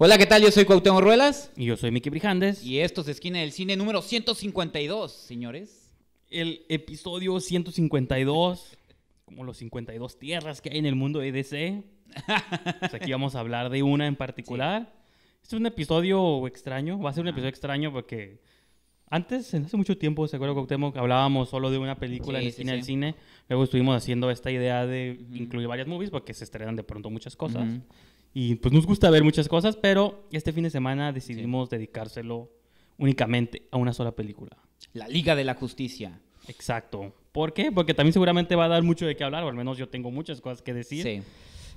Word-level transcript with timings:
Hola, 0.00 0.16
¿qué 0.16 0.26
tal? 0.26 0.42
Yo 0.42 0.52
soy 0.52 0.64
Cuauhtémoc 0.64 1.02
Ruelas. 1.02 1.50
Y 1.56 1.64
yo 1.64 1.76
soy 1.76 1.90
Miki 1.90 2.08
Brijandes. 2.08 2.62
Y 2.62 2.78
esto 2.78 3.00
es 3.00 3.08
Esquina 3.08 3.40
del 3.40 3.50
Cine 3.50 3.76
número 3.76 4.00
152, 4.00 5.10
señores. 5.10 5.92
El 6.30 6.64
episodio 6.68 7.40
152, 7.40 8.76
como 9.24 9.42
los 9.42 9.56
52 9.56 10.18
tierras 10.20 10.60
que 10.60 10.70
hay 10.70 10.78
en 10.78 10.86
el 10.86 10.94
mundo 10.94 11.18
de 11.18 11.32
DC. 11.32 11.82
Pues 12.78 12.94
aquí 12.94 13.10
vamos 13.10 13.34
a 13.34 13.40
hablar 13.40 13.70
de 13.70 13.82
una 13.82 14.06
en 14.06 14.14
particular. 14.14 14.94
Este 15.42 15.56
es 15.56 15.60
un 15.60 15.66
episodio 15.66 16.46
extraño, 16.46 17.00
va 17.00 17.10
a 17.10 17.12
ser 17.12 17.22
un 17.22 17.28
episodio 17.28 17.48
extraño 17.48 17.92
porque 17.92 18.40
antes, 19.10 19.52
hace 19.52 19.76
mucho 19.76 19.98
tiempo, 19.98 20.28
se 20.28 20.36
acuerda 20.36 20.54
Cuauhtémoc, 20.54 20.96
hablábamos 20.96 21.48
solo 21.48 21.72
de 21.72 21.78
una 21.78 21.98
película 21.98 22.38
Sí, 22.38 22.44
en 22.44 22.46
el 22.46 22.52
sí, 22.52 22.56
cine 22.58 22.70
sí. 22.70 22.76
del 22.76 22.84
cine. 22.84 23.14
Luego 23.48 23.64
estuvimos 23.64 23.96
haciendo 23.96 24.30
esta 24.30 24.52
idea 24.52 24.86
de 24.86 25.26
incluir 25.32 25.66
varias 25.66 25.88
movies 25.88 26.10
porque 26.10 26.34
se 26.34 26.44
estrenan 26.44 26.76
de 26.76 26.84
pronto 26.84 27.10
muchas 27.10 27.34
cosas. 27.34 27.66
Ujú. 27.66 27.82
Y 28.34 28.56
pues 28.56 28.72
nos 28.72 28.86
gusta 28.86 29.10
ver 29.10 29.24
muchas 29.24 29.48
cosas, 29.48 29.76
pero 29.76 30.28
este 30.32 30.52
fin 30.52 30.64
de 30.64 30.70
semana 30.70 31.12
decidimos 31.12 31.70
dedicárselo 31.70 32.50
únicamente 32.98 33.66
a 33.70 33.76
una 33.78 33.92
sola 33.92 34.12
película. 34.12 34.56
La 34.92 35.08
Liga 35.08 35.34
de 35.34 35.44
la 35.44 35.54
Justicia. 35.54 36.20
Exacto. 36.46 37.14
¿Por 37.32 37.52
qué? 37.52 37.72
Porque 37.72 37.94
también 37.94 38.12
seguramente 38.12 38.54
va 38.56 38.66
a 38.66 38.68
dar 38.68 38.82
mucho 38.82 39.06
de 39.06 39.16
qué 39.16 39.24
hablar, 39.24 39.44
o 39.44 39.48
al 39.48 39.54
menos 39.54 39.76
yo 39.78 39.88
tengo 39.88 40.10
muchas 40.10 40.40
cosas 40.40 40.62
que 40.62 40.72
decir. 40.74 41.02
Sí. 41.02 41.22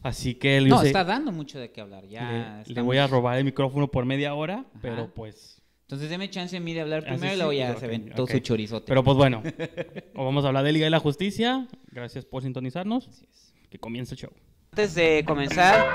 Así 0.04 0.36
que 0.36 0.62
No, 0.62 0.80
sé- 0.82 0.88
está 0.88 1.04
dando 1.04 1.32
mucho 1.32 1.60
de 1.60 1.72
qué 1.72 1.82
hablar. 1.82 2.08
Ya 2.08 2.32
le, 2.32 2.56
le 2.56 2.62
estamos- 2.62 2.86
voy 2.88 2.98
a 2.98 3.08
robar 3.08 3.38
el 3.38 3.44
micrófono 3.46 3.90
por 3.90 4.06
media 4.06 4.34
hora, 4.34 4.60
Ajá. 4.60 4.80
pero 4.82 5.14
pues... 5.14 5.62
Entonces 5.84 6.10
deme 6.10 6.30
chance 6.30 6.56
a 6.56 6.60
mí 6.62 6.74
de 6.74 6.82
hablar 6.82 7.04
primero 7.04 7.26
y 7.28 7.30
sí, 7.32 7.36
luego 7.36 7.54
ya 7.54 7.76
se 7.76 7.86
ven 7.86 8.10
todo 8.16 8.26
su 8.26 8.40
chorizote. 8.40 8.86
Pero 8.88 9.04
pues 9.04 9.18
bueno, 9.18 9.44
o 10.16 10.24
vamos 10.26 10.46
a 10.46 10.48
hablar 10.48 10.64
de 10.64 10.72
Liga 10.72 10.86
de 10.86 10.90
la 10.90 11.00
Justicia. 11.00 11.68
Gracias 11.92 12.24
por 12.26 12.44
sintonizarnos. 12.44 13.08
Así 13.10 13.26
es. 13.30 13.54
Que 13.70 13.78
comience 13.78 14.14
el 14.16 14.20
show. 14.22 14.32
Antes 14.74 14.96
de 14.96 15.22
comenzar, 15.26 15.94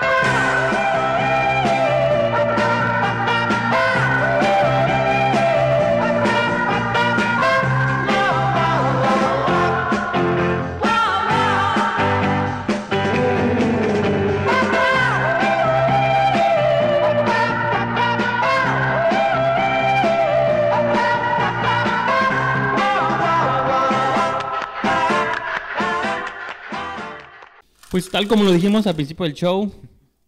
Pues 27.96 28.10
tal 28.10 28.28
como 28.28 28.44
lo 28.44 28.52
dijimos 28.52 28.86
al 28.86 28.94
principio 28.94 29.24
del 29.24 29.32
show, 29.32 29.72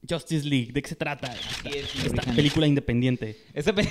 Justice 0.09 0.43
League, 0.49 0.73
¿de 0.73 0.81
qué 0.81 0.89
se 0.89 0.97
trata? 0.97 1.31
Esta, 1.35 1.69
es, 1.69 2.03
esta 2.03 2.23
película 2.33 2.67
independiente. 2.67 3.45
Esa 3.53 3.75
pe- 3.75 3.87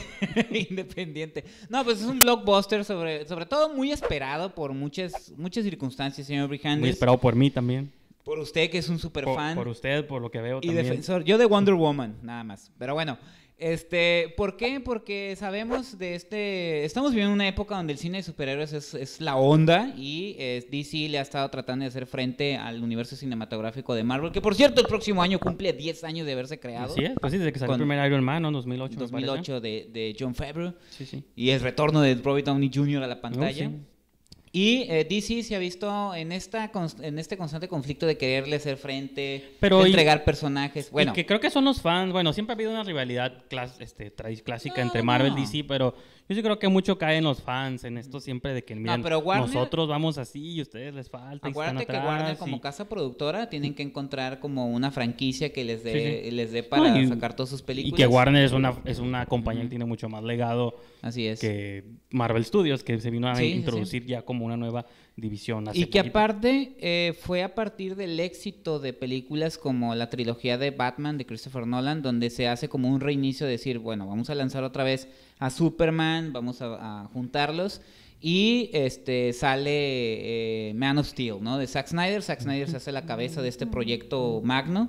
independiente. 0.68 1.44
No, 1.70 1.84
pues 1.84 2.00
es 2.02 2.06
un 2.08 2.20
blockbuster 2.20 2.84
sobre, 2.84 3.28
sobre 3.28 3.46
todo 3.46 3.72
muy 3.76 3.92
esperado 3.92 4.56
por 4.56 4.74
muchas, 4.74 5.32
muchas 5.38 5.64
circunstancias, 5.64 6.26
señor 6.26 6.48
Muy 6.48 6.58
Brijandes. 6.58 6.90
esperado 6.94 7.20
por 7.20 7.36
mí 7.36 7.52
también. 7.52 7.92
Por 8.24 8.40
usted 8.40 8.68
que 8.72 8.80
es 8.80 8.90
un 8.90 8.98
super 8.98 9.26
Por, 9.26 9.36
fan. 9.36 9.56
por 9.56 9.68
usted, 9.68 10.08
por 10.08 10.24
lo 10.24 10.32
que 10.32 10.42
veo 10.42 10.58
Y 10.58 10.70
también. 10.70 10.84
defensor. 10.88 11.24
Yo 11.24 11.38
de 11.38 11.46
Wonder 11.46 11.76
Woman, 11.76 12.18
nada 12.24 12.44
más. 12.44 12.72
Pero 12.80 12.96
bueno, 12.96 13.20
este, 13.60 14.34
¿por 14.38 14.56
qué? 14.56 14.80
Porque 14.80 15.36
sabemos 15.36 15.98
de 15.98 16.14
este. 16.14 16.86
Estamos 16.86 17.12
viviendo 17.12 17.34
una 17.34 17.48
época 17.48 17.76
donde 17.76 17.94
el 17.94 17.98
cine 17.98 18.18
de 18.20 18.24
superhéroes 18.24 18.72
es, 18.72 18.94
es 18.94 19.20
la 19.20 19.36
onda 19.36 19.94
y 19.98 20.36
eh, 20.38 20.68
DC 20.70 21.10
le 21.10 21.18
ha 21.18 21.24
estado 21.24 21.50
tratando 21.50 21.84
de 21.84 21.90
hacer 21.90 22.06
frente 22.06 22.56
al 22.56 22.84
universo 22.84 23.16
cinematográfico 23.16 23.96
de 23.96 24.04
Marvel, 24.04 24.32
que 24.32 24.42
por 24.42 24.54
cierto 24.54 24.82
el 24.82 24.88
próximo 24.88 25.24
año 25.24 25.40
cumple 25.40 25.74
10 25.74 26.04
años 26.04 26.28
de 26.28 26.34
haberse 26.34 26.60
creado. 26.60 26.96
Es, 26.96 27.14
pues 27.20 27.34
sí, 27.34 27.40
desde 27.40 27.52
que 27.52 27.58
salió 27.58 27.74
el 27.74 27.80
primer 27.80 28.06
Iron 28.06 28.24
Man, 28.24 28.44
¿no? 28.44 28.52
2008. 28.52 28.92
me 28.92 29.08
parece. 29.08 29.26
2008 29.26 29.62
de, 29.62 29.90
de 29.92 30.16
John 30.20 30.36
Favreau. 30.36 30.76
Sí, 30.90 31.08
sí. 31.08 31.24
Y 31.36 31.50
el 31.50 31.60
retorno 31.62 32.02
de 32.02 32.14
Robert 32.14 32.46
Downey 32.46 32.70
Jr. 32.72 33.02
a 33.02 33.08
la 33.08 33.22
pantalla. 33.22 33.68
Oh, 33.68 33.72
sí. 33.72 33.97
Y 34.52 34.86
eh, 34.90 35.06
DC 35.10 35.44
se 35.44 35.56
ha 35.56 35.60
visto 35.60 36.16
en, 36.16 36.32
esta, 36.32 36.72
en 37.02 37.20
este 37.20 37.38
constante 37.38 37.68
conflicto 37.68 38.06
de 38.06 38.18
quererle 38.18 38.56
hacer 38.56 38.78
frente, 38.78 39.56
Pero 39.60 39.80
de 39.84 39.90
y- 39.90 39.92
entregar 39.92 40.24
personajes. 40.24 40.90
Bueno, 40.90 41.12
Y 41.12 41.16
que 41.16 41.26
creo 41.26 41.40
que 41.40 41.50
son 41.50 41.66
los 41.66 41.82
fans. 41.82 42.12
Bueno, 42.14 42.34
siempre 42.34 42.54
ha 42.54 42.56
habido 42.56 42.72
una 42.72 42.84
rivalidad 42.84 43.44
clas- 43.50 43.76
este, 43.80 44.12
clásica 44.44 44.78
No, 44.78 44.88
entre 44.88 45.04
Marvel 45.04 45.34
no. 45.34 45.38
y 45.40 45.42
DC, 45.42 45.64
pero 45.66 45.94
yo 46.30 46.36
sí 46.36 46.42
creo 46.44 46.60
que 46.60 46.68
mucho 46.68 46.98
cae 46.98 47.18
en 47.18 47.24
los 47.24 47.42
fans, 47.42 47.84
en 47.84 47.98
esto 47.98 48.20
siempre 48.20 48.54
de 48.54 48.64
que 48.64 48.76
miren, 48.76 49.02
pero 49.02 49.20
Warner- 49.22 49.48
nosotros 49.48 49.88
vamos 49.88 50.18
así 50.18 50.54
y 50.56 50.62
ustedes 50.62 50.94
les 50.94 51.10
falta. 51.10 51.48
y 51.48 51.52
Acuérdate 51.52 51.86
que 51.86 51.94
Warner 51.98 52.38
como 52.38 52.58
y- 52.58 52.60
casa 52.60 52.90
productora 52.90 53.50
tienen 53.50 53.74
que 53.74 53.84
encontrar 53.84 54.40
como 54.40 54.68
una 54.68 54.92
franquicia 54.92 55.54
que 55.54 55.64
les 55.64 55.84
dé, 55.84 55.94
Sí, 56.24 56.30
sí. 56.30 56.36
les 56.36 56.52
dé 56.52 56.64
para 56.64 56.90
No, 56.90 57.00
y- 57.00 57.08
sacar 57.08 57.36
todas 57.36 57.50
sus 57.50 57.62
Y 57.62 57.64
películas. 57.64 57.98
que 57.98 58.08
Warner 58.08 58.44
es 58.44 58.52
una, 58.52 58.74
es 58.86 59.00
una 59.00 59.26
compañía 59.26 59.64
que 59.64 59.70
tiene 59.70 59.86
mucho 59.86 60.10
más 60.10 60.24
legado 60.24 60.76
Así 61.02 61.26
es. 61.28 61.40
que 61.40 61.84
Marvel 62.10 62.44
Studios, 62.44 62.84
que 62.84 63.00
se 63.00 63.10
vino 63.10 63.28
a 63.30 63.36
sí. 63.36 63.46
introducir 63.46 64.06
ya 64.06 64.22
como 64.24 64.46
una 64.46 64.58
nueva 64.58 64.86
división. 65.18 65.66
Y 65.74 65.88
que 65.88 66.00
aparte 66.00 66.76
eh, 66.80 67.14
fue 67.20 67.44
a 67.44 67.54
partir 67.56 67.96
del 67.96 68.20
éxito 68.20 68.80
de 68.80 68.94
películas 68.94 69.58
como 69.58 69.96
la 69.96 70.10
trilogía 70.10 70.58
de 70.58 70.72
Batman 70.72 71.18
de 71.18 71.26
Christopher 71.26 71.68
Nolan, 71.68 72.02
donde 72.02 72.30
se 72.30 72.48
hace 72.48 72.70
como 72.70 72.88
un 72.88 73.02
reinicio 73.02 73.46
de 73.46 73.54
decir, 73.54 73.80
bueno, 73.80 74.08
vamos 74.08 74.30
a 74.30 74.36
lanzar 74.36 74.64
otra 74.64 74.84
vez 74.84 75.10
a 75.40 75.50
Superman, 75.50 76.32
vamos 76.32 76.62
a, 76.62 77.02
a 77.04 77.08
juntarlos. 77.08 77.82
Y 78.22 78.70
este 78.74 79.34
sale 79.34 80.70
eh, 80.70 80.74
Man 80.74 80.98
of 80.98 81.08
Steel, 81.08 81.38
¿no? 81.42 81.58
De 81.58 81.68
Zack 81.68 81.88
Snyder. 81.88 82.22
Zack 82.24 82.42
Snyder 82.42 82.70
se 82.70 82.78
hace 82.78 82.92
la 82.92 83.06
cabeza 83.06 83.42
de 83.42 83.50
este 83.50 83.68
proyecto 83.68 84.42
magno. 84.44 84.88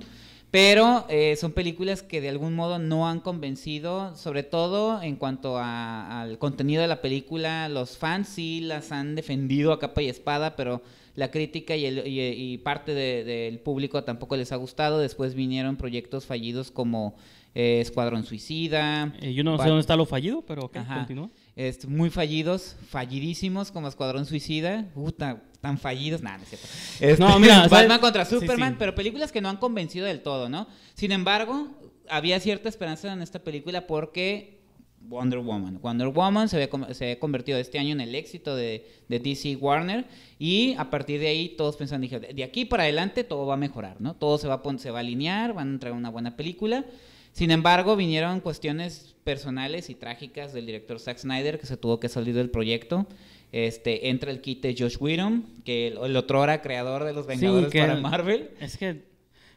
Pero 0.51 1.05
eh, 1.09 1.35
son 1.35 1.51
películas 1.51 2.01
que 2.01 2.21
de 2.21 2.29
algún 2.29 2.55
modo 2.55 2.79
no 2.79 3.07
han 3.07 3.19
convencido, 3.19 4.15
sobre 4.15 4.41
todo 4.41 4.99
en 5.03 5.15
cuanto 5.15 5.57
a- 5.59 6.21
al 6.21 6.39
contenido 6.39 6.81
de 6.81 6.87
la 6.87 7.01
película. 7.01 7.69
Los 7.69 7.97
fans 7.97 8.29
sí 8.29 8.61
las 8.61 8.91
han 8.91 9.13
defendido 9.13 9.71
a 9.71 9.79
capa 9.79 10.01
y 10.01 10.09
espada, 10.09 10.55
pero 10.55 10.81
la 11.15 11.29
crítica 11.29 11.75
y, 11.75 11.85
el- 11.85 12.07
y- 12.07 12.53
y 12.53 12.57
parte 12.57 12.95
de- 12.95 13.23
del 13.23 13.59
público 13.59 14.03
tampoco 14.03 14.35
les 14.37 14.51
ha 14.51 14.55
gustado. 14.55 14.97
Después 14.97 15.35
vinieron 15.35 15.75
proyectos 15.75 16.25
fallidos 16.25 16.71
como 16.71 17.15
eh, 17.55 17.79
Escuadrón 17.81 18.23
Suicida. 18.25 19.11
Eh, 19.21 19.33
yo 19.33 19.43
no 19.43 19.57
sé 19.57 19.67
dónde 19.67 19.81
está 19.81 19.95
lo 19.95 20.05
fallido, 20.05 20.43
pero 20.43 20.65
ok, 20.65 20.77
Ajá. 20.77 20.95
continúa. 20.97 21.29
Este, 21.55 21.87
muy 21.87 22.09
fallidos, 22.09 22.75
fallidísimos 22.89 23.71
como 23.71 23.87
Escuadrón 23.87 24.25
Suicida. 24.25 24.85
Puta, 24.93 25.41
tan 25.61 25.77
fallidos. 25.77 26.21
Nah, 26.21 26.37
no 26.37 26.43
es 26.43 26.49
cierto. 26.49 26.67
Este, 26.99 27.23
No, 27.23 27.39
mira, 27.39 27.55
¿sabes? 27.55 27.71
Batman 27.71 27.99
contra 27.99 28.25
Superman, 28.25 28.71
sí. 28.73 28.75
pero 28.79 28.95
películas 28.95 29.31
que 29.31 29.41
no 29.41 29.49
han 29.49 29.57
convencido 29.57 30.05
del 30.05 30.21
todo, 30.21 30.47
¿no? 30.49 30.67
Sin 30.93 31.11
embargo, 31.11 31.67
había 32.09 32.39
cierta 32.39 32.69
esperanza 32.69 33.11
en 33.11 33.21
esta 33.21 33.39
película 33.39 33.85
porque 33.87 34.59
Wonder 35.01 35.39
Woman. 35.39 35.79
Wonder 35.81 36.07
Woman 36.09 36.49
se 36.49 36.57
había, 36.57 36.69
com- 36.69 36.85
se 36.93 37.05
había 37.05 37.19
convertido 37.19 37.57
este 37.57 37.79
año 37.79 37.91
en 37.93 38.01
el 38.01 38.15
éxito 38.15 38.55
de, 38.55 38.85
de 39.07 39.19
DC 39.19 39.55
Warner 39.55 40.05
y 40.37 40.75
a 40.77 40.89
partir 40.89 41.19
de 41.19 41.27
ahí 41.27 41.49
todos 41.57 41.77
pensaban, 41.77 42.01
dije, 42.01 42.19
de 42.19 42.43
aquí 42.43 42.65
para 42.65 42.83
adelante 42.83 43.23
todo 43.23 43.45
va 43.45 43.53
a 43.55 43.57
mejorar, 43.57 43.97
¿no? 43.99 44.15
Todo 44.15 44.37
se 44.37 44.47
va 44.47 44.61
a, 44.63 44.77
se 44.77 44.91
va 44.91 44.99
a 44.99 45.01
alinear, 45.01 45.53
van 45.53 45.69
a 45.69 45.71
entregar 45.73 45.97
una 45.97 46.09
buena 46.09 46.35
película. 46.35 46.85
Sin 47.31 47.51
embargo, 47.51 47.95
vinieron 47.95 48.39
cuestiones 48.41 49.15
personales 49.23 49.89
y 49.89 49.95
trágicas 49.95 50.53
del 50.53 50.65
director 50.65 50.99
Zack 50.99 51.19
Snyder 51.19 51.59
que 51.59 51.65
se 51.67 51.77
tuvo 51.77 51.99
que 51.99 52.09
salir 52.09 52.35
del 52.35 52.49
proyecto. 52.49 53.07
Este, 53.51 54.09
entra 54.09 54.31
el 54.31 54.41
kit 54.41 54.61
de 54.61 54.75
Josh 54.77 54.97
Whedon, 54.99 55.45
que 55.63 55.87
el, 55.87 55.97
el 55.97 56.15
otrora 56.15 56.61
creador 56.61 57.03
de 57.03 57.13
los 57.13 57.25
Vengadores 57.27 57.73
para 57.73 57.95
Marvel. 57.95 58.51
Es 58.59 58.77
que 58.77 59.07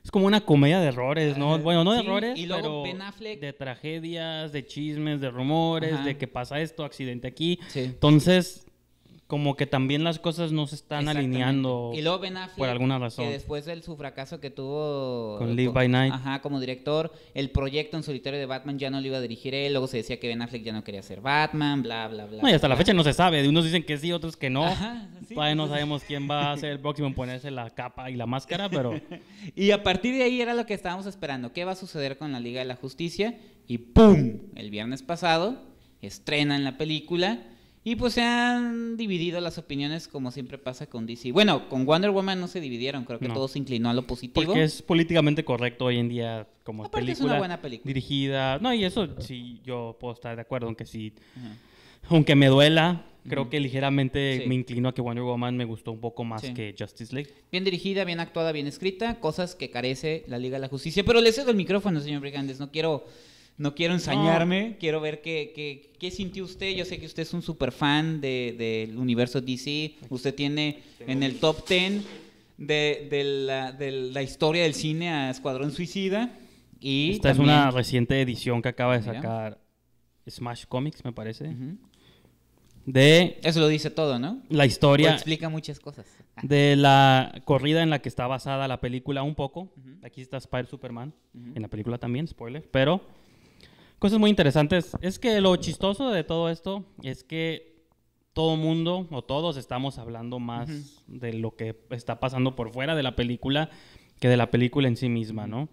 es 0.04 0.10
como 0.10 0.26
una 0.26 0.40
comedia 0.40 0.80
de 0.80 0.88
errores, 0.88 1.36
¿no? 1.36 1.58
Bueno, 1.58 1.84
no 1.84 1.92
de 1.92 2.00
sí, 2.00 2.06
errores, 2.06 2.38
y 2.38 2.46
luego 2.46 2.82
pero 2.82 2.82
Ben 2.82 3.00
Affleck- 3.00 3.38
de 3.40 3.52
tragedias, 3.52 4.50
de 4.52 4.66
chismes, 4.66 5.20
de 5.20 5.30
rumores, 5.30 5.92
Ajá. 5.92 6.04
de 6.04 6.16
que 6.18 6.26
pasa 6.26 6.60
esto, 6.60 6.84
accidente 6.84 7.28
aquí. 7.28 7.60
Sí. 7.68 7.80
Entonces, 7.80 8.66
como 9.32 9.56
que 9.56 9.66
también 9.66 10.04
las 10.04 10.18
cosas 10.18 10.52
no 10.52 10.66
se 10.66 10.74
están 10.74 11.08
alineando. 11.08 11.92
Y 11.94 12.02
luego 12.02 12.18
Ben 12.18 12.36
Affleck, 12.36 12.58
por 12.58 12.68
alguna 12.68 12.98
razón. 12.98 13.24
que 13.24 13.32
después 13.32 13.64
de 13.64 13.80
su 13.80 13.96
fracaso 13.96 14.40
que 14.40 14.50
tuvo 14.50 15.38
Con 15.38 15.56
Live 15.56 15.72
by 15.72 15.88
Night. 15.88 16.12
ajá, 16.12 16.42
como 16.42 16.60
director, 16.60 17.10
el 17.32 17.48
proyecto 17.48 17.96
en 17.96 18.02
solitario 18.02 18.38
de 18.38 18.44
Batman 18.44 18.78
ya 18.78 18.90
no 18.90 19.00
lo 19.00 19.06
iba 19.06 19.16
a 19.16 19.20
dirigir 19.22 19.54
él, 19.54 19.72
luego 19.72 19.86
se 19.86 19.96
decía 19.96 20.20
que 20.20 20.28
Ben 20.28 20.42
Affleck 20.42 20.62
ya 20.64 20.74
no 20.74 20.84
quería 20.84 21.02
ser 21.02 21.22
Batman, 21.22 21.82
bla, 21.82 22.08
bla, 22.08 22.26
bla. 22.26 22.42
No, 22.42 22.50
y 22.50 22.52
hasta 22.52 22.68
la 22.68 22.74
bla. 22.74 22.84
fecha 22.84 22.92
no 22.92 23.02
se 23.04 23.14
sabe. 23.14 23.48
Unos 23.48 23.64
dicen 23.64 23.84
que 23.84 23.96
sí, 23.96 24.12
otros 24.12 24.36
que 24.36 24.50
no. 24.50 24.66
Ajá, 24.66 25.08
sí, 25.26 25.34
Todavía 25.34 25.54
no 25.54 25.66
sabemos 25.66 26.02
quién 26.06 26.30
va 26.30 26.52
a 26.52 26.56
ser 26.58 26.72
el 26.72 26.80
próximo 26.80 27.08
en 27.08 27.14
ponerse 27.14 27.50
la 27.50 27.70
capa 27.70 28.10
y 28.10 28.16
la 28.16 28.26
máscara, 28.26 28.68
pero 28.68 28.92
Y 29.56 29.70
a 29.70 29.82
partir 29.82 30.14
de 30.14 30.24
ahí 30.24 30.42
era 30.42 30.52
lo 30.52 30.66
que 30.66 30.74
estábamos 30.74 31.06
esperando. 31.06 31.54
¿Qué 31.54 31.64
va 31.64 31.72
a 31.72 31.76
suceder 31.76 32.18
con 32.18 32.32
la 32.32 32.38
Liga 32.40 32.60
de 32.60 32.66
la 32.66 32.76
Justicia? 32.76 33.38
Y 33.66 33.78
¡pum! 33.78 34.40
El 34.56 34.68
viernes 34.68 35.02
pasado 35.02 35.56
estrenan 36.02 36.64
la 36.64 36.76
película. 36.76 37.38
Y 37.84 37.96
pues 37.96 38.14
se 38.14 38.22
han 38.22 38.96
dividido 38.96 39.40
las 39.40 39.58
opiniones 39.58 40.06
como 40.06 40.30
siempre 40.30 40.56
pasa 40.56 40.86
con 40.86 41.04
DC. 41.04 41.32
Bueno, 41.32 41.68
con 41.68 41.84
Wonder 41.84 42.10
Woman 42.12 42.38
no 42.38 42.46
se 42.46 42.60
dividieron, 42.60 43.04
creo 43.04 43.18
que 43.18 43.26
No. 43.26 43.34
todo 43.34 43.48
se 43.48 43.58
inclinó 43.58 43.90
a 43.90 43.94
lo 43.94 44.06
positivo. 44.06 44.46
porque 44.46 44.62
es 44.62 44.82
políticamente 44.82 45.44
correcto 45.44 45.86
hoy 45.86 45.98
en 45.98 46.08
día 46.08 46.46
como 46.62 46.84
Aparte 46.84 46.98
es 47.10 47.18
película 47.18 47.32
una 47.32 47.38
buena 47.40 47.60
película. 47.60 47.88
dirigida. 47.88 48.58
No, 48.60 48.72
y 48.72 48.84
eso 48.84 49.08
sí 49.20 49.60
yo 49.64 49.96
puedo 49.98 50.14
estar 50.14 50.36
de 50.36 50.42
acuerdo, 50.42 50.66
aunque 50.68 50.86
sí, 50.86 51.12
Ajá. 51.36 51.56
aunque 52.10 52.36
me 52.36 52.46
duela, 52.46 53.04
creo 53.28 53.50
que 53.50 53.58
ligeramente 53.58 54.42
Sí. 54.42 54.48
me 54.48 54.54
inclino 54.54 54.88
a 54.88 54.94
que 54.94 55.00
Wonder 55.00 55.24
Woman 55.24 55.56
me 55.56 55.64
gustó 55.64 55.90
un 55.90 56.00
poco 56.00 56.22
más 56.22 56.42
Sí. 56.42 56.54
que 56.54 56.76
Justice 56.78 57.12
League. 57.12 57.30
Bien 57.50 57.64
dirigida, 57.64 58.04
bien 58.04 58.20
actuada, 58.20 58.52
bien 58.52 58.68
escrita, 58.68 59.18
cosas 59.18 59.56
que 59.56 59.70
carece 59.70 60.22
la 60.28 60.38
Liga 60.38 60.54
de 60.54 60.60
la 60.60 60.68
Justicia. 60.68 61.02
Pero 61.04 61.20
le 61.20 61.32
cedo 61.32 61.50
el 61.50 61.56
micrófono, 61.56 62.00
señor 62.00 62.20
Brigandes, 62.20 62.60
no 62.60 62.70
quiero... 62.70 63.04
no 63.62 63.76
quiero 63.76 63.94
ensañarme, 63.94 64.76
quiero 64.80 65.00
ver 65.00 65.22
qué, 65.22 65.52
qué, 65.54 65.92
qué, 65.96 66.10
sintió 66.10 66.42
usted. 66.42 66.74
Yo 66.74 66.84
sé 66.84 66.98
que 66.98 67.06
usted 67.06 67.22
es 67.22 67.32
un 67.32 67.42
super 67.42 67.70
fan 67.70 68.20
del 68.20 68.58
de, 68.58 68.92
universo 68.96 69.40
DC. 69.40 69.94
Usted 70.10 70.34
tiene 70.34 70.82
en 70.98 71.22
el 71.22 71.38
top 71.38 71.68
10 71.68 72.02
de, 72.58 73.06
de, 73.08 73.22
la, 73.22 73.70
de 73.70 73.92
la 73.92 74.20
historia 74.20 74.64
del 74.64 74.74
cine 74.74 75.10
a 75.10 75.30
Escuadrón 75.30 75.70
Suicida. 75.70 76.36
Y 76.80 77.12
Esta 77.12 77.30
es 77.30 77.38
una 77.38 77.70
reciente 77.70 78.20
edición 78.20 78.62
que 78.62 78.68
acaba 78.68 78.96
de 78.98 79.04
sacar 79.04 79.60
Smash 80.28 80.64
Comics, 80.66 81.04
me 81.04 81.12
parece. 81.12 81.54
De. 82.84 83.38
Eso 83.44 83.60
lo 83.60 83.68
dice 83.68 83.90
todo, 83.90 84.18
¿no? 84.18 84.42
La 84.48 84.66
historia. 84.66 85.12
explica 85.12 85.48
muchas 85.48 85.78
cosas. 85.78 86.06
de 86.42 86.74
la 86.74 87.40
corrida 87.44 87.84
en 87.84 87.90
la 87.90 88.00
que 88.00 88.08
está 88.08 88.26
basada 88.26 88.66
la 88.66 88.80
película 88.80 89.22
un 89.22 89.36
poco. 89.36 89.72
Aquí 90.02 90.20
está 90.20 90.38
Spider 90.38 90.66
Superman. 90.66 91.14
En 91.54 91.62
la 91.62 91.68
película 91.68 91.98
también, 91.98 92.26
spoiler. 92.26 92.68
Pero. 92.72 93.21
Cosas 94.02 94.18
muy 94.18 94.30
interesantes. 94.30 94.96
Es 95.00 95.20
que 95.20 95.40
lo 95.40 95.54
chistoso 95.54 96.10
de 96.10 96.24
todo 96.24 96.50
esto 96.50 96.84
es 97.04 97.22
que 97.22 97.86
todo 98.32 98.56
mundo 98.56 99.06
o 99.12 99.22
todos 99.22 99.56
estamos 99.56 99.96
hablando 99.96 100.40
más 100.40 101.04
de 101.06 101.32
lo 101.34 101.54
que 101.54 101.76
está 101.90 102.18
pasando 102.18 102.56
por 102.56 102.72
fuera 102.72 102.96
de 102.96 103.04
la 103.04 103.14
película 103.14 103.70
que 104.18 104.26
de 104.26 104.36
la 104.36 104.50
película 104.50 104.88
en 104.88 104.96
sí 104.96 105.08
misma, 105.08 105.46
¿no? 105.46 105.68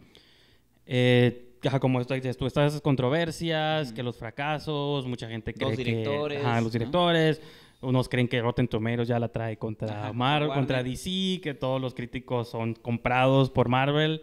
Eh, 0.86 1.58
como 1.82 2.00
esto 2.00 2.14
dices 2.14 2.38
tú, 2.38 2.46
estas 2.46 2.74
esas 2.74 2.82
controversias, 2.82 3.94
que 3.94 4.04
los 4.04 4.18
fracasos, 4.18 5.08
mucha 5.08 5.28
gente 5.28 5.52
cree 5.52 5.70
los 5.70 5.78
directores, 5.78 6.44
que... 6.44 6.62
los 6.62 6.72
directores. 6.72 7.42
Unos 7.82 8.08
creen 8.10 8.28
que 8.28 8.40
Rotten 8.44 8.68
Tomatoes 8.68 9.08
ya 9.08 9.18
la 9.18 9.30
trae 9.30 9.58
contra 9.58 10.14
Marvel, 10.14 10.50
contra 10.50 10.84
DC, 10.84 11.42
que 11.42 11.56
todos 11.56 11.82
los 11.82 11.96
críticos 11.96 12.50
son 12.50 12.76
comprados 12.76 13.50
por 13.50 13.70
Marvel. 13.70 14.22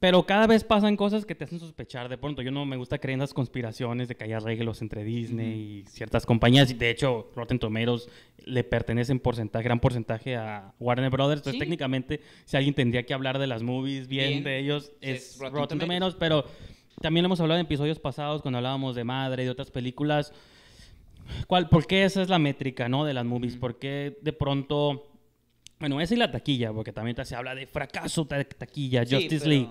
Pero 0.00 0.24
cada 0.24 0.46
vez 0.46 0.62
pasan 0.62 0.96
cosas 0.96 1.26
que 1.26 1.34
te 1.34 1.44
hacen 1.44 1.58
sospechar. 1.58 2.08
De 2.08 2.16
pronto, 2.16 2.40
yo 2.40 2.52
no 2.52 2.64
me 2.64 2.76
gusta 2.76 2.98
creer 2.98 3.14
en 3.14 3.20
las 3.20 3.34
conspiraciones 3.34 4.06
de 4.06 4.14
que 4.14 4.24
haya 4.24 4.36
arreglos 4.36 4.80
entre 4.80 5.02
Disney 5.02 5.80
y 5.80 5.84
ciertas 5.88 6.24
compañías. 6.24 6.78
De 6.78 6.90
hecho, 6.90 7.32
Rotten 7.34 7.58
Tomatoes 7.58 8.08
le 8.44 8.62
pertenece 8.62 9.10
en 9.10 9.18
porcentaje, 9.18 9.64
gran 9.64 9.80
porcentaje 9.80 10.36
a 10.36 10.72
Warner 10.78 11.10
Brothers. 11.10 11.40
Entonces, 11.40 11.58
técnicamente, 11.58 12.20
si 12.44 12.56
alguien 12.56 12.74
tendría 12.74 13.02
que 13.02 13.12
hablar 13.12 13.40
de 13.40 13.48
las 13.48 13.64
movies 13.64 14.06
bien, 14.06 14.44
de 14.44 14.60
ellos, 14.60 14.92
es, 15.00 15.36
Rotten, 15.40 15.80
Tomatoes. 15.80 16.14
Pero 16.14 16.44
también 17.00 17.24
lo 17.24 17.26
hemos 17.26 17.40
hablado 17.40 17.58
en 17.58 17.66
episodios 17.66 17.98
pasados 17.98 18.40
cuando 18.40 18.58
hablábamos 18.58 18.94
de 18.94 19.02
Madre 19.02 19.42
y 19.42 19.46
de 19.46 19.50
otras 19.50 19.72
películas. 19.72 20.32
¿Cuál, 21.48 21.68
¿Por 21.68 21.88
qué 21.88 22.04
esa 22.04 22.22
es 22.22 22.28
la 22.28 22.38
métrica 22.38 22.88
¿no? 22.88 23.04
de 23.04 23.14
las 23.14 23.24
movies? 23.24 23.56
¿Por 23.56 23.80
qué 23.80 24.16
de 24.22 24.32
pronto 24.32 25.08
bueno, 25.78 26.00
esa 26.00 26.14
y 26.14 26.16
la 26.16 26.30
taquilla, 26.30 26.72
porque 26.72 26.92
también 26.92 27.16
se 27.24 27.36
habla 27.36 27.54
de 27.54 27.66
fracaso 27.66 28.24
de 28.24 28.44
taquilla, 28.44 29.04
Justice 29.08 29.48
League. 29.48 29.68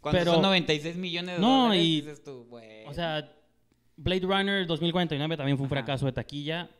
Cuando 0.00 0.18
pero, 0.18 0.32
son 0.34 0.42
96 0.42 0.96
millones 0.96 1.36
de 1.36 1.40
no, 1.40 1.62
dólares, 1.64 1.84
y, 1.84 2.00
dices 2.00 2.22
tú, 2.22 2.46
O 2.86 2.94
sea, 2.94 3.32
Blade 3.96 4.20
Runner 4.20 4.66
2049 4.66 5.36
también 5.36 5.56
fue 5.56 5.64
un 5.64 5.70
fracaso 5.70 6.06
de 6.06 6.12
taquilla. 6.12 6.70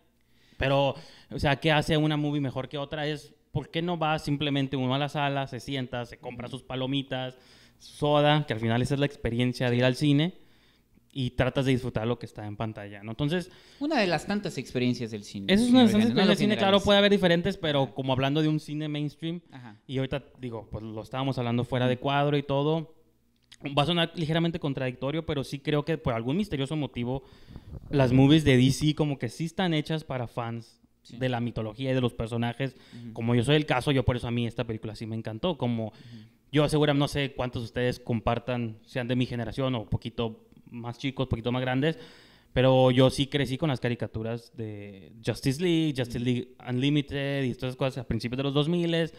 Pero, 0.57 0.95
o 1.31 1.39
sea, 1.39 1.57
¿qué 1.57 1.73
hace 1.73 1.97
una 1.97 2.17
movie 2.17 2.41
mejor 2.41 2.69
que 2.69 2.79
otra? 2.79 3.07
Es, 3.07 3.35
¿por 3.53 3.71
qué 3.71 3.81
no 3.81 3.99
va 3.99 4.19
simplemente 4.19 4.77
uno 4.77 4.95
a 4.95 4.99
la 4.99 5.09
sala, 5.09 5.47
se 5.47 5.61
sienta, 5.61 6.05
se 6.05 6.19
compra 6.19 6.49
sus 6.49 6.63
palomitas, 6.63 7.37
soda, 7.79 8.45
que 8.47 8.53
al 8.53 8.61
final 8.61 8.83
esa 8.83 8.95
es 8.95 9.01
la 9.01 9.07
experiencia 9.07 9.71
de 9.71 9.77
ir 9.77 9.85
al 9.85 9.95
cine? 9.95 10.35
Y 11.21 11.31
tratas 11.31 11.65
de 11.65 11.73
disfrutar 11.73 12.07
lo 12.07 12.17
que 12.17 12.27
está 12.27 12.47
en 12.47 12.57
pantalla, 12.57 13.03
¿no? 13.03 13.11
Entonces... 13.11 13.51
Una 13.81 13.99
de 13.99 14.07
las 14.07 14.29
tantas 14.29 14.57
experiencias 14.57 15.11
del 15.11 15.25
cine. 15.25 15.53
Esa 15.53 15.65
es 15.65 15.71
una 15.71 15.81
de 15.81 15.87
las 15.87 15.95
experiencias 15.95 16.29
del 16.29 16.37
cine, 16.37 16.57
claro, 16.57 16.79
puede 16.79 17.01
haber 17.01 17.11
diferentes, 17.11 17.57
pero 17.57 17.93
como 17.93 18.13
hablando 18.13 18.41
de 18.41 18.47
un 18.47 18.61
cine 18.61 18.87
mainstream, 18.87 19.41
y 19.89 19.99
ahorita 19.99 20.23
digo, 20.39 20.69
pues 20.71 20.85
lo 20.85 21.03
estábamos 21.03 21.37
hablando 21.37 21.65
fuera 21.65 21.89
de 21.89 21.99
cuadro 21.99 22.37
y 22.37 22.45
todo, 22.45 22.95
va 23.77 23.83
a 23.83 23.87
sonar 23.87 24.13
ligeramente 24.15 24.61
contradictorio, 24.61 25.27
pero 25.27 25.43
sí 25.43 25.59
creo 25.59 25.85
que 25.85 25.99
por 25.99 26.15
algún 26.15 26.37
misterioso 26.37 26.77
motivo 26.77 27.25
las 27.91 28.13
movies 28.13 28.45
de 28.45 28.57
DC 28.57 28.95
como 28.95 29.19
que 29.19 29.29
sí 29.29 29.47
están 29.47 29.75
hechas 29.75 30.05
para 30.05 30.29
fans 30.29 30.81
de 31.11 31.29
la 31.29 31.41
mitología 31.41 31.91
y 31.91 31.95
de 31.95 32.01
los 32.01 32.15
personajes. 32.15 32.77
Como 33.13 33.35
yo 33.35 33.43
soy 33.43 33.57
el 33.57 33.67
caso, 33.67 33.91
yo 33.91 34.05
por 34.05 34.15
eso 34.15 34.29
a 34.29 34.31
mí 34.31 34.47
esta 34.47 34.63
película 34.63 34.95
sí 34.95 35.05
me 35.05 35.17
encantó, 35.17 35.59
como... 35.59 35.93
Yo 36.51 36.65
aseguro, 36.65 36.95
no 36.95 37.09
sé 37.09 37.35
cuántos 37.35 37.61
de 37.61 37.67
ustedes 37.67 38.01
compartan, 38.01 38.79
sean 38.87 39.07
de 39.07 39.17
mi 39.17 39.27
generación 39.27 39.75
o 39.75 39.85
poquito 39.85 40.48
más 40.71 40.99
chicos, 40.99 41.29
poquito 41.29 41.53
más 41.53 41.63
grandes, 41.63 41.99
pero 42.53 42.91
yo 42.91 43.11
sí 43.11 43.27
crecí 43.27 43.59
con 43.59 43.69
las 43.69 43.81
caricaturas 43.81 44.57
de 44.57 45.13
Justice 45.25 45.63
League, 45.63 45.95
Justice 45.97 46.21
League 46.21 46.49
Unlimited 46.69 47.45
y 47.45 47.55
todas 47.55 47.71
esas 47.71 47.77
cosas 47.77 47.99
a 47.99 48.07
principios 48.07 48.39
de 48.39 48.43
los 48.45 48.55
2000 48.55 49.11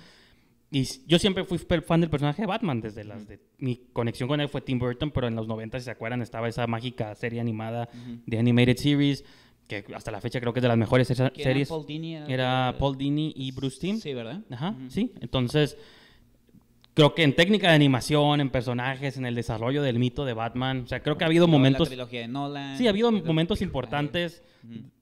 y 0.71 0.87
yo 1.07 1.17
siempre 1.17 1.43
fui 1.45 1.57
fan 1.57 2.01
del 2.01 2.09
personaje 2.09 2.43
de 2.43 2.47
Batman, 2.47 2.79
desde 2.79 3.03
las 3.03 3.27
de... 3.27 3.39
Mi 3.57 3.81
conexión 3.91 4.29
con 4.29 4.39
él 4.39 4.49
fue 4.49 4.61
Tim 4.61 4.77
Burton, 4.77 5.09
pero 5.09 5.27
en 5.27 5.35
los 5.35 5.47
90, 5.47 5.79
si 5.79 5.85
se 5.85 5.91
acuerdan, 5.91 6.21
estaba 6.21 6.47
esa 6.47 6.67
mágica 6.67 7.13
serie 7.15 7.39
animada 7.39 7.89
de 8.27 8.37
Animated 8.37 8.77
Series, 8.77 9.25
que 9.67 9.83
hasta 9.95 10.11
la 10.11 10.21
fecha 10.21 10.39
creo 10.39 10.53
que 10.53 10.59
es 10.59 10.61
de 10.61 10.67
las 10.67 10.77
mejores 10.77 11.07
series. 11.07 11.31
Era 11.35 11.65
Paul 11.65 11.85
Dini. 11.87 12.15
Era, 12.15 12.75
Paul 12.77 12.97
Dini 12.97 13.33
y 13.35 13.51
Bruce 13.51 13.79
Timm. 13.79 13.97
Sí, 13.97 14.13
¿verdad? 14.13 14.41
Ajá, 14.51 14.75
sí. 14.89 15.11
Entonces, 15.21 15.75
creo 16.99 17.15
que 17.15 17.23
en 17.23 17.33
técnica 17.33 17.69
de 17.69 17.75
animación, 17.75 18.41
en 18.41 18.49
personajes, 18.49 19.15
en 19.15 19.25
el 19.25 19.33
desarrollo 19.33 19.81
del 19.81 19.99
mito 19.99 20.25
de 20.25 20.33
Batman, 20.33 20.81
o 20.83 20.87
sea, 20.87 21.01
creo 21.01 21.17
que 21.17 21.23
ha 21.23 21.27
habido 21.27 21.47
momentos... 21.47 21.87
La 21.87 21.91
trilogía 21.91 22.19
de 22.19 22.27
Nolan. 22.27 22.77
Sí, 22.77 22.87
ha 22.87 22.89
habido 22.89 23.09
momentos 23.09 23.61
importantes 23.61 24.43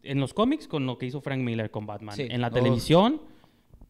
en 0.03 0.19
los 0.19 0.31
cómics 0.35 0.67
con 0.67 0.85
lo 0.85 0.99
que 0.99 1.07
hizo 1.07 1.21
Frank 1.21 1.39
Miller 1.39 1.71
con 1.71 1.87
Batman. 1.87 2.15
En 2.19 2.39
la 2.39 2.51
televisión, 2.51 3.19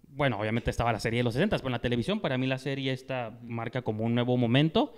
bueno, 0.07 0.39
obviamente 0.39 0.71
estaba 0.71 0.93
la 0.93 1.01
serie 1.01 1.19
de 1.19 1.25
los 1.25 1.33
60, 1.33 1.57
pero 1.57 1.67
en 1.67 1.73
la 1.73 1.81
televisión 1.81 2.21
para 2.21 2.37
mí 2.37 2.47
la 2.47 2.59
serie 2.59 2.93
esta 2.93 3.37
marca 3.43 3.81
como 3.81 4.05
un 4.05 4.15
nuevo 4.15 4.37
momento. 4.37 4.93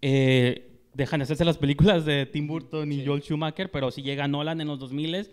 Eh, 0.00 0.80
dejan 0.94 1.20
de 1.20 1.24
hacerse 1.24 1.44
las 1.44 1.58
películas 1.58 2.06
de 2.06 2.24
Tim 2.24 2.46
Burton 2.46 2.90
y 2.92 3.04
Joel 3.04 3.20
Schumacher, 3.20 3.70
pero 3.70 3.90
sí 3.90 4.00
llega 4.00 4.26
Nolan 4.26 4.62
en 4.62 4.68
los 4.68 4.78
2000 4.78 5.28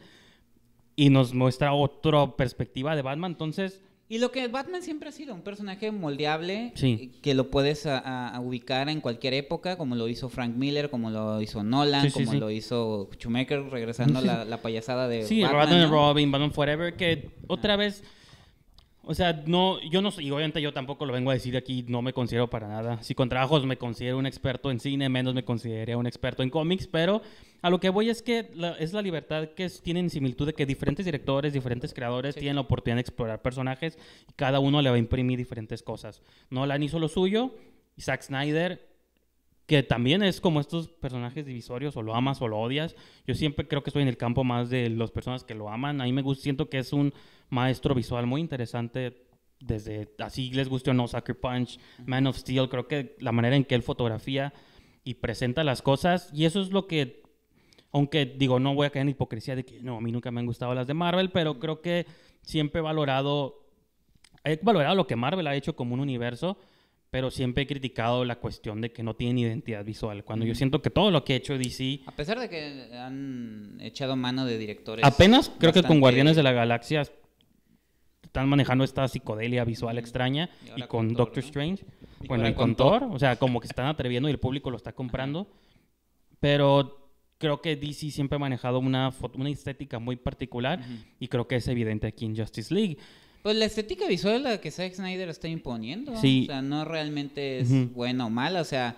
y 0.97 1.09
nos 1.11 1.33
muestra 1.33 1.71
otra 1.71 2.35
perspectiva 2.35 2.93
de 2.93 3.03
Batman, 3.03 3.31
entonces 3.31 3.81
y 4.09 4.19
lo 4.19 4.31
que 4.31 4.47
Batman 4.47 4.81
siempre 4.81 5.09
ha 5.09 5.11
sido, 5.11 5.33
un 5.33 5.41
personaje 5.41 5.91
moldeable, 5.91 6.73
que 7.21 7.33
lo 7.33 7.51
puedes 7.51 7.87
ubicar 8.39 8.87
en 8.87 9.01
cualquier 9.01 9.33
época, 9.33 9.77
como 9.77 9.95
lo 9.95 10.07
hizo 10.07 10.29
Frank 10.29 10.55
Miller, 10.55 10.89
como 10.89 11.09
lo 11.09 11.41
hizo 11.41 11.63
Nolan, 11.63 12.09
como 12.11 12.33
lo 12.35 12.49
hizo 12.49 13.09
Schumacher, 13.17 13.63
regresando 13.69 14.19
a 14.19 14.45
la, 14.45 14.61
payasada 14.61 15.07
de 15.07 15.23
sí, 15.23 15.41
Batman. 15.41 15.89
Robin, 15.89 16.31
Batman 16.31 16.51
Forever, 16.53 16.95
que 16.95 17.29
otra 17.47 17.75
vez 17.75 18.03
o 19.07 19.13
sea, 19.13 19.41
no, 19.45 19.79
yo 19.81 20.01
no 20.01 20.11
y 20.19 20.29
obviamente 20.31 20.61
yo 20.61 20.73
tampoco 20.73 21.05
lo 21.05 21.13
vengo 21.13 21.31
a 21.31 21.33
decir 21.33 21.55
aquí, 21.55 21.85
no 21.87 22.01
me 22.01 22.11
considero 22.11 22.49
para 22.49 22.67
nada. 22.67 23.01
Si 23.01 23.15
con 23.15 23.29
trabajos 23.29 23.65
me 23.65 23.77
considero 23.77 24.17
un 24.17 24.25
experto 24.25 24.69
en 24.69 24.81
cine, 24.81 25.07
menos 25.07 25.33
me 25.33 25.45
considero 25.45 25.97
un 25.97 26.07
experto 26.07 26.43
en 26.43 26.49
cómics, 26.49 26.87
pero 26.87 27.21
a 27.61 27.69
lo 27.69 27.79
que 27.79 27.89
voy 27.89 28.09
es 28.09 28.21
que 28.21 28.51
es 28.79 28.91
la 28.91 29.01
libertad 29.01 29.49
que 29.55 29.69
tienen 29.69 30.09
similitud 30.09 30.45
de 30.45 30.53
que 30.53 30.65
diferentes 30.65 31.05
directores, 31.05 31.53
diferentes 31.53 31.93
creadores 31.93 32.35
tienen 32.35 32.55
la 32.55 32.61
oportunidad 32.61 32.97
de 32.97 33.01
explorar 33.01 33.41
personajes 33.41 33.97
y 34.29 34.33
cada 34.33 34.59
uno 34.59 34.81
le 34.81 34.89
va 34.89 34.97
a 34.97 34.99
imprimir 34.99 35.37
diferentes 35.37 35.81
cosas. 35.81 36.21
Nolan 36.49 36.83
hizo 36.83 36.99
lo 36.99 37.07
suyo 37.07 37.55
Zack 37.97 38.23
Snyder 38.23 38.96
que 39.67 39.83
también 39.83 40.23
es 40.23 40.39
como 40.39 40.61
estos 40.61 40.87
personajes 40.87 41.45
divisorios, 41.45 41.97
o 41.97 42.01
lo 42.01 42.15
amas 42.15 42.41
o 42.41 42.47
lo 42.47 42.57
odias. 42.57 42.95
Yo 43.27 43.35
siempre 43.35 43.67
creo 43.67 43.83
que 43.83 43.89
estoy 43.89 44.01
en 44.01 44.07
el 44.07 44.17
campo 44.17 44.45
más 44.45 44.69
de 44.69 44.89
las 44.89 45.11
personas 45.11 45.43
que 45.43 45.53
lo 45.53 45.69
aman. 45.69 45.99
A 45.99 46.05
mí 46.05 46.13
me 46.13 46.21
gusta, 46.21 46.43
siento 46.43 46.69
que 46.69 46.79
es 46.79 46.93
un 46.93 47.13
maestro 47.49 47.93
visual 47.93 48.25
muy 48.25 48.39
interesante, 48.39 49.27
desde 49.59 50.13
así 50.19 50.51
les 50.51 50.69
guste 50.69 50.91
o 50.91 50.93
no, 50.93 51.07
Sucker 51.07 51.37
Punch, 51.37 51.79
Man 52.05 52.27
of 52.27 52.37
Steel, 52.37 52.69
creo 52.69 52.87
que 52.87 53.15
la 53.19 53.33
manera 53.33 53.57
en 53.57 53.65
que 53.65 53.75
él 53.75 53.83
fotografía 53.83 54.53
y 55.03 55.15
presenta 55.15 55.63
las 55.65 55.81
cosas, 55.81 56.29
y 56.33 56.45
eso 56.45 56.61
es 56.61 56.71
lo 56.71 56.87
que, 56.87 57.23
aunque 57.91 58.25
digo, 58.25 58.59
no 58.59 58.73
voy 58.73 58.87
a 58.87 58.89
caer 58.89 59.03
en 59.03 59.09
hipocresía 59.09 59.55
de 59.55 59.65
que 59.65 59.81
no, 59.81 59.97
a 59.97 60.01
mí 60.01 60.11
nunca 60.11 60.31
me 60.31 60.39
han 60.39 60.45
gustado 60.45 60.73
las 60.75 60.87
de 60.87 60.93
Marvel, 60.93 61.31
pero 61.31 61.59
creo 61.59 61.81
que 61.81 62.05
siempre 62.41 62.79
he 62.79 62.83
valorado, 62.83 63.65
he 64.45 64.59
valorado 64.61 64.95
lo 64.95 65.07
que 65.07 65.15
Marvel 65.17 65.47
ha 65.47 65.55
hecho 65.55 65.75
como 65.75 65.93
un 65.93 65.99
universo, 65.99 66.57
pero 67.09 67.31
siempre 67.31 67.63
he 67.63 67.67
criticado 67.67 68.25
la 68.25 68.37
cuestión 68.37 68.81
de 68.81 68.91
que 68.91 69.01
no 69.01 69.15
tienen 69.15 69.37
identidad 69.39 69.83
visual. 69.85 70.23
Cuando 70.23 70.45
yo 70.45 70.53
siento 70.55 70.81
que 70.81 70.89
todo 70.89 71.09
lo 71.09 71.23
que 71.23 71.33
ha 71.33 71.35
hecho 71.37 71.57
DC... 71.57 72.01
A 72.05 72.11
pesar 72.11 72.39
de 72.39 72.49
que 72.49 72.89
han 72.97 73.77
echado 73.79 74.15
mano 74.15 74.45
de 74.45 74.57
directores... 74.57 75.05
Apenas 75.05 75.51
creo 75.57 75.71
que 75.71 75.83
con 75.83 75.99
Guardianes 75.99 76.35
de 76.35 76.43
la 76.43 76.51
Galaxia 76.51 77.03
están 78.23 78.49
manejando 78.49 78.83
esta 78.83 79.07
psicodelia 79.07 79.63
visual 79.63 79.97
extraña 79.97 80.49
y, 80.75 80.81
con, 80.83 81.13
Doctor 81.13 81.43
Strange. 81.43 81.85
bueno, 82.27 82.47
y 82.47 82.53
con 82.53 82.75
Thor, 82.75 83.03
o 83.09 83.17
sea, 83.17 83.37
como 83.37 83.61
que 83.61 83.67
se 83.67 83.71
están 83.71 83.87
atreviendo 83.87 84.27
y 84.27 84.31
el 84.31 84.39
público 84.39 84.69
lo 84.69 84.77
está 84.77 84.91
comprando. 84.91 85.47
Pero 86.39 87.09
creo 87.37 87.61
que 87.61 87.75
DC 87.77 88.11
siempre 88.11 88.35
ha 88.35 88.39
manejado 88.39 88.79
una, 88.79 89.13
una 89.33 89.49
estética 89.49 89.99
muy 89.99 90.17
particular 90.17 90.81
y 91.19 91.27
creo 91.29 91.47
que 91.47 91.55
es 91.55 91.67
evidente 91.67 92.07
aquí 92.07 92.25
en 92.25 92.35
Justice 92.35 92.73
League. 92.73 92.97
Pues 93.47 93.55
la 93.55 93.63
estética 93.63 94.05
visual 94.07 94.43
la 94.43 94.59
que 94.59 94.71
Zack 94.71 94.95
Snyder 94.95 95.29
está 95.29 95.47
imponiendo. 95.47 96.11
O 96.11 96.17
sea, 96.17 96.61
no 96.61 96.83
realmente 96.83 97.59
es 97.59 97.93
buena 97.93 98.25
o 98.25 98.29
mala. 98.29 98.59
O 98.59 98.65
sea, 98.65 98.97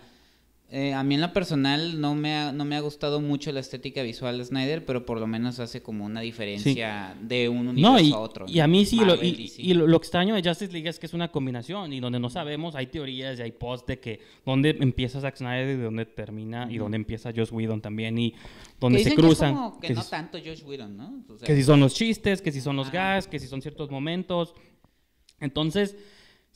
Eh, 0.71 0.93
a 0.93 1.03
mí 1.03 1.15
en 1.15 1.21
lo 1.21 1.33
personal 1.33 1.99
no 1.99 2.13
me, 2.13 2.35
ha, 2.35 2.51
no 2.51 2.63
me 2.63 2.75
ha 2.75 2.79
gustado 2.79 3.19
mucho 3.19 3.51
la 3.51 3.59
estética 3.59 4.03
visual 4.03 4.37
de 4.37 4.45
Snyder, 4.45 4.85
pero 4.85 5.03
por 5.03 5.19
lo 5.19 5.25
menos 5.25 5.59
hace 5.59 5.81
como 5.81 6.05
una 6.05 6.21
diferencia 6.21 7.17
de 7.21 7.49
un 7.49 7.69
universo 7.69 7.91
No, 7.93 7.99
y, 7.99 8.11
a 8.11 8.19
otro. 8.19 8.45
y 8.47 8.59
a 8.59 8.67
mí 8.67 8.85
sí, 8.85 8.97
lo, 9.03 9.15
y, 9.15 9.73
lo, 9.73 9.87
lo 9.87 9.97
extraño 9.97 10.35
de 10.35 10.47
Justice 10.47 10.71
League 10.71 10.87
es 10.87 10.99
que 10.99 11.07
es 11.07 11.15
una 11.15 11.31
combinación 11.31 11.91
y 11.91 11.99
donde 11.99 12.19
no 12.19 12.29
sabemos, 12.29 12.75
hay 12.75 12.85
teorías 12.85 13.39
y 13.39 13.41
hay 13.41 13.51
posts 13.51 13.87
de 13.87 13.99
que 13.99 14.19
dónde 14.45 14.77
empieza 14.79 15.19
Zack 15.19 15.37
Snyder 15.37 15.75
y 15.75 15.81
dónde 15.81 16.05
termina 16.05 16.67
y 16.69 16.77
dónde 16.77 16.97
empieza 16.97 17.31
Joss 17.35 17.51
Whedon 17.51 17.81
también 17.81 18.19
y 18.19 18.33
Que 18.33 18.37
dónde 18.79 18.99
se 18.99 19.05
dicen 19.05 19.15
que 19.15 19.21
es 19.21 19.25
cruzan. 19.27 19.55
como 19.55 19.79
que 19.79 19.87
que 19.87 19.93
no 19.95 20.03
si- 20.03 20.09
tanto 20.11 20.37
Josh 20.37 20.63
Whedon, 20.63 20.95
¿no? 20.95 21.23
O 21.29 21.37
sea, 21.39 21.47
que 21.47 21.55
si 21.55 21.63
son 21.63 21.79
los 21.79 21.95
chistes, 21.95 22.43
que 22.43 22.51
si 22.51 22.61
son 22.61 22.75
los 22.75 22.91
gags, 22.91 23.25
que 23.25 23.39
si 23.39 23.47
son 23.47 23.63
ciertos 23.63 23.89
momentos. 23.89 24.53
Entonces, 25.39 25.95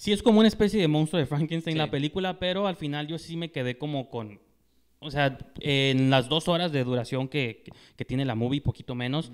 sí 0.04 0.12
es 0.12 0.22
como 0.22 0.40
una 0.40 0.50
especie 0.50 0.82
de 0.82 0.88
monstruo 0.90 1.18
de 1.20 1.26
Frankenstein 1.26 1.76
Sí. 1.76 1.78
la 1.78 1.90
película, 1.90 2.38
pero 2.38 2.68
al 2.68 2.76
final 2.76 3.08
yo 3.08 3.18
sí 3.18 3.38
me 3.38 3.52
quedé 3.52 3.78
como 3.78 4.10
con... 4.10 4.42
O 5.00 5.10
sea, 5.12 5.38
en 5.62 6.10
las 6.10 6.28
dos 6.28 6.50
horas 6.50 6.74
de 6.74 6.84
duración 6.84 7.30
que, 7.30 7.64
que- 7.96 8.04
tiene 8.06 8.26
la 8.26 8.36
movie, 8.36 8.60
poquito 8.60 8.96
menos, 8.96 9.32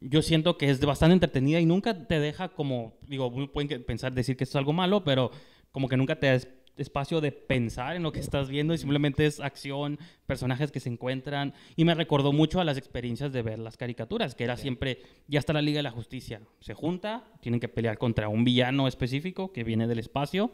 yo 0.00 0.22
siento 0.22 0.56
que 0.56 0.70
es 0.70 0.78
bastante 0.84 1.14
entretenida 1.14 1.58
y 1.60 1.66
nunca 1.66 2.06
te 2.06 2.20
deja 2.20 2.48
como... 2.50 2.94
Digo, 3.08 3.32
pueden 3.52 3.82
pensar, 3.84 4.12
decir 4.12 4.36
que 4.36 4.44
esto 4.44 4.56
es 4.58 4.60
algo 4.60 4.72
malo, 4.72 5.02
pero 5.02 5.30
como 5.72 5.88
que 5.88 5.96
nunca 5.96 6.14
te 6.20 6.28
espacio 6.76 7.20
de 7.20 7.32
pensar 7.32 7.96
en 7.96 8.02
lo 8.02 8.12
que 8.12 8.20
estás 8.20 8.48
viendo 8.48 8.74
y 8.74 8.78
simplemente 8.78 9.26
es 9.26 9.40
acción, 9.40 9.98
personajes 10.26 10.72
que 10.72 10.80
se 10.80 10.88
encuentran 10.88 11.54
y 11.76 11.84
me 11.84 11.94
recordó 11.94 12.32
mucho 12.32 12.60
a 12.60 12.64
las 12.64 12.78
experiencias 12.78 13.32
de 13.32 13.42
ver 13.42 13.58
las 13.58 13.76
caricaturas, 13.76 14.34
que 14.34 14.44
era 14.44 14.56
siempre, 14.56 15.02
ya 15.28 15.38
está 15.38 15.52
la 15.52 15.62
Liga 15.62 15.78
de 15.78 15.84
la 15.84 15.90
Justicia, 15.90 16.40
se 16.60 16.74
junta, 16.74 17.24
tienen 17.40 17.60
que 17.60 17.68
pelear 17.68 17.98
contra 17.98 18.28
un 18.28 18.44
villano 18.44 18.88
específico 18.88 19.52
que 19.52 19.64
viene 19.64 19.86
del 19.86 19.98
espacio. 19.98 20.50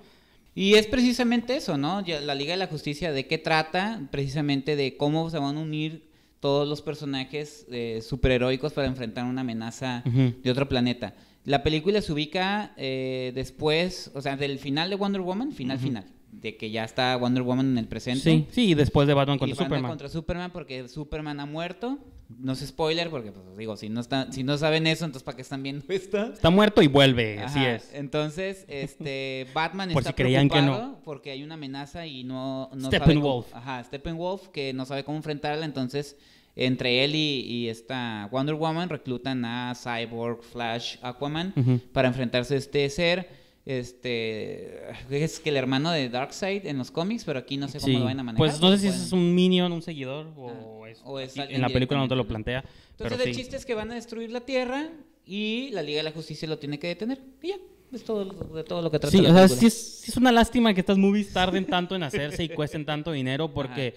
Y 0.54 0.74
es 0.74 0.86
precisamente 0.86 1.56
eso, 1.56 1.78
¿no? 1.78 2.02
La 2.02 2.34
Liga 2.34 2.52
de 2.52 2.56
la 2.56 2.66
Justicia, 2.66 3.12
¿de 3.12 3.26
qué 3.26 3.38
trata? 3.38 4.08
Precisamente 4.10 4.74
de 4.74 4.96
cómo 4.96 5.30
se 5.30 5.38
van 5.38 5.56
a 5.56 5.60
unir 5.60 6.08
todos 6.40 6.68
los 6.68 6.82
personajes 6.82 7.66
eh, 7.70 8.00
superheroicos 8.02 8.72
para 8.72 8.86
enfrentar 8.86 9.24
una 9.24 9.42
amenaza 9.42 10.02
de 10.04 10.50
otro 10.50 10.68
planeta. 10.68 11.14
La 11.48 11.62
película 11.62 12.00
se 12.02 12.12
ubica 12.12 12.72
eh, 12.76 13.32
después, 13.34 14.10
o 14.14 14.20
sea, 14.20 14.36
del 14.36 14.58
final 14.58 14.90
de 14.90 14.96
Wonder 14.96 15.22
Woman, 15.22 15.52
final, 15.52 15.78
final. 15.78 16.04
De 16.30 16.56
que 16.56 16.70
ya 16.70 16.84
está 16.84 17.16
Wonder 17.16 17.42
Woman 17.42 17.70
en 17.70 17.78
el 17.78 17.86
presente. 17.88 18.22
Sí, 18.22 18.46
sí, 18.50 18.66
y 18.70 18.74
después 18.74 19.08
de 19.08 19.14
Batman 19.14 19.36
Y 19.36 19.38
contra 19.38 19.54
Batman 19.56 19.68
Superman. 19.68 19.90
contra 19.90 20.08
Superman 20.10 20.50
porque 20.52 20.86
Superman 20.88 21.40
ha 21.40 21.46
muerto. 21.46 21.98
No 22.38 22.52
es 22.52 22.58
spoiler 22.60 23.08
porque, 23.08 23.32
pues, 23.32 23.56
digo, 23.56 23.74
si 23.78 23.88
no, 23.88 24.00
está, 24.00 24.30
si 24.30 24.44
no 24.44 24.58
saben 24.58 24.86
eso, 24.86 25.06
entonces 25.06 25.24
¿para 25.24 25.36
qué 25.36 25.40
están 25.42 25.62
viendo 25.62 25.82
esto? 25.88 26.22
Está 26.34 26.50
muerto 26.50 26.82
y 26.82 26.86
vuelve, 26.86 27.38
así 27.38 27.64
es. 27.64 27.90
Entonces, 27.94 28.66
este, 28.68 29.46
Batman 29.54 29.88
Por 29.94 30.02
está 30.02 30.10
si 30.10 30.14
creían 30.16 30.50
que 30.50 30.60
no. 30.60 30.72
preocupado 30.74 31.00
porque 31.04 31.30
hay 31.30 31.42
una 31.42 31.54
amenaza 31.54 32.06
y 32.06 32.24
no, 32.24 32.68
no 32.74 32.88
Steppenwolf. 32.88 33.46
sabe 33.48 33.52
cómo- 33.62 33.70
ajá, 33.72 33.84
Steppenwolf 33.84 34.48
que 34.48 34.74
no 34.74 34.84
sabe 34.84 35.04
cómo 35.04 35.16
enfrentarla, 35.16 35.64
entonces 35.64 36.18
entre 36.60 37.04
él 37.04 37.14
y, 37.14 37.40
y 37.46 37.68
esta 37.68 38.28
Wonder 38.32 38.56
Woman 38.56 38.88
reclutan 38.88 39.44
a 39.44 39.74
Cyborg, 39.74 40.42
Flash, 40.42 40.96
Aquaman 41.02 41.54
para 41.92 42.08
enfrentarse 42.08 42.54
a 42.54 42.58
este 42.58 42.90
ser, 42.90 43.28
este, 43.64 44.80
es 45.10 45.40
que 45.40 45.50
el 45.50 45.56
hermano 45.56 45.90
de 45.90 46.08
Darkseid 46.08 46.66
en 46.66 46.78
los 46.78 46.90
cómics, 46.90 47.24
pero 47.24 47.38
aquí 47.38 47.56
no 47.56 47.68
sé 47.68 47.78
cómo 47.80 47.92
Sí. 47.92 47.98
lo 47.98 48.04
van 48.04 48.18
a 48.20 48.22
manejar. 48.22 48.38
Pues 48.38 48.60
no 48.60 48.70
sé 48.72 48.78
si 48.78 48.86
pueden- 48.88 49.02
es 49.02 49.12
un 49.12 49.34
minion, 49.34 49.72
un 49.72 49.82
seguidor, 49.82 50.26
o, 50.36 50.84
Ah, 50.84 50.90
es, 50.90 51.00
o 51.04 51.18
es 51.20 51.30
aquí 51.32 51.40
alguien 51.40 51.56
en 51.56 51.62
la 51.62 51.68
película 51.68 52.00
no 52.00 52.08
te 52.08 52.16
lo 52.16 52.26
plantea. 52.26 52.64
Entonces 52.92 53.16
pero 53.18 53.22
el 53.22 53.34
sí. 53.34 53.40
chiste 53.40 53.56
es 53.56 53.64
que 53.66 53.74
van 53.74 53.90
a 53.90 53.94
destruir 53.94 54.30
la 54.32 54.40
Tierra 54.40 54.88
y 55.26 55.70
la 55.72 55.82
Liga 55.82 55.98
de 55.98 56.04
la 56.04 56.12
Justicia 56.12 56.48
lo 56.48 56.58
tiene 56.58 56.78
que 56.78 56.88
detener. 56.88 57.20
Y 57.42 57.48
ya, 57.48 57.56
es 57.92 58.04
todo, 58.04 58.24
de 58.24 58.64
todo 58.64 58.82
lo 58.82 58.90
que 58.90 58.98
trata 58.98 59.10
Sí, 59.16 59.22
la 59.22 59.30
o 59.30 59.32
sea, 59.32 59.42
película. 59.42 59.60
sí 59.60 59.66
es, 59.66 60.00
sí 60.00 60.10
es 60.10 60.16
una 60.16 60.32
lástima 60.32 60.72
que 60.74 60.80
estas 60.80 60.98
movies 60.98 61.32
tarden 61.32 61.66
tanto 61.66 61.94
en 61.94 62.02
hacerse 62.02 62.42
y 62.44 62.48
cuesten 62.48 62.84
tanto 62.84 63.12
dinero 63.12 63.52
porque, 63.52 63.94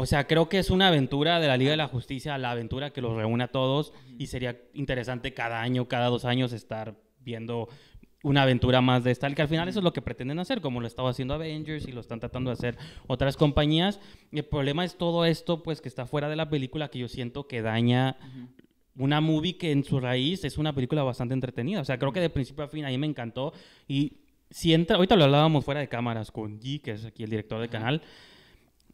o 0.00 0.06
sea, 0.06 0.26
creo 0.26 0.48
que 0.48 0.58
es 0.58 0.70
una 0.70 0.88
aventura 0.88 1.40
de 1.40 1.46
la 1.46 1.58
Liga 1.58 1.72
de 1.72 1.76
la 1.76 1.86
Justicia, 1.86 2.38
la 2.38 2.52
aventura 2.52 2.90
que 2.90 3.02
los 3.02 3.14
reúne 3.14 3.44
a 3.44 3.48
todos 3.48 3.92
y 4.18 4.28
sería 4.28 4.58
interesante 4.72 5.34
cada 5.34 5.60
año, 5.60 5.88
cada 5.88 6.06
dos 6.06 6.24
años 6.24 6.54
estar 6.54 6.94
viendo 7.18 7.68
una 8.22 8.44
aventura 8.44 8.80
más 8.80 9.04
de 9.04 9.10
esta, 9.10 9.30
que 9.34 9.42
al 9.42 9.48
final 9.48 9.68
eso 9.68 9.80
es 9.80 9.84
lo 9.84 9.92
que 9.92 10.00
pretenden 10.00 10.38
hacer, 10.38 10.62
como 10.62 10.80
lo 10.80 10.86
estaba 10.86 11.10
haciendo 11.10 11.34
Avengers 11.34 11.86
y 11.86 11.92
lo 11.92 12.00
están 12.00 12.18
tratando 12.18 12.48
de 12.48 12.54
hacer 12.54 12.78
otras 13.08 13.36
compañías. 13.36 14.00
Y 14.32 14.38
el 14.38 14.46
problema 14.46 14.86
es 14.86 14.96
todo 14.96 15.26
esto, 15.26 15.62
pues, 15.62 15.82
que 15.82 15.90
está 15.90 16.06
fuera 16.06 16.30
de 16.30 16.36
la 16.36 16.48
película, 16.48 16.88
que 16.88 16.98
yo 16.98 17.08
siento 17.08 17.46
que 17.46 17.60
daña 17.60 18.16
una 18.96 19.20
movie 19.20 19.58
que 19.58 19.70
en 19.70 19.84
su 19.84 20.00
raíz 20.00 20.44
es 20.44 20.56
una 20.56 20.74
película 20.74 21.02
bastante 21.02 21.34
entretenida. 21.34 21.82
O 21.82 21.84
sea, 21.84 21.98
creo 21.98 22.12
que 22.12 22.20
de 22.20 22.30
principio 22.30 22.64
a 22.64 22.68
fin 22.68 22.86
a 22.86 22.88
mí 22.88 22.96
me 22.96 23.06
encantó. 23.06 23.52
Y 23.86 24.14
si 24.48 24.72
entra, 24.72 24.96
ahorita 24.96 25.14
lo 25.16 25.24
hablábamos 25.24 25.62
fuera 25.62 25.80
de 25.80 25.90
cámaras 25.90 26.30
con 26.30 26.58
G, 26.58 26.80
que 26.80 26.92
es 26.92 27.04
aquí 27.04 27.22
el 27.22 27.28
director 27.28 27.60
del 27.60 27.68
canal, 27.68 28.00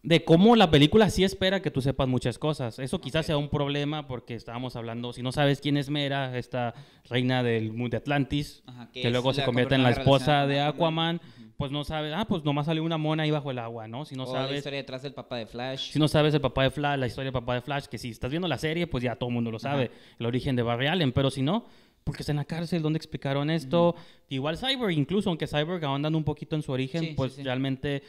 de 0.07 0.25
cómo 0.25 0.55
la 0.55 0.71
película 0.71 1.11
sí 1.11 1.25
espera 1.25 1.61
que 1.61 1.73
tú 1.73 1.83
sepas 1.83 2.07
muchas 2.07 2.39
cosas. 2.39 2.79
Eso 2.79 3.01
quizás 3.01 3.27
sea 3.27 3.37
un 3.37 3.49
problema 3.49 4.07
porque 4.07 4.37
estábamos 4.37 4.77
hablando, 4.77 5.13
si 5.13 5.21
no 5.21 5.33
sabes 5.33 5.61
quién 5.61 5.77
es 5.77 5.91
Mera, 5.91 6.39
esta 6.39 6.75
reina 7.11 7.43
del 7.43 7.73
mundo 7.73 7.89
de 7.91 7.97
Atlantis, 7.97 8.63
Ajá, 8.67 8.89
que, 8.93 9.11
luego 9.11 9.33
se 9.33 9.41
la 9.41 9.47
convierte 9.47 9.75
en 9.75 9.83
la 9.83 9.91
esposa 9.91 10.47
de 10.47 10.61
Aquaman. 10.61 11.21
Pues 11.57 11.73
no 11.73 11.85
sabes, 11.85 12.13
ah, 12.15 12.27
pues 12.27 12.45
nomás 12.45 12.67
salió 12.67 12.85
una 12.85 12.99
mona 12.99 13.23
ahí 13.23 13.31
bajo 13.31 13.51
el 13.51 13.59
agua, 13.59 13.89
¿no? 13.89 14.05
Si 14.05 14.15
no 14.15 14.25
o 14.25 14.33
la 14.33 14.43
sabes... 14.43 14.59
historia 14.59 14.79
detrás 14.79 15.03
del 15.03 15.15
papá 15.15 15.39
de 15.39 15.47
Flash. 15.47 15.91
Si 15.91 15.99
no 15.99 16.07
sabes 16.07 16.35
el 16.35 16.41
papá 16.43 16.65
de 16.65 16.71
Flash, 16.71 16.99
la 16.99 17.07
historia 17.07 17.33
del 17.33 17.41
papá 17.41 17.55
de 17.55 17.63
Flash, 17.63 17.87
que 17.87 17.97
si 17.97 18.11
estás 18.11 18.31
viendo 18.31 18.47
la 18.47 18.59
serie, 18.59 18.87
pues 18.87 19.03
ya 19.03 19.17
todo 19.17 19.31
el 19.31 19.35
mundo 19.35 19.51
lo 19.51 19.59
sabe, 19.59 19.91
el 20.19 20.27
origen 20.27 20.55
de 20.55 20.63
Barry 20.63 20.87
Allen, 20.87 21.13
pero 21.13 21.31
si 21.31 21.41
no, 21.41 21.65
porque 22.05 22.23
está 22.23 22.33
en 22.33 22.37
la 22.37 22.45
cárcel, 22.45 22.83
¿dónde 22.83 22.99
explicaron 22.99 23.49
esto? 23.49 23.97
Igual 24.29 24.59
Cyborg, 24.59 24.93
incluso 24.93 25.31
aunque 25.31 25.47
Cyborg 25.47 25.83
ahondando 25.85 26.19
un 26.19 26.25
poquito 26.25 26.55
en 26.57 26.63
su 26.63 26.73
origen, 26.73 27.01
Sí, 27.01 27.09
sí, 27.09 27.15
pues 27.17 27.33
sí. 27.33 27.43
realmente 27.43 28.03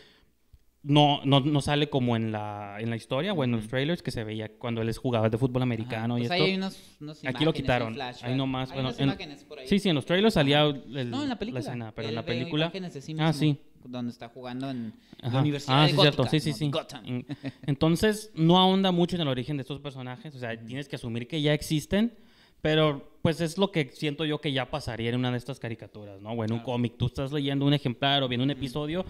no, 0.88 1.20
no, 1.26 1.42
no 1.42 1.62
sale 1.62 1.90
como 1.90 2.16
en 2.16 2.32
la, 2.32 2.78
en 2.80 2.90
la 2.90 2.96
historia 2.96 3.34
o 3.34 3.44
en 3.44 3.52
los 3.52 3.68
trailers 3.68 4.02
que 4.02 4.12
se 4.12 4.24
veía 4.24 4.50
cuando 4.58 4.82
él 4.82 4.90
jugador 4.98 5.30
de 5.30 5.38
fútbol 5.38 5.62
Ajá, 5.62 5.64
americano 5.64 6.16
pues 6.16 6.30
y 6.30 6.34
ahí 6.34 6.40
esto. 6.40 6.46
hay 6.52 6.56
unos, 6.56 6.98
unos 7.02 7.26
Aquí 7.26 7.46
lo 7.46 7.54
quitaron, 7.54 7.94
flashback. 7.94 8.30
ahí 8.32 8.36
nomás, 8.38 8.70
Hay 8.72 8.76
bueno, 8.76 8.90
unas 8.90 9.00
en- 9.00 9.06
imágenes 9.06 9.44
por 9.44 9.60
ahí. 9.60 9.68
Sí, 9.68 9.80
sí, 9.80 9.90
en 9.90 9.96
los 9.96 10.06
trailers 10.06 10.34
salía 10.34 10.62
el- 10.64 11.10
No, 11.12 11.24
en 11.24 11.30
la 11.30 11.38
película. 11.38 11.60
escena, 11.60 11.92
pero 11.94 12.10
en 12.10 12.16
la 12.16 12.26
película... 12.26 12.66
imágenes 12.66 12.94
de 12.94 13.02
sí 13.02 13.16
Ah, 13.20 13.34
sí. 13.34 13.58
Donde 13.84 14.12
está 14.12 14.28
jugando 14.30 14.70
en 14.70 14.94
la 15.20 15.28
Ajá. 15.30 15.40
Universidad 15.40 15.80
Ah, 15.80 15.84
de 15.84 15.90
sí, 15.90 15.96
Gótica, 15.96 16.12
cierto. 16.14 16.30
Sí, 16.32 16.40
sí, 16.40 16.54
sí. 16.54 16.70
Gotham. 16.72 17.24
Entonces, 17.66 18.32
no 18.36 18.58
ahonda 18.58 18.92
mucho 18.92 19.16
en 19.16 19.22
el 19.22 19.28
origen 19.28 19.58
de 19.58 19.62
estos 19.62 19.80
personajes. 19.80 20.36
O 20.36 20.40
sea, 20.40 20.58
tienes 20.66 20.88
que 20.90 20.96
asumir 20.96 21.28
que 21.28 21.42
ya 21.42 21.54
existen. 21.54 22.14
Pero, 22.62 23.12
pues 23.22 23.40
es 23.42 23.58
lo 23.58 23.72
que 23.72 23.90
siento 23.90 24.26
yo 24.26 24.40
que 24.42 24.52
ya 24.52 24.70
pasaría 24.72 25.10
en 25.10 25.16
una 25.16 25.32
de 25.32 25.38
estas 25.38 25.60
caricaturas, 25.60 26.22
¿no? 26.22 26.32
O 26.32 26.44
en 26.44 26.52
un 26.52 26.60
cómic. 26.60 26.96
Tú 26.98 27.06
estás 27.08 27.32
leyendo 27.32 27.66
un 27.66 27.74
ejemplar 27.74 28.24
o 28.24 28.28
viendo 28.28 28.44
un 28.44 28.52
episodio 28.52 29.06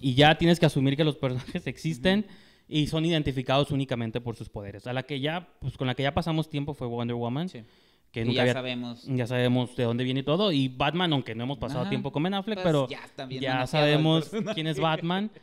y 0.00 0.14
ya 0.14 0.36
tienes 0.36 0.58
que 0.58 0.66
asumir 0.66 0.96
que 0.96 1.04
los 1.04 1.16
personajes 1.16 1.66
existen 1.66 2.26
y 2.68 2.86
son 2.88 3.04
identificados 3.04 3.70
únicamente 3.70 4.20
por 4.20 4.36
sus 4.36 4.48
poderes. 4.48 4.86
A 4.86 4.92
la 4.92 5.04
que 5.04 5.20
ya, 5.20 5.48
pues 5.60 5.76
con 5.76 5.86
la 5.86 5.94
que 5.94 6.02
ya 6.02 6.12
pasamos 6.12 6.50
tiempo 6.50 6.74
fue 6.74 6.86
Wonder 6.86 7.16
Woman. 7.16 7.48
Sí. 7.48 7.62
Que 8.10 8.22
Y 8.22 8.24
nunca 8.24 8.36
ya 8.36 8.40
había- 8.42 8.52
sabemos. 8.54 9.04
ya 9.06 9.26
sabemos 9.26 9.76
de 9.76 9.84
dónde 9.84 10.02
viene 10.04 10.22
todo. 10.22 10.50
Y 10.50 10.68
Batman, 10.68 11.12
aunque 11.12 11.34
no 11.34 11.44
hemos 11.44 11.58
pasado 11.58 11.82
Ajá. 11.82 11.90
tiempo 11.90 12.10
con 12.10 12.22
Ben 12.22 12.34
Affleck, 12.34 12.56
Pues 12.56 12.66
pero 12.66 12.88
ya 12.88 13.00
ya 13.40 13.66
sabemos 13.66 14.30
quién 14.54 14.66
es 14.66 14.80
Batman. 14.80 15.30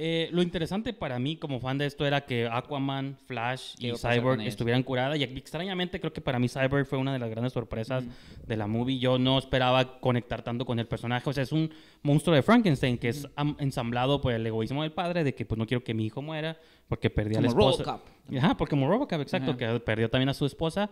Eh, 0.00 0.28
lo 0.30 0.42
interesante 0.42 0.92
para 0.92 1.18
mí 1.18 1.36
como 1.38 1.58
fan 1.58 1.76
de 1.76 1.86
esto 1.86 2.06
era 2.06 2.20
que 2.24 2.46
Aquaman, 2.46 3.16
Flash 3.26 3.74
¿Qué 3.80 3.88
y 3.88 3.92
Cyborg 3.96 4.40
estuvieran 4.42 4.84
curadas. 4.84 5.18
Y 5.18 5.24
extrañamente 5.24 5.98
creo 5.98 6.12
que 6.12 6.20
para 6.20 6.38
mí 6.38 6.48
Cyborg 6.48 6.86
fue 6.86 6.98
una 6.98 7.12
de 7.12 7.18
las 7.18 7.28
grandes 7.28 7.52
sorpresas 7.52 8.04
de 8.46 8.56
la 8.56 8.68
movie. 8.68 9.00
Yo 9.00 9.18
no 9.18 9.36
esperaba 9.38 9.98
conectar 9.98 10.42
tanto 10.42 10.64
con 10.64 10.78
el 10.78 10.86
personaje. 10.86 11.28
O 11.28 11.32
sea, 11.32 11.42
es 11.42 11.50
un 11.50 11.70
monstruo 12.02 12.36
de 12.36 12.42
Frankenstein 12.42 12.96
que 12.96 13.08
es 13.08 13.26
am- 13.34 13.56
ensamblado 13.58 14.20
por 14.20 14.32
el 14.32 14.46
egoísmo 14.46 14.82
del 14.82 14.92
padre 14.92 15.24
de 15.24 15.34
que 15.34 15.44
pues 15.44 15.58
no 15.58 15.66
quiero 15.66 15.82
que 15.82 15.94
mi 15.94 16.06
hijo 16.06 16.22
muera 16.22 16.56
porque 16.86 17.10
perdí 17.10 17.34
a 17.34 17.40
la 17.40 17.48
Como 17.48 17.70
esposa. 17.70 17.82
Robocop. 17.84 18.08
Ajá, 18.38 18.56
porque 18.56 18.70
como 18.70 18.88
Robocop, 18.88 19.20
exacto, 19.20 19.56
que 19.56 19.80
perdió 19.80 20.08
también 20.08 20.28
a 20.28 20.34
su 20.34 20.46
esposa. 20.46 20.90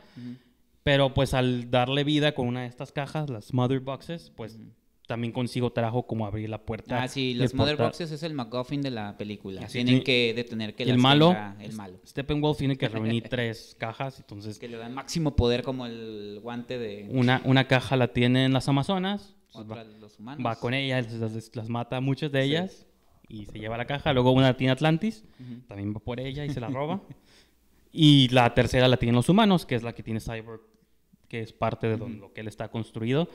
Pero 0.83 1.15
pues 1.15 1.33
al 1.35 1.71
darle 1.71 2.05
vida 2.05 2.33
con 2.35 2.47
una 2.49 2.63
de 2.63 2.67
estas 2.69 2.93
cajas, 2.93 3.29
las 3.31 3.53
Mother 3.55 3.81
Boxes, 3.81 4.33
pues 4.37 4.59
también 5.07 5.33
consigo 5.33 5.71
trajo 5.71 6.07
como 6.07 6.27
abrir 6.27 6.49
la 6.49 6.59
puerta. 6.59 7.03
Ah, 7.03 7.09
sí, 7.09 7.35
los 7.35 7.55
Mother. 7.55 7.77
Boxes 7.77 8.11
es 8.11 8.23
el 8.23 8.35
MacGuffin 8.35 8.83
de 8.83 8.91
la 8.91 9.17
película. 9.17 9.67
Tienen 9.67 9.87
tiene- 9.87 10.05
que 10.05 10.33
detener 10.35 10.75
que 10.75 10.83
el 10.83 10.91
las 10.91 10.99
malo, 10.99 11.29
tenga 11.29 11.57
el 11.61 11.73
malo. 11.75 12.01
Steppenwolf 12.07 12.59
tiene 12.59 12.77
que 12.77 12.89
reunir 12.89 13.23
tres 13.31 13.77
cajas, 13.79 14.19
entonces 14.19 14.59
Que 14.59 14.69
le 14.69 14.77
dan 14.77 14.95
máximo 14.95 15.37
poder 15.37 15.63
como 15.63 15.87
el 15.87 16.41
guante 16.43 16.79
de 16.79 17.07
una, 17.11 17.41
una 17.45 17.69
caja 17.69 17.97
la 17.97 18.09
tiene 18.13 18.45
en 18.45 18.53
las 18.53 18.69
Amazonas, 18.69 19.37
pues, 19.53 19.65
otra 19.65 19.85
va, 19.85 19.85
los 19.85 20.19
humanos. 20.19 20.45
va 20.45 20.57
con 20.57 20.75
ellas, 20.75 21.13
las, 21.13 21.55
las 21.55 21.69
mata 21.69 22.01
muchas 22.01 22.33
de 22.33 22.43
ellas 22.43 22.87
y 23.29 23.47
se 23.47 23.59
lleva 23.59 23.77
la 23.77 23.87
caja. 23.87 24.13
Luego 24.13 24.33
una 24.33 24.57
tiene 24.57 24.73
Atlantis, 24.73 25.25
también 25.69 25.95
va 25.95 26.01
por 26.01 26.21
ella 26.21 26.45
y 26.45 26.51
se 26.51 26.61
la 26.61 26.69
roba. 26.69 27.01
y 27.93 28.29
la 28.29 28.53
tercera 28.55 28.89
la 28.89 28.97
tienen 28.97 29.15
los 29.15 29.29
humanos, 29.29 29.65
que 29.67 29.75
es 29.77 29.83
la 29.83 29.95
que 29.95 30.03
tiene 30.03 30.21
Cyborg, 30.21 30.63
que 31.29 31.41
es 31.41 31.53
parte 31.53 31.89
de 31.89 31.97
lo 31.97 32.33
que 32.33 32.41
él 32.41 32.49
está 32.49 32.69
construido. 32.69 33.29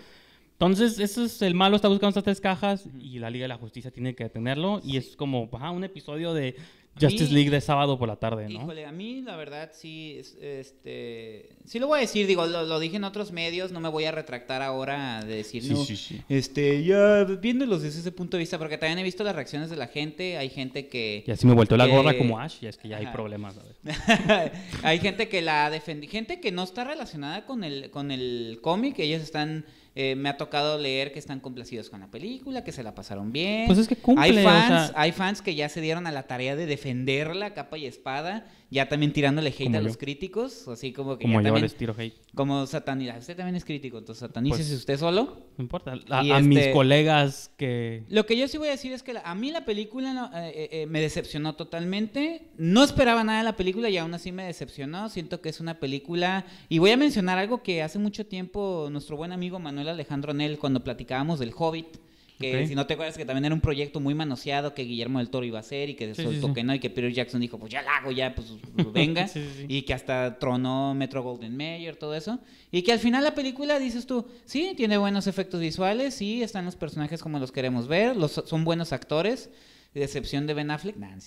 Entonces, 0.61 0.99
eso 0.99 1.25
es 1.25 1.41
el 1.41 1.55
malo, 1.55 1.75
está 1.75 1.87
buscando 1.87 2.09
estas 2.09 2.23
tres 2.23 2.39
cajas 2.39 2.85
y 2.99 3.17
la 3.17 3.31
Liga 3.31 3.45
de 3.45 3.47
la 3.49 3.57
Justicia 3.57 3.89
tiene 3.89 4.13
que 4.13 4.25
detenerlo. 4.25 4.79
Y 4.83 4.97
es 4.97 5.15
como 5.15 5.49
ajá, 5.53 5.71
un 5.71 5.83
episodio 5.83 6.35
de 6.35 6.55
Justice 6.99 7.29
mí- 7.29 7.33
League 7.33 7.49
de 7.49 7.61
sábado 7.61 7.97
por 7.97 8.07
la 8.07 8.17
tarde, 8.17 8.47
¿no? 8.47 8.59
Híjole, 8.61 8.85
a 8.85 8.91
mí 8.91 9.23
la 9.23 9.37
verdad 9.37 9.71
sí, 9.73 10.17
es- 10.19 10.35
este, 10.39 11.49
sí 11.65 11.79
lo 11.79 11.87
voy 11.87 11.97
a 11.97 12.01
decir, 12.01 12.27
digo, 12.27 12.45
lo, 12.45 12.61
lo 12.63 12.79
dije 12.79 12.97
en 12.97 13.05
otros 13.05 13.31
medios, 13.31 13.71
no 13.71 13.79
me 13.79 13.89
voy 13.89 14.03
a 14.05 14.11
retractar 14.11 14.61
ahora 14.61 15.23
de 15.23 15.37
decir, 15.37 15.63
Sí, 15.63 15.69
no, 15.73 15.83
sí, 15.83 15.95
sí. 15.95 16.21
este, 16.29 16.83
ya 16.83 17.23
viéndolos 17.23 17.81
desde 17.81 18.01
ese 18.01 18.11
punto 18.11 18.37
de 18.37 18.41
vista, 18.41 18.59
porque 18.59 18.77
también 18.77 18.99
he 18.99 19.03
visto 19.03 19.23
las 19.23 19.33
reacciones 19.35 19.69
de 19.71 19.77
la 19.77 19.87
gente, 19.87 20.37
hay 20.37 20.49
gente 20.49 20.87
que... 20.89 21.23
Y 21.25 21.31
así 21.31 21.47
me 21.47 21.53
volteó 21.53 21.75
la 21.75 21.87
gorra 21.87 22.15
como 22.17 22.37
Ash, 22.39 22.57
y 22.61 22.67
es 22.67 22.77
que 22.77 22.87
ya 22.89 22.97
hay 22.97 23.05
Ajá. 23.05 23.13
problemas. 23.13 23.55
¿sabes? 23.55 23.77
hay 24.83 24.99
gente 24.99 25.27
que 25.27 25.41
la 25.41 25.71
defendí, 25.71 26.05
gente 26.07 26.39
que 26.39 26.51
no 26.51 26.61
está 26.63 26.83
relacionada 26.83 27.45
con 27.47 27.63
el, 27.63 27.89
con 27.89 28.11
el 28.11 28.59
cómic, 28.61 28.99
ellos 28.99 29.21
están, 29.23 29.65
eh, 29.95 30.15
me 30.15 30.29
ha 30.29 30.37
tocado 30.37 30.77
leer 30.77 31.11
que 31.11 31.19
están 31.19 31.39
complacidos 31.39 31.89
con 31.89 31.99
la 31.99 32.07
película, 32.07 32.63
que 32.63 32.71
se 32.71 32.81
la 32.83 32.95
pasaron 32.95 33.31
bien. 33.31 33.67
Pues 33.67 33.77
es 33.79 33.87
que 33.87 33.95
cumple, 33.97 34.23
hay 34.25 34.37
o 34.37 34.43
fans, 34.49 34.67
sea- 34.67 34.91
hay 34.95 35.11
fans 35.11 35.41
que 35.41 35.53
ya 35.55 35.67
se 35.69 35.81
dieron 35.81 36.07
a 36.07 36.11
la 36.11 36.23
tarea 36.23 36.55
de 36.55 36.65
defenderla 36.65 37.53
capa 37.53 37.77
y 37.77 37.85
espada, 37.85 38.45
ya 38.71 38.87
también 38.89 39.11
tirándole 39.13 39.49
hate 39.49 39.65
Como 39.65 39.77
a 39.77 39.81
yo. 39.81 39.87
los 39.87 39.97
críticos, 39.97 40.67
así 40.69 40.93
como 40.93 41.17
que 41.17 41.23
Como 41.25 41.35
ya 41.35 41.39
yo 41.41 41.47
también, 41.49 41.63
les 41.63 41.75
tiro 41.75 41.93
hate. 41.95 42.15
como 42.33 42.65
sataniza, 42.65 43.17
usted 43.17 43.35
también 43.35 43.55
es 43.57 43.65
crítico, 43.65 43.97
entonces 43.99 44.21
satanícese 44.21 44.63
Pues- 44.69 44.79
usted 44.79 44.97
solo. 44.97 45.37
No 45.57 45.61
importa. 45.61 45.93
A, 46.09 46.23
Y 46.23 46.31
a 46.31 46.39
mis 46.39 46.57
este- 46.57 46.71
colegas 46.71 47.51
que... 47.57 48.03
Lo 48.09 48.25
que 48.25 48.37
yo 48.37 48.47
sí 48.47 48.57
voy 48.57 48.69
a 48.69 48.71
decir 48.71 48.93
es 48.93 49.03
que 49.03 49.13
la- 49.13 49.21
a 49.21 49.35
mí 49.35 49.51
la 49.51 49.65
película 49.65 50.13
no- 50.13 50.31
eh, 50.33 50.49
eh, 50.55 50.69
eh, 50.71 50.85
me 50.87 51.01
decepcionó 51.01 51.55
totalmente. 51.55 52.47
No 52.57 52.83
esperaba 52.83 53.23
nada 53.25 53.39
de 53.39 53.43
la 53.43 53.57
película 53.57 53.89
y 53.89 53.97
aún 53.97 54.13
así 54.13 54.31
me 54.31 54.45
decepcionó. 54.45 55.09
Siento 55.09 55.41
que 55.41 55.49
es 55.49 55.59
una 55.59 55.79
película... 55.79 56.45
Y 56.69 56.79
voy 56.79 56.91
a 56.91 56.97
mencionar 56.97 57.37
algo 57.37 57.61
que 57.63 57.81
hace 57.83 57.99
mucho 57.99 58.25
tiempo 58.25 58.87
nuestro 58.89 59.17
buen 59.17 59.33
amigo 59.33 59.59
Manuel 59.59 59.89
Alejandro 59.89 60.33
Nel, 60.33 60.57
cuando 60.57 60.81
platicábamos 60.83 61.39
del 61.39 61.51
Hobbit, 61.57 61.97
que 62.41 62.67
si 62.67 62.75
no 62.75 62.85
te 62.87 62.95
acuerdas 62.95 63.17
que 63.17 63.25
también 63.25 63.45
era 63.45 63.55
un 63.55 63.61
proyecto 63.61 63.99
muy 63.99 64.13
manoseado 64.13 64.73
que 64.73 64.83
Guillermo 64.83 65.19
del 65.19 65.29
Toro 65.29 65.45
iba 65.45 65.59
a 65.59 65.61
hacer 65.61 65.89
y 65.89 65.95
que 65.95 66.13
Sí, 66.13 66.23
soltó 66.23 66.47
sí, 66.47 66.53
que 66.53 66.63
no 66.63 66.75
y 66.75 66.79
que 66.79 66.89
Peter 66.89 67.11
Jackson 67.11 67.39
dijo, 67.39 67.57
pues 67.57 67.71
ya 67.71 67.81
la 67.81 67.97
hago, 67.97 68.11
ya, 68.11 68.35
pues 68.35 68.47
venga. 68.93 69.27
Sí, 69.27 69.39
sí, 69.41 69.49
sí. 69.59 69.65
Y 69.67 69.81
que 69.83 69.93
hasta 69.93 70.39
tronó 70.39 70.93
Metro 70.93 71.23
Golden 71.23 71.55
Mayer, 71.55 71.95
todo 71.95 72.15
eso. 72.15 72.39
Y 72.71 72.81
que 72.81 72.91
al 72.91 72.99
final 72.99 73.23
la 73.23 73.35
película, 73.35 73.79
dices 73.79 74.05
tú, 74.05 74.27
sí, 74.45 74.73
tiene 74.75 74.97
buenos 74.97 75.27
efectos 75.27 75.61
visuales, 75.61 76.15
sí, 76.15 76.43
están 76.43 76.65
los 76.65 76.75
personajes 76.75 77.21
como 77.21 77.39
los 77.39 77.51
queremos 77.51 77.87
ver, 77.87 78.15
los, 78.15 78.31
son 78.45 78.63
buenos 78.65 78.91
actores, 78.91 79.49
de 79.93 80.03
excepción 80.03 80.47
de 80.47 80.53
Ben 80.53 80.71
Affleck, 80.71 80.95
nah. 80.95 81.17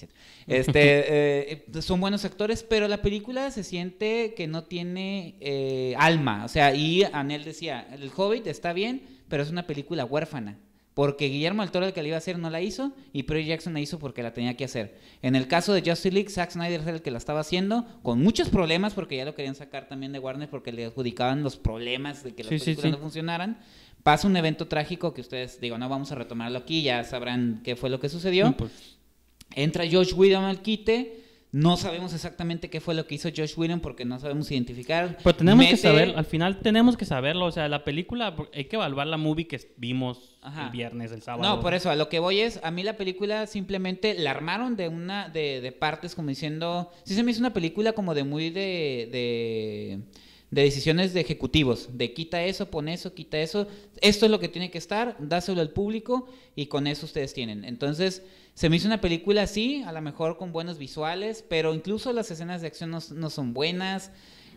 Este, 0.46 0.72
eh, 1.52 1.66
son 1.80 2.00
buenos 2.00 2.24
actores, 2.24 2.62
pero 2.62 2.88
la 2.88 3.02
película 3.02 3.50
se 3.50 3.62
siente 3.62 4.34
que 4.34 4.46
no 4.46 4.64
tiene 4.64 5.36
eh, 5.40 5.94
alma. 5.98 6.44
O 6.44 6.48
sea, 6.48 6.74
y 6.74 7.02
Anel 7.04 7.44
decía, 7.44 7.86
El 7.92 8.10
Hobbit 8.14 8.46
está 8.46 8.72
bien, 8.72 9.02
pero 9.28 9.42
es 9.42 9.50
una 9.50 9.66
película 9.66 10.04
huérfana. 10.04 10.58
Porque 10.94 11.26
Guillermo 11.26 11.62
del 11.62 11.72
Toro, 11.72 11.86
el 11.86 11.92
que 11.92 12.02
la 12.02 12.08
iba 12.08 12.16
a 12.16 12.18
hacer, 12.18 12.38
no 12.38 12.50
la 12.50 12.60
hizo, 12.60 12.92
y 13.12 13.24
Peter 13.24 13.44
Jackson 13.44 13.72
la 13.74 13.80
hizo 13.80 13.98
porque 13.98 14.22
la 14.22 14.32
tenía 14.32 14.56
que 14.56 14.64
hacer. 14.64 14.96
En 15.22 15.34
el 15.34 15.48
caso 15.48 15.72
de 15.72 15.80
Justice 15.80 16.12
League, 16.12 16.30
Zack 16.30 16.52
Snyder 16.52 16.80
es 16.82 16.86
el 16.86 17.02
que 17.02 17.10
la 17.10 17.18
estaba 17.18 17.40
haciendo, 17.40 17.84
con 18.02 18.22
muchos 18.22 18.48
problemas, 18.48 18.94
porque 18.94 19.16
ya 19.16 19.24
lo 19.24 19.34
querían 19.34 19.56
sacar 19.56 19.88
también 19.88 20.12
de 20.12 20.20
Warner, 20.20 20.48
porque 20.48 20.70
le 20.72 20.84
adjudicaban 20.84 21.42
los 21.42 21.56
problemas 21.56 22.22
de 22.22 22.32
que 22.34 22.44
las 22.44 22.50
Sí, 22.50 22.58
películas 22.60 22.82
sí. 22.84 22.90
no 22.92 22.98
funcionaran. 22.98 23.58
Pasa 24.04 24.28
un 24.28 24.36
evento 24.36 24.68
trágico 24.68 25.14
que 25.14 25.22
ustedes, 25.22 25.60
digo, 25.60 25.78
no 25.78 25.88
vamos 25.88 26.12
a 26.12 26.14
retomarlo 26.14 26.58
aquí, 26.58 26.82
ya 26.82 27.02
sabrán 27.02 27.60
qué 27.64 27.74
fue 27.74 27.90
lo 27.90 27.98
que 27.98 28.08
sucedió. 28.08 28.56
Pues, 28.56 28.70
Entra 29.56 29.84
Josh 29.90 30.12
Whedon 30.14 30.44
al 30.44 30.62
quite. 30.62 31.23
No 31.54 31.76
sabemos 31.76 32.12
exactamente 32.12 32.68
qué 32.68 32.80
fue 32.80 32.96
lo 32.96 33.06
que 33.06 33.14
hizo 33.14 33.28
Josh 33.28 33.56
Whedon 33.56 33.78
porque 33.78 34.04
no 34.04 34.18
sabemos 34.18 34.50
identificar. 34.50 35.18
pero 35.22 35.36
tenemos 35.36 35.64
que 35.64 35.76
saber, 35.76 36.12
al 36.16 36.24
final 36.24 36.58
tenemos 36.58 36.96
que 36.96 37.04
saberlo. 37.04 37.44
O 37.44 37.52
sea, 37.52 37.68
la 37.68 37.84
película, 37.84 38.34
hay 38.52 38.64
que 38.64 38.74
evaluar 38.74 39.06
la 39.06 39.18
movie 39.18 39.46
que 39.46 39.60
vimos 39.76 40.36
Ajá. 40.42 40.64
el 40.64 40.70
viernes, 40.72 41.12
el 41.12 41.22
sábado. 41.22 41.48
No, 41.48 41.62
por 41.62 41.72
eso, 41.72 41.90
a 41.90 41.94
lo 41.94 42.08
que 42.08 42.18
voy 42.18 42.40
es, 42.40 42.58
a 42.64 42.72
mí 42.72 42.82
la 42.82 42.96
película 42.96 43.46
simplemente 43.46 44.14
la 44.14 44.32
armaron 44.32 44.74
de 44.74 44.88
una, 44.88 45.28
de, 45.28 45.60
de 45.60 45.70
partes 45.70 46.16
como 46.16 46.28
diciendo, 46.28 46.90
sí 47.04 47.14
se 47.14 47.22
me 47.22 47.30
hizo 47.30 47.38
una 47.38 47.52
película 47.52 47.92
como 47.92 48.14
de 48.14 48.24
muy 48.24 48.50
de, 48.50 49.08
de, 49.12 50.00
de 50.50 50.62
decisiones 50.62 51.14
de 51.14 51.20
ejecutivos, 51.20 51.96
de 51.96 52.12
quita 52.14 52.42
eso, 52.42 52.68
pon 52.68 52.88
eso, 52.88 53.14
quita 53.14 53.38
eso, 53.38 53.68
esto 54.00 54.24
es 54.24 54.32
lo 54.32 54.40
que 54.40 54.48
tiene 54.48 54.72
que 54.72 54.78
estar, 54.78 55.14
dáselo 55.20 55.60
al 55.60 55.70
público 55.70 56.26
y 56.56 56.66
con 56.66 56.88
eso 56.88 57.06
ustedes 57.06 57.32
tienen. 57.32 57.64
Entonces, 57.64 58.24
se 58.54 58.68
me 58.70 58.76
hizo 58.76 58.86
una 58.86 59.00
película 59.00 59.42
así, 59.42 59.82
a 59.84 59.92
lo 59.92 60.00
mejor 60.00 60.36
con 60.36 60.52
buenos 60.52 60.78
visuales, 60.78 61.44
pero 61.48 61.74
incluso 61.74 62.12
las 62.12 62.30
escenas 62.30 62.60
de 62.60 62.68
acción 62.68 62.90
no, 62.90 62.98
no 63.14 63.30
son 63.30 63.52
buenas. 63.52 64.12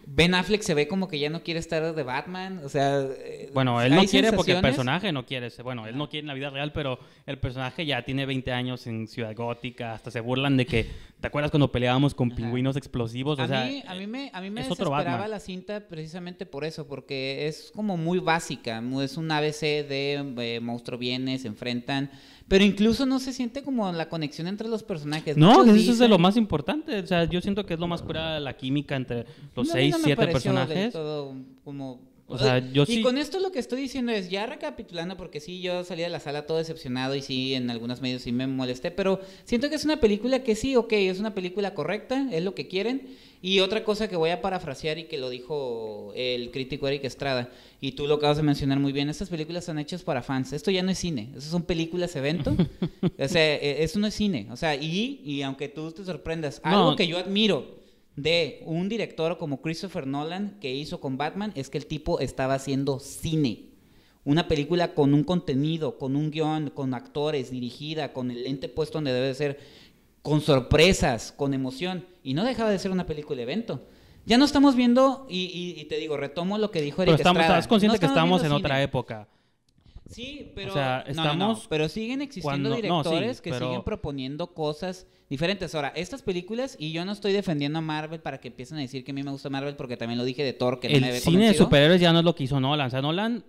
Ben 0.10 0.34
Affleck 0.36 0.62
se 0.62 0.74
ve 0.74 0.88
como 0.88 1.10
que 1.10 1.20
ya 1.20 1.30
no 1.30 1.44
quiere 1.44 1.60
estar 1.60 1.94
de 1.94 2.04
Batman, 2.04 2.62
o 2.64 2.70
sea... 2.70 3.02
eh, 3.02 3.50
Bueno, 3.54 3.82
él 3.82 3.94
no 3.94 4.06
quiere 4.06 4.32
porque 4.32 4.54
el 4.54 4.62
personaje 4.62 5.12
no 5.12 5.26
quiere. 5.26 5.50
ser- 5.50 5.66
Bueno, 5.66 5.86
él 5.86 5.98
no 5.98 6.08
quiere 6.10 6.22
en 6.24 6.28
la 6.28 6.34
vida 6.34 6.50
real, 6.50 6.72
pero 6.72 6.98
el 7.26 7.38
personaje 7.40 7.86
ya 7.86 8.06
tiene 8.06 8.26
20 8.26 8.54
años 8.54 8.88
en 8.88 9.08
Ciudad 9.10 9.36
Gótica. 9.36 9.96
Hasta 9.96 10.10
se 10.10 10.22
burlan 10.22 10.56
de 10.56 10.66
que. 10.66 10.88
¿Te 11.20 11.28
acuerdas 11.28 11.52
cuando 11.52 11.74
peleábamos 11.74 12.14
con 12.16 12.30
Ajá. 12.30 12.38
pingüinos 12.38 12.78
explosivos? 12.78 13.38
O 13.38 13.42
a, 13.42 13.48
sea, 13.50 13.66
mí, 13.66 13.84
a 13.86 13.96
mí 13.96 14.08
me, 14.08 14.30
a 14.34 14.40
mí 14.40 14.50
me 14.50 14.62
desesperaba 14.64 15.28
la 15.28 15.42
cinta 15.42 15.86
precisamente 15.90 16.46
por 16.46 16.64
eso, 16.64 16.88
porque 16.88 17.48
es 17.48 17.72
como 17.76 17.98
muy 17.98 18.20
básica, 18.20 18.82
es 19.04 19.18
un 19.18 19.30
ABC 19.30 19.60
de 19.90 20.24
eh, 20.38 20.60
monstruo 20.62 20.98
viene, 20.98 21.38
se 21.38 21.48
enfrentan, 21.50 22.12
pero 22.48 22.64
incluso 22.64 23.06
no 23.06 23.20
se 23.20 23.34
siente 23.34 23.62
como 23.64 23.92
la 23.92 24.10
conexión 24.10 24.48
entre 24.48 24.68
los 24.70 24.84
personajes. 24.84 25.36
No, 25.38 25.66
Muchos 25.66 25.78
eso 25.84 25.92
es 25.94 26.00
de 26.00 26.08
lo 26.08 26.18
más 26.18 26.38
importante. 26.38 27.00
O 27.00 27.08
sea, 27.08 27.26
yo 27.26 27.42
siento 27.42 27.66
que 27.66 27.74
es 27.74 27.80
lo 27.80 27.88
más 27.88 28.02
pura 28.02 28.40
la 28.40 28.56
química 28.56 28.96
entre 28.96 29.26
los 29.56 29.68
No, 29.68 29.74
seis, 29.74 29.92
no 29.92 30.00
me 30.00 30.04
siete 30.06 30.28
personajes. 30.28 30.94
todo 30.94 31.36
como... 31.64 32.00
O 32.30 32.38
sea, 32.38 32.60
yo 32.60 32.84
y 32.84 32.86
sí- 32.98 33.02
con 33.02 33.18
esto 33.18 33.40
lo 33.40 33.54
que 33.54 33.60
estoy 33.60 33.80
diciendo 33.82 34.12
es, 34.12 34.30
ya 34.30 34.46
recapitulando, 34.46 35.16
porque 35.16 35.40
sí, 35.40 35.62
yo 35.62 35.86
salí 35.86 36.02
de 36.02 36.10
la 36.10 36.20
sala 36.20 36.46
todo 36.46 36.58
decepcionado 36.58 37.16
y 37.16 37.22
sí, 37.22 37.54
en 37.54 37.70
algunos 37.70 38.02
medios 38.02 38.22
sí 38.24 38.34
me 38.34 38.48
molesté, 38.48 38.92
pero 38.92 39.22
siento 39.46 39.70
que 39.70 39.76
es 39.76 39.86
una 39.86 40.02
película 40.02 40.44
que 40.44 40.54
sí, 40.58 40.76
ok, 40.76 40.92
es 40.92 41.22
una 41.22 41.34
película 41.34 41.74
correcta, 41.74 42.28
es 42.34 42.44
lo 42.44 42.54
que 42.54 42.68
quieren. 42.68 43.08
Y 43.42 43.60
otra 43.60 43.84
cosa 43.84 44.08
que 44.08 44.16
voy 44.16 44.32
a 44.32 44.42
parafrasear 44.42 44.98
y 44.98 45.04
que 45.06 45.18
lo 45.18 45.30
dijo 45.30 46.12
el 46.16 46.50
crítico 46.52 46.88
Eric 46.88 47.04
Estrada, 47.04 47.50
y 47.80 47.92
tú 47.92 48.08
lo 48.08 48.16
acabas 48.16 48.38
de 48.38 48.44
mencionar 48.44 48.80
muy 48.80 48.92
bien, 48.92 49.10
estas 49.10 49.30
películas 49.30 49.66
son 49.66 49.78
hechas 49.78 50.02
para 50.04 50.24
fans, 50.24 50.54
esto 50.54 50.72
ya 50.72 50.82
no 50.82 50.90
es 50.92 50.98
cine, 50.98 51.30
esas 51.36 51.52
son 51.52 51.64
películas 51.64 52.16
evento, 52.16 52.56
o 53.20 53.28
sea, 53.28 53.56
eh, 53.56 53.84
eso 53.84 54.00
no 54.00 54.08
es 54.08 54.16
cine, 54.16 54.48
o 54.52 54.56
sea, 54.58 54.76
y, 54.76 55.22
y 55.24 55.44
aunque 55.44 55.70
tú 55.70 55.92
te 55.92 56.04
sorprendas, 56.04 56.62
No. 56.66 56.72
algo 56.72 56.96
que 56.96 57.08
yo 57.08 57.18
admiro 57.20 57.78
de 58.16 58.64
un 58.66 58.90
director 58.90 59.38
como 59.38 59.62
Christopher 59.62 60.08
Nolan 60.08 60.58
que 60.60 60.74
hizo 60.74 61.00
con 61.00 61.18
Batman 61.18 61.52
es 61.54 61.70
que 61.70 61.78
el 61.78 61.86
tipo 61.86 62.20
estaba 62.20 62.56
haciendo 62.56 63.00
cine. 63.00 63.66
Una 64.24 64.48
película 64.48 64.94
con 64.96 65.14
un 65.14 65.24
contenido, 65.24 65.98
con 66.00 66.16
un 66.16 66.32
guion, 66.32 66.72
con 66.72 66.94
actores, 66.96 67.52
dirigida, 67.52 68.12
con 68.12 68.30
el 68.32 68.44
lente 68.44 68.68
puesto 68.68 68.98
donde 68.98 69.14
debe 69.14 69.28
de 69.28 69.36
ser, 69.36 69.60
con 70.30 70.42
sorpresas, 70.42 71.32
con 71.32 71.54
emoción. 71.54 72.06
Y 72.24 72.34
no 72.34 72.44
dejaba 72.44 72.70
de 72.70 72.80
ser 72.80 72.92
una 72.92 73.06
película 73.06 73.42
evento. 73.42 73.86
Ya 74.26 74.38
no 74.38 74.44
estamos 74.46 74.76
viendo, 74.76 75.26
y, 75.30 75.44
y- 75.46 75.80
y 75.80 75.86
te 75.86 75.98
digo, 75.98 76.18
retomo 76.18 76.58
lo 76.58 76.70
que 76.72 76.82
dijo 76.82 77.02
Eric 77.02 77.14
Pero 77.14 77.16
estamos, 77.18 77.40
Estrada. 77.42 77.60
estás 77.60 77.68
consciente 77.70 77.96
No 77.96 78.00
que 78.02 78.06
estamos 78.08 78.44
en 78.44 78.52
otra 78.52 78.82
época. 78.82 79.28
Sí, 80.10 80.52
pero, 80.56 80.72
O 80.72 80.74
sea, 80.74 81.04
no, 81.10 81.14
no, 81.14 81.24
no, 81.24 81.32
estamos 81.32 81.68
pero 81.70 81.90
siguen 81.90 82.22
existiendo 82.22 82.70
cuando- 82.70 82.70
no, 82.70 82.76
sí, 83.04 83.10
directores 83.10 83.42
que 83.42 83.50
pero- 83.52 83.66
siguen 83.68 83.84
proponiendo 83.84 84.54
cosas 84.54 85.06
diferentes. 85.30 85.76
Ahora, 85.76 85.92
estas 85.96 86.22
películas, 86.22 86.78
y 86.80 86.92
yo 86.94 87.04
no 87.04 87.12
estoy 87.12 87.34
defendiendo 87.34 87.80
a 87.80 87.82
Marvel 87.82 88.22
para 88.22 88.40
que 88.40 88.48
empiecen 88.48 88.78
a 88.78 88.82
decir 88.82 89.04
que 89.04 89.12
a 89.12 89.14
mí 89.14 89.24
me 89.24 89.32
gusta 89.32 89.50
Marvel 89.50 89.76
porque 89.76 89.98
también 89.98 90.18
lo 90.18 90.24
dije 90.24 90.44
de 90.44 90.54
Thor, 90.54 90.80
que 90.80 90.88
no 90.88 90.94
me 90.94 90.98
el 91.00 91.04
había 91.06 91.20
cine 91.20 91.48
de 91.48 91.54
superhéroes 91.56 92.00
ya 92.00 92.14
no 92.14 92.20
es 92.20 92.26
lo 92.26 92.36
que 92.36 92.46
hizo 92.46 92.58
Nolan. 92.60 92.88
O 92.88 92.90
sea, 92.90 93.02
Nolan 93.02 93.44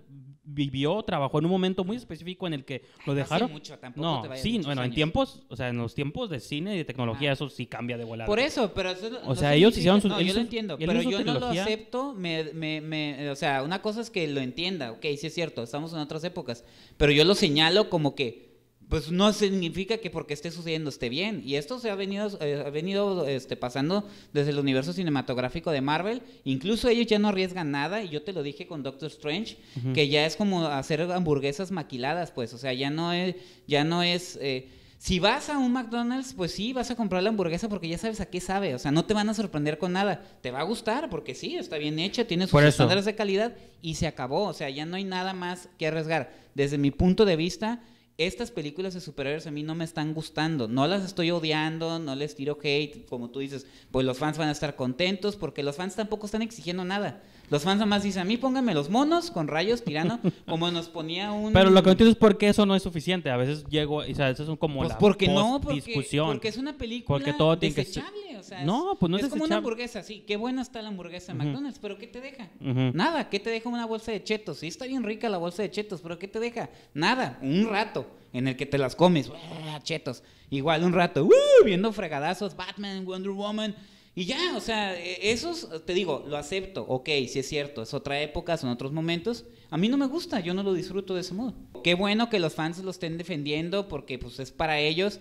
vivió, 0.51 1.03
trabajó 1.03 1.39
en 1.39 1.45
un 1.45 1.51
momento 1.51 1.85
muy 1.85 1.97
específico 1.97 2.47
en 2.47 2.55
el 2.55 2.65
que 2.65 2.83
lo 3.07 3.15
dejaron. 3.15 3.53
mucho, 3.53 3.79
tampoco 3.79 4.07
no, 4.07 4.23
te 4.23 4.29
vayas 4.29 4.43
sí, 4.43 4.59
bueno, 4.65 4.83
en 4.83 4.93
tiempos, 4.95 5.43
o 5.49 5.57
sea, 5.57 5.69
en 5.69 5.77
los 5.77 5.95
tiempos 5.95 6.31
de 6.31 6.41
cine 6.41 6.75
y 6.75 6.79
de 6.79 6.85
tecnología, 6.85 7.33
eso 7.33 7.49
sí 7.51 7.67
cambia 7.67 7.99
de 7.99 8.05
volada. 8.05 8.27
Por 8.27 8.39
eso, 8.39 8.73
pero 8.75 8.91
eso 8.91 9.11
no 9.11 9.19
O 9.27 9.35
sea, 9.37 9.55
ellos 9.55 9.77
hicieron 9.77 10.01
su- 10.01 10.09
No, 10.09 10.19
él 10.19 10.27
yo 10.27 10.35
lo 10.35 10.41
entiendo, 10.41 10.79
pero 10.79 11.03
yo 11.03 11.23
no 11.23 11.39
lo 11.39 11.47
acepto. 11.49 12.15
Me, 12.15 12.45
me, 12.55 12.81
me- 12.81 13.31
o 13.31 13.37
sea, 13.37 13.63
una 13.63 13.83
cosa 13.83 14.01
es 14.01 14.11
que 14.11 14.27
lo 14.27 14.41
entienda, 14.41 14.93
ok, 14.93 15.03
sí 15.19 15.27
es 15.27 15.35
cierto, 15.35 15.63
estamos 15.63 15.93
en 15.93 15.99
otras 15.99 16.25
épocas, 16.25 16.65
pero 16.97 17.13
yo 17.13 17.25
lo 17.25 17.35
señalo 17.35 17.91
como 17.91 18.15
que, 18.15 18.48
pues 18.89 19.11
no 19.11 19.33
significa 19.33 19.99
que 19.99 20.11
porque 20.11 20.35
esté 20.35 20.51
sucediendo 20.51 20.89
esté 20.89 21.09
bien. 21.09 21.43
Y 21.45 21.57
esto 21.57 21.79
se 21.79 21.91
ha 21.91 21.95
venido, 21.95 22.31
eh, 22.41 22.63
ha 22.67 22.71
venido 22.71 23.27
este, 23.27 23.57
pasando 23.57 24.09
desde 24.33 24.51
el 24.51 24.59
universo 24.59 24.93
cinematográfico 24.93 25.71
de 25.71 25.81
Marvel. 25.81 26.23
Incluso 26.45 26.89
ellos 26.89 27.07
ya 27.07 27.19
no 27.19 27.29
arriesgan 27.29 27.71
nada, 27.71 28.03
y 28.03 28.09
yo 28.09 28.23
te 28.23 28.33
lo 28.33 28.43
dije 28.43 28.67
con 28.67 28.83
Doctor 28.83 29.09
Strange, 29.11 29.59
que 29.95 30.09
ya 30.09 30.25
es 30.27 30.37
como 30.37 30.67
hacer 30.67 31.03
hamburguesas 31.03 31.71
maquiladas, 31.71 32.31
pues, 32.31 32.55
o 32.55 32.59
sea, 32.59 32.73
ya 32.73 32.91
no 32.91 33.13
es, 33.13 33.37
ya 33.67 33.85
no 33.85 34.03
es. 34.03 34.39
eh, 34.41 34.69
si 34.99 35.21
vas 35.21 35.49
a 35.49 35.59
un 35.59 35.73
McDonald's, 35.73 36.35
pues 36.35 36.51
sí, 36.51 36.73
vas 36.73 36.91
a 36.91 36.97
comprar 36.97 37.23
la 37.23 37.29
hamburguesa 37.29 37.69
porque 37.69 37.89
ya 37.89 37.99
sabes 37.99 38.21
a 38.21 38.27
qué 38.27 38.41
sabe. 38.41 38.75
O 38.75 38.81
sea, 38.81 38.91
no 38.91 39.05
te 39.05 39.15
van 39.15 39.29
a 39.29 39.35
sorprender 39.35 39.79
con 39.79 39.93
nada. 39.93 40.25
Te 40.41 40.51
va 40.51 40.59
a 40.59 40.65
gustar 40.65 41.09
porque 41.09 41.37
sí, 41.37 41.55
está 41.55 41.79
bien 41.79 42.01
hecha, 42.01 42.27
tiene 42.27 42.49
sus 42.49 42.61
estándares 42.63 43.05
de 43.05 43.15
calidad 43.15 43.55
y 43.81 43.95
se 43.95 44.09
acabó. 44.09 44.47
O 44.47 44.53
sea, 44.53 44.69
ya 44.71 44.87
no 44.87 44.97
hay 44.97 45.05
nada 45.05 45.35
más 45.35 45.69
que 45.79 45.87
arriesgar. 45.87 46.33
Desde 46.55 46.79
mi 46.79 46.91
punto 46.91 47.25
de 47.25 47.37
vista, 47.37 47.81
estas 48.19 48.51
películas 48.51 48.95
de 48.95 49.01
superhéroes 49.01 49.47
a 49.47 49.53
mí 49.53 49.63
no 49.63 49.77
me 49.77 49.85
están 49.85 50.13
gustando. 50.13 50.67
No 50.67 50.89
las 50.89 51.05
estoy 51.05 51.31
odiando, 51.31 52.01
no 52.01 52.17
les 52.17 52.35
tiro 52.35 52.59
hate. 52.61 53.07
Como 53.07 53.31
tú 53.31 53.39
dices, 53.39 53.65
pues 53.93 54.05
los 54.05 54.19
fans 54.19 54.37
van 54.37 54.49
a 54.49 54.53
estar 54.53 54.75
contentos 54.75 55.37
porque 55.37 55.63
los 55.63 55.77
fans 55.77 55.95
tampoco 55.95 56.27
están 56.27 56.43
exigiendo 56.43 56.85
nada. 56.85 57.23
Los 57.51 57.63
fans 57.63 57.81
nomás 57.81 58.03
dicen, 58.03 58.23
a 58.23 58.25
mí 58.25 58.37
pónganme 58.37 58.75
los 58.75 58.91
monos 58.91 59.31
con 59.31 59.49
rayos 59.49 59.83
tirando, 59.83 60.19
como 60.47 60.71
nos 60.71 60.89
ponía 60.89 61.33
un... 61.33 61.53
Pero 61.53 61.71
lo 61.71 61.83
que 61.83 61.87
no 61.87 61.93
entiendo 61.93 62.11
es 62.13 62.19
por 62.19 62.37
qué 62.37 62.49
eso 62.49 62.67
no 62.67 62.75
es 62.77 62.83
suficiente. 62.83 63.31
A 63.31 63.37
veces 63.37 63.65
llego, 63.71 63.97
o 63.97 64.15
sea, 64.15 64.29
eso 64.31 64.43
es 64.53 64.59
como 64.59 64.79
Pues 64.81 64.91
la 64.91 64.99
porque 64.99 65.29
no, 65.29 65.61
porque, 65.61 65.81
discusión. 65.81 66.27
porque 66.29 66.49
es 66.49 66.57
una 66.59 66.77
película 66.77 67.19
Porque 67.19 67.33
todo 67.33 67.59
tiene 67.59 67.75
que 67.75 67.85
ser- 67.85 68.03
desechable, 68.05 68.37
o 68.39 68.43
sea, 68.43 68.65
No, 68.65 68.97
pues 69.01 69.09
no 69.11 69.17
es 69.17 69.25
es 69.25 69.31
como 69.31 69.45
una 69.45 69.57
hamburguesa, 69.57 70.03
sí, 70.03 70.25
qué 70.27 70.37
buena 70.37 70.61
está 70.63 70.83
la 70.83 70.89
hamburguesa 70.89 71.33
de. 71.33 71.39
McDonald's, 71.39 71.79
pero 71.79 71.97
¿qué 71.97 72.07
te 72.07 72.21
deja? 72.21 72.49
Nada, 72.61 73.29
¿qué 73.31 73.41
te 73.41 73.51
deja 73.51 73.69
una 73.69 73.87
bolsa 73.87 74.13
de 74.13 74.23
chetos? 74.23 74.59
Sí, 74.59 74.67
está 74.67 74.85
bien 74.87 75.03
rica 75.03 75.29
la 75.29 75.39
bolsa 75.39 75.63
de 75.63 75.71
chetos, 75.71 76.01
pero 76.03 76.19
¿qué 76.19 76.29
te 76.29 76.41
deja? 76.41 76.69
Nada, 76.95 77.39
un 77.43 77.67
rato 77.69 78.07
en 78.33 78.47
el 78.49 78.57
que 78.57 78.67
te 78.67 78.77
las 78.79 78.95
comes, 78.95 79.31
¡ah, 79.71 79.81
chetos. 79.83 80.23
Igual 80.51 80.85
un 80.85 80.93
rato, 80.93 81.25
¡uh! 81.25 81.65
viendo 81.65 81.93
fregadazos, 81.93 82.55
Batman, 82.57 83.05
Wonder 83.05 83.31
Woman. 83.33 83.75
Y 84.19 84.25
ya, 84.25 84.57
o 84.57 84.61
sea, 84.61 84.99
e- 84.99 85.31
esos, 85.31 85.69
te 85.87 85.95
digo, 85.95 86.25
lo 86.27 86.37
acepto, 86.37 86.85
ok, 86.89 87.09
sí 87.29 87.39
es 87.39 87.49
cierto, 87.49 87.83
es 87.83 87.95
otra 87.95 88.21
época, 88.21 88.57
son 88.57 88.69
otros 88.69 88.91
momentos. 88.91 89.45
A 89.71 89.77
mí 89.79 89.89
no 89.89 89.97
me 89.97 90.07
gusta, 90.09 90.41
yo 90.41 90.55
no 90.55 90.65
lo 90.65 90.75
disfruto 90.75 91.15
de 91.15 91.21
ese 91.21 91.35
modo. 91.35 91.55
Qué 91.85 91.95
bueno 91.95 92.29
que 92.29 92.41
los 92.41 92.53
fans 92.57 92.79
lo 92.83 92.91
estén 92.91 93.17
defendiendo 93.17 93.87
porque 93.87 94.19
pues 94.19 94.41
es 94.41 94.51
para 94.51 94.81
ellos 94.81 95.21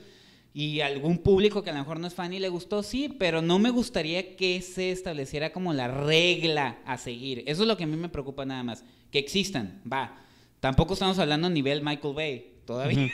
y 0.51 0.79
algún 0.79 1.19
público 1.19 1.62
que 1.62 1.69
a 1.69 1.73
lo 1.73 1.79
mejor 1.79 1.99
no 1.99 2.07
es 2.07 2.15
fan 2.15 2.33
y 2.33 2.39
le 2.39 2.49
gustó, 2.49 2.81
sí, 2.81 3.15
pero 3.19 3.43
no 3.43 3.60
me 3.60 3.69
gustaría 3.69 4.36
que 4.36 4.63
se 4.63 4.89
estableciera 4.89 5.53
como 5.53 5.73
la 5.73 5.89
regla 5.89 6.79
a 6.83 6.97
seguir. 6.97 7.43
Eso 7.45 7.62
es 7.62 7.67
lo 7.67 7.77
que 7.77 7.83
a 7.83 7.88
mí 7.88 7.97
me 7.97 8.10
preocupa 8.10 8.45
nada 8.45 8.63
más, 8.63 8.83
que 9.12 9.19
existan, 9.19 9.79
va. 9.93 10.23
Tampoco 10.60 10.93
estamos 10.93 11.19
hablando 11.19 11.45
a 11.45 11.51
nivel 11.51 11.83
Michael 11.83 12.15
Bay, 12.15 12.51
todavía. 12.65 13.12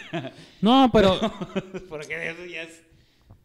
No, 0.61 0.89
pero 0.93 1.19
Porque 1.89 2.29
eso 2.29 2.45
ya 2.45 2.61
es. 2.61 2.82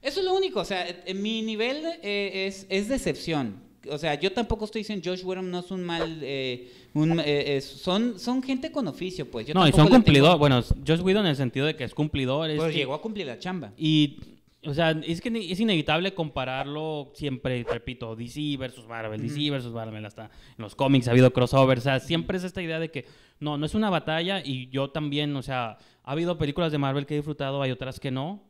Eso 0.03 0.21
es 0.21 0.27
lo 0.27 0.35
único, 0.35 0.61
o 0.61 0.65
sea, 0.65 0.87
mi 1.15 1.43
nivel 1.43 1.83
eh, 2.03 2.47
es, 2.47 2.67
es 2.69 2.89
decepción. 2.89 3.67
O 3.91 3.97
sea, 3.99 4.15
yo 4.21 4.33
tampoco 4.33 4.65
estoy 4.67 4.81
diciendo 4.83 5.09
Josh 5.11 5.25
Whedon 5.25 5.51
no 5.51 5.61
es 5.61 5.71
un 5.71 5.83
mal. 5.83 6.19
eh, 6.23 6.71
un, 6.95 7.21
eh, 7.25 7.61
son, 7.61 8.19
son 8.19 8.43
gente 8.43 8.71
con 8.71 8.87
oficio, 8.87 9.31
pues. 9.31 9.47
Yo 9.47 9.55
no, 9.55 9.67
y 9.67 9.71
son 9.71 9.87
tengo- 9.87 9.91
cumplidores. 9.91 10.39
Bueno, 10.39 10.63
Josh 10.87 11.01
Whedon 11.01 11.25
en 11.25 11.31
el 11.31 11.37
sentido 11.37 11.65
de 11.67 11.75
que 11.75 11.85
es 11.85 11.95
cumplidor. 11.95 12.51
es 12.51 12.57
Pues 12.59 12.73
que- 12.73 12.79
llegó 12.79 12.95
a 12.95 13.01
cumplir 13.01 13.27
la 13.27 13.39
chamba. 13.39 13.73
Y, 13.79 14.19
o 14.65 14.75
sea, 14.75 14.91
es 15.07 15.21
que 15.21 15.29
es 15.51 15.59
inevitable 15.61 16.13
compararlo 16.13 17.13
siempre, 17.15 17.65
repito, 17.71 18.15
DC 18.15 18.57
versus 18.59 18.87
Marvel, 18.87 19.21
DC 19.23 19.51
versus 19.51 19.73
Marvel, 19.73 20.05
hasta 20.05 20.25
en 20.25 20.31
los 20.63 20.75
cómics 20.75 21.09
ha 21.09 21.13
habido 21.13 21.33
crossovers, 21.33 21.81
o 21.83 21.85
sea, 21.85 22.01
siempre 22.01 22.37
es 22.39 22.45
esta 22.45 22.61
idea 22.61 22.79
de 22.81 22.91
que 22.91 23.07
no, 23.41 23.57
no 23.57 23.65
es 23.67 23.75
una 23.75 23.89
batalla 23.91 24.43
y 24.45 24.69
yo 24.71 24.91
también, 24.91 25.35
o 25.37 25.43
sea, 25.43 25.79
ha 26.03 26.13
habido 26.13 26.37
películas 26.37 26.73
de 26.73 26.79
Marvel 26.79 27.07
que 27.07 27.15
he 27.15 27.19
disfrutado, 27.19 27.63
hay 27.63 27.71
otras 27.71 28.01
que 28.01 28.11
no. 28.11 28.43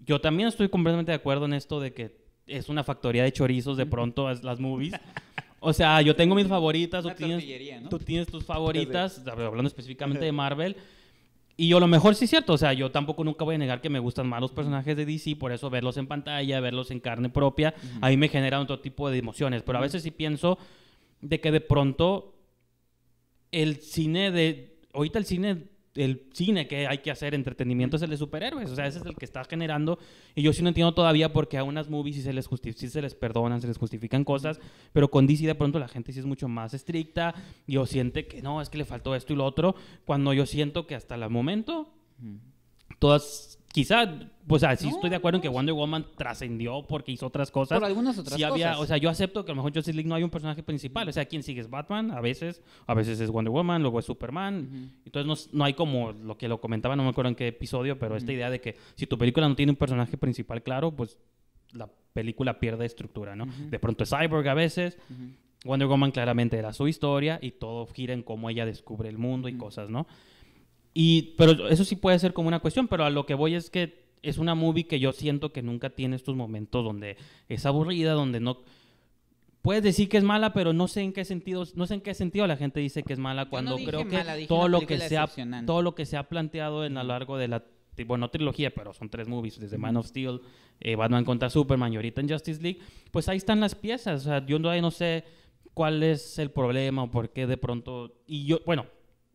Yo 0.00 0.20
también 0.20 0.48
estoy 0.48 0.68
completamente 0.68 1.12
de 1.12 1.16
acuerdo 1.16 1.46
en 1.46 1.54
esto 1.54 1.80
de 1.80 1.92
que 1.92 2.16
es 2.46 2.68
una 2.68 2.84
factoría 2.84 3.24
de 3.24 3.32
chorizos 3.32 3.76
de 3.76 3.86
pronto 3.86 4.32
las 4.32 4.60
movies. 4.60 4.94
O 5.58 5.72
sea, 5.72 6.00
yo 6.00 6.14
tengo 6.14 6.34
mis 6.34 6.46
favoritas, 6.46 7.02
tú 7.02 7.10
tienes, 7.16 7.82
¿no? 7.82 7.88
tú 7.88 7.98
tienes 7.98 8.28
tus 8.28 8.44
favoritas, 8.46 9.26
hablando 9.26 9.66
específicamente 9.66 10.24
de 10.24 10.30
Marvel. 10.32 10.76
Y 11.56 11.68
yo 11.68 11.78
a 11.78 11.80
lo 11.80 11.88
mejor 11.88 12.14
sí 12.14 12.24
es 12.24 12.30
cierto, 12.30 12.52
o 12.52 12.58
sea, 12.58 12.74
yo 12.74 12.90
tampoco 12.90 13.24
nunca 13.24 13.44
voy 13.44 13.54
a 13.54 13.58
negar 13.58 13.80
que 13.80 13.88
me 13.88 13.98
gustan 13.98 14.28
más 14.28 14.42
los 14.42 14.52
personajes 14.52 14.94
de 14.96 15.06
DC, 15.06 15.36
por 15.36 15.52
eso 15.52 15.70
verlos 15.70 15.96
en 15.96 16.06
pantalla, 16.06 16.60
verlos 16.60 16.90
en 16.90 17.00
carne 17.00 17.30
propia, 17.30 17.74
a 18.02 18.10
mí 18.10 18.18
me 18.18 18.28
genera 18.28 18.60
otro 18.60 18.78
tipo 18.80 19.08
de 19.08 19.18
emociones, 19.18 19.62
pero 19.62 19.78
a 19.78 19.80
veces 19.80 20.02
sí 20.02 20.10
pienso 20.10 20.58
de 21.22 21.40
que 21.40 21.50
de 21.50 21.62
pronto 21.62 22.34
el 23.52 23.80
cine 23.80 24.30
de, 24.30 24.78
ahorita 24.92 25.18
el 25.18 25.24
cine, 25.24 25.64
el 25.96 26.22
cine 26.32 26.68
que 26.68 26.86
hay 26.86 26.98
que 26.98 27.10
hacer 27.10 27.34
entretenimiento 27.34 27.96
es 27.96 28.02
el 28.02 28.10
de 28.10 28.16
superhéroes, 28.16 28.70
o 28.70 28.76
sea, 28.76 28.86
ese 28.86 28.98
es 28.98 29.06
el 29.06 29.16
que 29.16 29.24
está 29.24 29.44
generando, 29.44 29.98
y 30.34 30.42
yo 30.42 30.52
sí 30.52 30.62
no 30.62 30.68
entiendo 30.68 30.94
todavía 30.94 31.32
porque 31.32 31.58
a 31.58 31.64
unas 31.64 31.88
movies 31.90 32.16
sí 32.16 32.22
se 32.22 32.32
les, 32.32 32.48
justi- 32.48 32.72
sí 32.72 32.88
se 32.88 33.02
les 33.02 33.14
perdonan, 33.14 33.60
se 33.60 33.66
les 33.66 33.78
justifican 33.78 34.24
cosas, 34.24 34.60
pero 34.92 35.10
con 35.10 35.26
DC 35.26 35.46
de 35.46 35.54
pronto 35.54 35.78
la 35.78 35.88
gente 35.88 36.12
sí 36.12 36.20
es 36.20 36.26
mucho 36.26 36.48
más 36.48 36.74
estricta, 36.74 37.34
y 37.66 37.76
o 37.78 37.86
siente 37.86 38.26
que 38.26 38.42
no, 38.42 38.60
es 38.60 38.68
que 38.68 38.78
le 38.78 38.84
faltó 38.84 39.14
esto 39.14 39.32
y 39.32 39.36
lo 39.36 39.44
otro, 39.44 39.74
cuando 40.04 40.32
yo 40.32 40.46
siento 40.46 40.86
que 40.86 40.94
hasta 40.94 41.14
el 41.14 41.28
momento 41.30 41.92
todas, 42.98 43.58
quizá, 43.76 44.10
pues 44.46 44.62
o 44.62 44.66
sea, 44.66 44.74
sí 44.74 44.88
No, 44.88 44.94
estoy 44.94 45.10
de 45.10 45.16
acuerdo 45.16 45.36
en 45.36 45.42
que 45.42 45.50
Wonder 45.50 45.74
Woman 45.74 46.06
trascendió 46.16 46.86
porque 46.88 47.12
hizo 47.12 47.26
otras 47.26 47.50
cosas. 47.50 47.78
Por 47.78 47.86
algunas 47.86 48.16
otras 48.16 48.34
Sí 48.34 48.42
había, 48.42 48.70
cosas. 48.70 48.82
o 48.82 48.86
sea, 48.86 48.96
yo 48.96 49.10
acepto 49.10 49.44
que 49.44 49.52
a 49.52 49.54
lo 49.54 49.56
mejor 49.56 49.74
Justice 49.74 49.94
League 49.94 50.08
no 50.08 50.14
hay 50.14 50.22
un 50.22 50.30
personaje 50.30 50.62
principal, 50.62 51.06
o 51.06 51.12
sea, 51.12 51.26
quien 51.26 51.42
sigue 51.42 51.60
es 51.60 51.68
Batman, 51.68 52.10
a 52.10 52.22
veces, 52.22 52.62
a 52.86 52.94
veces 52.94 53.20
es 53.20 53.30
Wonder 53.30 53.50
Woman, 53.50 53.82
luego 53.82 53.98
es 53.98 54.06
Superman, 54.06 54.94
entonces 55.04 55.26
no, 55.52 55.58
no 55.58 55.64
hay 55.66 55.74
como 55.74 56.12
lo 56.12 56.38
que 56.38 56.48
lo 56.48 56.58
comentaba, 56.58 56.96
no 56.96 57.02
me 57.02 57.10
acuerdo 57.10 57.28
en 57.28 57.34
qué 57.34 57.48
episodio, 57.48 57.98
pero 57.98 58.16
esta 58.16 58.32
idea 58.32 58.48
de 58.48 58.62
que 58.62 58.76
si 58.94 59.06
tu 59.06 59.18
película 59.18 59.46
no 59.46 59.54
tiene 59.54 59.72
un 59.72 59.76
personaje 59.76 60.16
principal 60.16 60.62
claro, 60.62 60.92
pues 60.92 61.18
la 61.72 61.90
película 62.14 62.58
pierde 62.58 62.86
estructura, 62.86 63.36
¿no? 63.36 63.46
De 63.68 63.78
pronto 63.78 64.04
es 64.04 64.10
Cyborg 64.10 64.48
a 64.48 64.54
veces, 64.54 64.96
Wonder 65.66 65.86
Woman 65.86 66.12
claramente 66.12 66.56
era 66.56 66.72
su 66.72 66.88
historia 66.88 67.38
y 67.42 67.50
todo 67.50 67.86
gira 67.88 68.14
en 68.14 68.22
cómo 68.22 68.48
ella 68.48 68.64
descubre 68.64 69.10
el 69.10 69.18
mundo 69.18 69.50
y 69.50 69.58
cosas, 69.58 69.90
¿no? 69.90 70.06
Y, 70.98 71.34
pero 71.36 71.68
eso 71.68 71.84
sí 71.84 71.94
puede 71.94 72.18
ser 72.18 72.32
como 72.32 72.48
una 72.48 72.60
cuestión, 72.60 72.88
pero 72.88 73.04
a 73.04 73.10
lo 73.10 73.26
que 73.26 73.34
voy 73.34 73.54
es 73.54 73.68
que 73.68 74.06
es 74.22 74.38
una 74.38 74.54
movie 74.54 74.86
que 74.86 74.98
yo 74.98 75.12
siento 75.12 75.52
que 75.52 75.60
nunca 75.60 75.90
tiene 75.90 76.16
estos 76.16 76.34
momentos 76.34 76.82
donde 76.82 77.18
es 77.50 77.66
aburrida, 77.66 78.14
donde 78.14 78.40
no... 78.40 78.62
Puedes 79.60 79.82
decir 79.82 80.08
que 80.08 80.16
es 80.16 80.24
mala, 80.24 80.54
pero 80.54 80.72
no 80.72 80.88
sé 80.88 81.02
en 81.02 81.12
qué 81.12 81.26
sentido, 81.26 81.66
no 81.74 81.86
sé 81.86 81.94
en 81.94 82.00
qué 82.00 82.14
sentido 82.14 82.46
la 82.46 82.56
gente 82.56 82.80
dice 82.80 83.02
que 83.02 83.12
es 83.12 83.18
mala 83.18 83.50
cuando 83.50 83.76
dije 83.76 83.90
creo 83.90 84.08
que 84.08 84.16
mala, 84.16 84.36
todo 84.48 84.68
lo 84.68 84.80
que 84.86 84.98
se 84.98 85.18
ha 85.18 85.28
todo 85.66 85.82
lo 85.82 85.94
que 85.94 86.06
se 86.06 86.16
ha 86.16 86.30
planteado 86.30 86.86
en 86.86 86.96
a 86.96 87.02
lo 87.02 87.08
largo 87.10 87.36
de 87.36 87.48
la 87.48 87.62
bueno, 88.06 88.26
no 88.26 88.30
trilogía, 88.30 88.70
pero 88.70 88.94
son 88.94 89.10
tres 89.10 89.28
movies, 89.28 89.60
desde 89.60 89.76
Man 89.76 89.98
of 89.98 90.06
Steel, 90.06 90.40
eh, 90.80 90.96
Batman 90.96 91.26
contra 91.26 91.50
Superman 91.50 91.92
y 91.92 91.96
ahorita 91.96 92.22
en 92.22 92.30
Justice 92.30 92.62
League, 92.62 92.80
pues 93.10 93.28
ahí 93.28 93.36
están 93.36 93.60
las 93.60 93.74
piezas. 93.74 94.22
O 94.22 94.24
sea, 94.24 94.46
yo 94.46 94.58
no, 94.58 94.74
no 94.80 94.90
sé 94.90 95.24
cuál 95.74 96.02
es 96.02 96.38
el 96.38 96.50
problema 96.50 97.02
o 97.02 97.10
por 97.10 97.30
qué 97.30 97.46
de 97.46 97.56
pronto. 97.56 98.14
Y 98.26 98.44
yo, 98.46 98.60
bueno, 98.64 98.86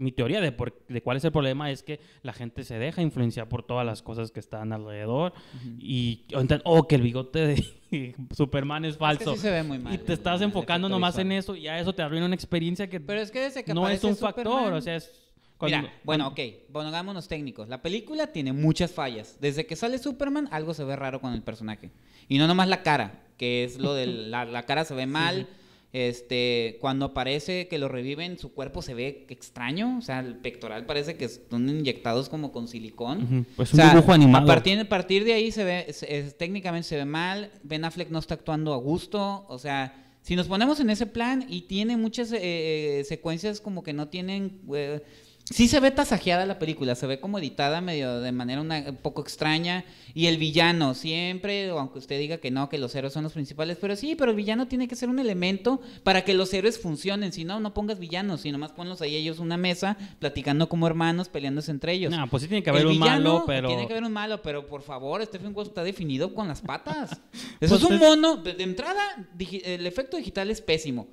mi 0.02 0.12
teoría 0.12 0.42
de, 0.42 0.52
por- 0.52 0.84
de 0.88 1.02
cuál 1.02 1.18
es 1.18 1.24
el 1.26 1.32
problema 1.32 1.70
es 1.72 1.84
que 1.84 2.00
la 2.24 2.34
gente 2.34 2.64
se 2.64 2.78
deja 2.80 3.02
influenciar 3.02 3.48
por 3.48 3.64
todas 3.64 3.86
las 3.86 4.02
cosas 4.02 4.32
que 4.32 4.40
están 4.40 4.74
alrededor. 4.74 5.34
Y 5.80 6.26
o 6.36 6.40
entonces, 6.40 6.62
oh, 6.66 6.88
que 6.88 6.96
el 6.96 7.02
bigote 7.02 7.40
de 7.40 8.16
Superman 8.36 8.86
es 8.86 8.92
Es 8.92 8.96
que 8.98 9.00
falso. 9.00 9.34
sí 9.36 9.40
se 9.40 9.52
ve 9.52 9.64
muy 9.64 9.78
mal. 9.80 9.94
y 9.94 9.98
te 10.00 10.14
estás 10.14 10.42
enfocando 10.42 10.90
nomás 10.90 11.18
en 11.18 11.30
visual. 11.30 11.40
eso 11.40 11.56
y 11.56 11.62
ya 11.64 11.80
eso 11.80 11.94
te 11.94 12.02
arruina 12.02 12.26
una 12.26 12.36
experiencia 12.36 12.90
que, 12.90 13.00
Pero 13.00 13.22
es 13.22 13.32
que 13.32 13.40
desde 13.42 13.64
que 13.64 13.74
no 13.74 13.88
es 13.88 14.04
un 14.04 14.16
factor. 14.18 14.74
O 14.74 14.82
sea, 14.82 14.96
es. 14.96 15.12
cuando- 15.58 15.78
Mira, 15.78 15.94
bueno, 16.04 16.28
ok, 16.30 16.40
bueno, 16.70 16.90
hagámonos 16.90 17.28
técnicos. 17.28 17.70
La 17.70 17.82
película 17.82 18.28
tiene 18.28 18.54
muchas 18.54 18.92
fallas. 18.92 19.38
Desde 19.40 19.66
que 19.66 19.76
sale 19.76 19.98
Superman, 20.00 20.48
algo 20.52 20.74
se 20.74 20.84
ve 20.84 20.96
raro 20.96 21.22
con 21.22 21.34
el 21.34 21.44
personaje. 21.44 21.92
Y 22.28 22.38
no 22.40 22.48
nomás 22.48 22.68
la 22.68 22.82
cara, 22.82 23.24
que 23.38 23.64
es 23.64 23.78
lo 23.78 23.94
de 23.94 24.06
la, 24.08 24.46
la 24.46 24.64
cara 24.64 24.84
se 24.86 24.96
ve 24.96 25.06
mal. 25.06 25.48
Este, 25.94 26.78
cuando 26.80 27.06
aparece 27.08 27.68
que 27.68 27.78
lo 27.78 27.88
reviven, 27.90 28.38
su 28.40 28.54
cuerpo 28.54 28.82
se 28.82 28.94
ve 28.94 29.26
extraño. 29.30 29.98
O 29.98 30.02
sea, 30.02 30.20
el 30.20 30.36
pectoral 30.38 30.86
parece 30.86 31.16
que 31.18 31.26
están 31.26 31.68
inyectados 31.70 32.30
como 32.30 32.52
con 32.52 32.68
silicón. 32.68 33.46
Pues 33.56 33.74
O 33.74 33.76
un 33.78 33.82
sea, 33.84 33.90
dibujo 33.94 34.14
animado. 34.14 34.44
A 34.46 34.48
partir, 34.48 34.80
a 34.80 34.88
partir 34.88 35.26
de 35.26 35.34
ahí 35.34 35.52
se 35.52 35.64
ve, 35.66 35.86
es- 35.88 36.04
es- 36.04 36.38
técnicamente 36.38 36.88
se 36.88 36.96
ve 36.96 37.06
mal. 37.06 37.52
Ben 37.64 37.84
Affleck 37.84 38.10
no 38.10 38.20
está 38.20 38.36
actuando 38.36 38.74
a 38.74 38.78
gusto. 38.78 39.46
O 39.50 39.60
sea, 39.60 39.94
si 40.22 40.36
nos 40.36 40.48
ponemos 40.48 40.80
en 40.80 40.90
ese 40.90 41.08
plan 41.08 41.46
y 41.50 41.62
tiene 41.64 41.98
muchas 41.98 42.32
eh, 42.32 42.40
eh, 42.42 43.04
secuencias 43.04 43.60
como 43.60 43.84
que 43.84 43.92
no 43.94 44.08
tienen... 44.08 44.62
eh, 44.74 45.02
sí 45.46 45.68
se 45.68 45.80
ve 45.80 45.92
tasajeada 45.92 46.46
la 46.46 46.60
película, 46.60 46.96
se 46.96 47.08
ve 47.08 47.20
como 47.20 47.40
editada 47.40 47.82
medio 47.82 48.20
de 48.22 48.32
manera 48.32 48.62
una- 48.62 48.86
un 48.90 48.96
poco 48.98 49.22
extraña. 49.22 49.84
Y 50.14 50.26
el 50.28 50.38
villano 50.38 50.94
siempre, 50.94 51.70
aunque 51.70 52.00
usted 52.00 52.20
diga 52.20 52.38
que 52.38 52.52
no, 52.52 52.68
que 52.70 52.78
los 52.78 52.94
héroes 52.96 53.14
son 53.14 53.24
los 53.24 53.32
principales, 53.34 53.78
pero 53.80 53.96
sí, 53.96 54.16
pero 54.16 54.32
el 54.32 54.38
villano 54.38 54.68
tiene 54.68 54.88
que 54.88 54.96
ser 54.96 55.08
un 55.10 55.20
elemento 55.20 55.80
para 56.04 56.24
que 56.26 56.34
los 56.34 56.54
héroes 56.54 56.80
funcionen. 56.80 57.32
Si 57.32 57.46
no, 57.46 57.60
no 57.62 57.74
pongas 57.74 57.98
villanos, 58.00 58.42
sino 58.42 58.58
más 58.58 58.72
ponlos 58.74 59.02
ahí 59.02 59.16
ellos 59.16 59.40
una 59.40 59.56
mesa, 59.58 59.98
platicando 60.20 60.68
como 60.68 60.86
hermanos, 60.88 61.30
peleándose 61.30 61.72
entre 61.72 61.94
ellos. 61.94 62.12
No, 62.12 62.28
pues 62.30 62.44
sí 62.44 62.50
tiene 62.50 62.62
que 62.64 62.70
haber 62.70 62.82
El 62.82 62.88
un 62.90 62.94
villano 62.94 63.34
malo, 63.34 63.44
pero. 63.48 63.68
Tiene 63.70 63.88
que 63.88 63.94
haber 63.94 64.04
un 64.04 64.14
malo, 64.14 64.42
pero 64.42 64.68
por 64.68 64.82
favor, 64.82 65.24
Stephen 65.26 65.54
Wolf 65.54 65.70
está 65.70 65.84
definido 65.84 66.34
con 66.36 66.48
las 66.50 66.62
patas. 66.62 67.22
Pues 67.32 67.44
Eso 67.72 67.76
es 67.76 67.84
un 67.84 67.94
es- 67.94 68.00
mono. 68.00 68.36
De, 68.38 68.54
de 68.54 68.64
entrada, 68.64 69.02
digi- 69.38 69.62
el 69.64 69.86
efecto 69.88 70.18
digital 70.18 70.50
es 70.52 70.62
pésimo. 70.62 71.08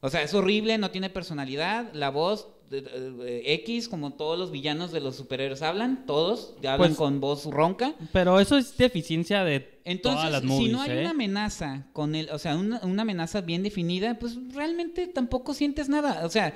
O 0.00 0.10
sea, 0.10 0.22
es 0.22 0.34
horrible, 0.34 0.78
no 0.78 0.90
tiene 0.90 1.10
personalidad. 1.10 1.92
La 1.92 2.10
voz 2.10 2.48
de- 2.70 2.82
de 2.82 3.54
X, 3.54 3.88
como 3.88 4.14
todos 4.14 4.38
los 4.38 4.50
villanos 4.50 4.90
de 4.92 5.00
los 5.00 5.16
superhéroes 5.16 5.62
hablan, 5.62 6.04
todos 6.04 6.54
hablan 6.58 6.78
Pues- 6.78 6.96
con 6.96 7.20
voz 7.20 7.44
ronca. 7.46 7.94
Pero 8.12 8.40
eso 8.40 8.56
es 8.58 8.76
deficiencia 8.76 9.44
de 9.44 9.80
Entonces, 9.84 10.20
todas 10.20 10.32
las 10.32 10.40
si 10.42 10.46
movies, 10.48 10.72
no 10.72 10.82
hay 10.82 10.90
¿eh? 10.90 11.00
una 11.00 11.10
amenaza 11.10 11.86
con 11.92 12.14
el, 12.14 12.28
o 12.30 12.38
sea, 12.38 12.56
una, 12.56 12.80
una 12.84 13.02
amenaza 13.02 13.40
bien 13.40 13.62
definida, 13.62 14.18
pues 14.18 14.36
realmente 14.52 15.06
tampoco 15.06 15.54
sientes 15.54 15.88
nada. 15.88 16.26
O 16.26 16.28
sea, 16.28 16.54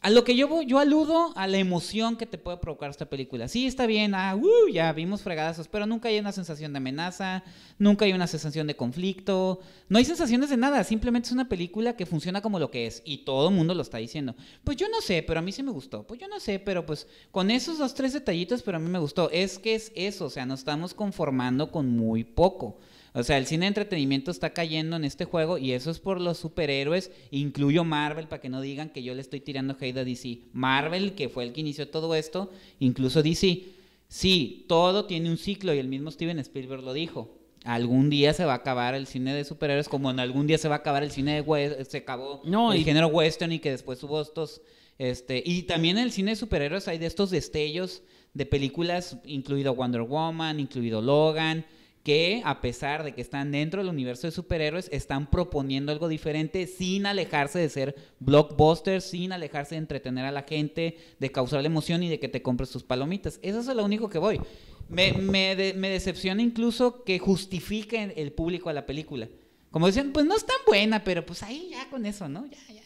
a 0.00 0.10
lo 0.10 0.22
que 0.22 0.36
yo 0.36 0.62
yo 0.62 0.78
aludo 0.78 1.32
a 1.36 1.46
la 1.48 1.58
emoción 1.58 2.16
que 2.16 2.26
te 2.26 2.38
puede 2.38 2.58
provocar 2.58 2.90
esta 2.90 3.06
película. 3.06 3.48
Sí, 3.48 3.66
está 3.66 3.86
bien, 3.86 4.14
ah, 4.14 4.36
uh, 4.36 4.68
ya 4.72 4.92
vimos 4.92 5.22
fregadazos, 5.22 5.66
pero 5.66 5.86
nunca 5.86 6.08
hay 6.08 6.18
una 6.18 6.30
sensación 6.30 6.72
de 6.72 6.76
amenaza, 6.76 7.42
nunca 7.78 8.04
hay 8.04 8.12
una 8.12 8.28
sensación 8.28 8.68
de 8.68 8.76
conflicto, 8.76 9.60
no 9.88 9.98
hay 9.98 10.04
sensaciones 10.04 10.50
de 10.50 10.56
nada, 10.56 10.84
simplemente 10.84 11.26
es 11.26 11.32
una 11.32 11.48
película 11.48 11.96
que 11.96 12.06
funciona 12.06 12.40
como 12.40 12.60
lo 12.60 12.70
que 12.70 12.86
es 12.86 13.02
y 13.04 13.18
todo 13.18 13.48
el 13.48 13.54
mundo 13.54 13.74
lo 13.74 13.82
está 13.82 13.98
diciendo. 13.98 14.36
Pues 14.62 14.76
yo 14.76 14.88
no 14.88 15.00
sé, 15.00 15.24
pero 15.26 15.40
a 15.40 15.42
mí 15.42 15.50
sí 15.50 15.62
me 15.62 15.72
gustó. 15.72 16.06
Pues 16.06 16.20
yo 16.20 16.28
no 16.28 16.38
sé, 16.38 16.60
pero 16.60 16.86
pues 16.86 17.08
con 17.32 17.50
esos 17.50 17.78
dos 17.78 17.94
tres 17.94 18.12
detallitos, 18.12 18.62
pero 18.62 18.76
a 18.76 18.80
mí 18.80 18.88
me 18.88 19.00
gustó. 19.00 19.30
Es 19.30 19.58
que 19.58 19.74
es 19.74 19.90
eso, 19.96 20.26
o 20.26 20.30
sea, 20.30 20.46
nos 20.46 20.60
estamos 20.60 20.94
conformando 20.94 21.72
con 21.72 21.88
muy 21.88 22.22
poco. 22.22 22.78
O 23.14 23.22
sea, 23.22 23.38
el 23.38 23.46
cine 23.46 23.64
de 23.64 23.68
entretenimiento 23.68 24.30
está 24.30 24.50
cayendo 24.50 24.96
en 24.96 25.04
este 25.04 25.24
juego 25.24 25.58
y 25.58 25.72
eso 25.72 25.90
es 25.90 25.98
por 25.98 26.20
los 26.20 26.38
superhéroes. 26.38 27.10
Incluyo 27.30 27.84
Marvel 27.84 28.28
para 28.28 28.40
que 28.40 28.48
no 28.48 28.60
digan 28.60 28.90
que 28.90 29.02
yo 29.02 29.14
le 29.14 29.20
estoy 29.22 29.40
tirando 29.40 29.76
hate 29.80 29.96
a 29.98 30.04
DC. 30.04 30.40
Marvel, 30.52 31.14
que 31.14 31.28
fue 31.28 31.44
el 31.44 31.52
que 31.52 31.60
inició 31.62 31.88
todo 31.88 32.14
esto, 32.14 32.50
incluso 32.80 33.22
DC. 33.22 33.64
Sí, 34.08 34.64
todo 34.68 35.06
tiene 35.06 35.30
un 35.30 35.36
ciclo 35.38 35.74
y 35.74 35.78
el 35.78 35.88
mismo 35.88 36.10
Steven 36.10 36.38
Spielberg 36.38 36.82
lo 36.82 36.92
dijo. 36.92 37.34
Algún 37.64 38.08
día 38.08 38.32
se 38.32 38.44
va 38.44 38.52
a 38.52 38.56
acabar 38.56 38.94
el 38.94 39.06
cine 39.06 39.34
de 39.34 39.44
superhéroes, 39.44 39.88
como 39.88 40.10
en 40.10 40.20
algún 40.20 40.46
día 40.46 40.58
se 40.58 40.68
va 40.68 40.76
a 40.76 40.78
acabar 40.78 41.02
el 41.02 41.10
cine 41.10 41.34
de 41.34 41.40
we- 41.40 41.84
se 41.84 41.98
acabó 41.98 42.40
No, 42.44 42.72
el 42.72 42.80
y- 42.80 42.84
género 42.84 43.08
western 43.08 43.52
y 43.52 43.58
que 43.58 43.70
después 43.72 44.02
hubo 44.04 44.20
estos 44.22 44.60
este 44.96 45.42
y 45.44 45.62
también 45.62 45.96
en 45.98 46.04
el 46.04 46.12
cine 46.12 46.32
de 46.32 46.36
superhéroes 46.36 46.88
hay 46.88 46.98
de 46.98 47.06
estos 47.06 47.30
destellos 47.30 48.02
de 48.34 48.46
películas, 48.46 49.16
incluido 49.24 49.74
Wonder 49.74 50.02
Woman, 50.02 50.60
incluido 50.60 51.02
Logan, 51.02 51.66
que 52.08 52.40
a 52.46 52.62
pesar 52.62 53.04
de 53.04 53.12
que 53.12 53.20
están 53.20 53.52
dentro 53.52 53.82
del 53.82 53.90
universo 53.90 54.26
de 54.26 54.30
superhéroes, 54.30 54.88
están 54.92 55.28
proponiendo 55.30 55.92
algo 55.92 56.08
diferente 56.08 56.66
sin 56.66 57.04
alejarse 57.04 57.58
de 57.58 57.68
ser 57.68 57.94
blockbusters, 58.18 59.04
sin 59.04 59.30
alejarse 59.30 59.74
de 59.74 59.80
entretener 59.80 60.24
a 60.24 60.32
la 60.32 60.44
gente, 60.44 60.96
de 61.18 61.30
causar 61.30 61.62
emoción 61.66 62.02
y 62.02 62.08
de 62.08 62.18
que 62.18 62.28
te 62.30 62.40
compres 62.40 62.70
tus 62.70 62.82
palomitas. 62.82 63.38
Eso 63.42 63.60
es 63.60 63.66
lo 63.66 63.84
único 63.84 64.08
que 64.08 64.16
voy. 64.16 64.40
Me, 64.88 65.12
me, 65.12 65.54
de- 65.54 65.74
me 65.74 65.90
decepciona 65.90 66.40
incluso 66.40 67.04
que 67.04 67.18
justifiquen 67.18 68.14
el 68.16 68.32
público 68.32 68.70
a 68.70 68.72
la 68.72 68.86
película. 68.86 69.28
Como 69.70 69.86
decían, 69.86 70.12
pues 70.14 70.24
no 70.24 70.34
es 70.34 70.46
tan 70.46 70.56
buena, 70.66 71.04
pero 71.04 71.26
pues 71.26 71.42
ahí 71.42 71.68
ya 71.72 71.90
con 71.90 72.06
eso, 72.06 72.26
¿no? 72.26 72.46
Ya, 72.46 72.56
ya. 72.72 72.82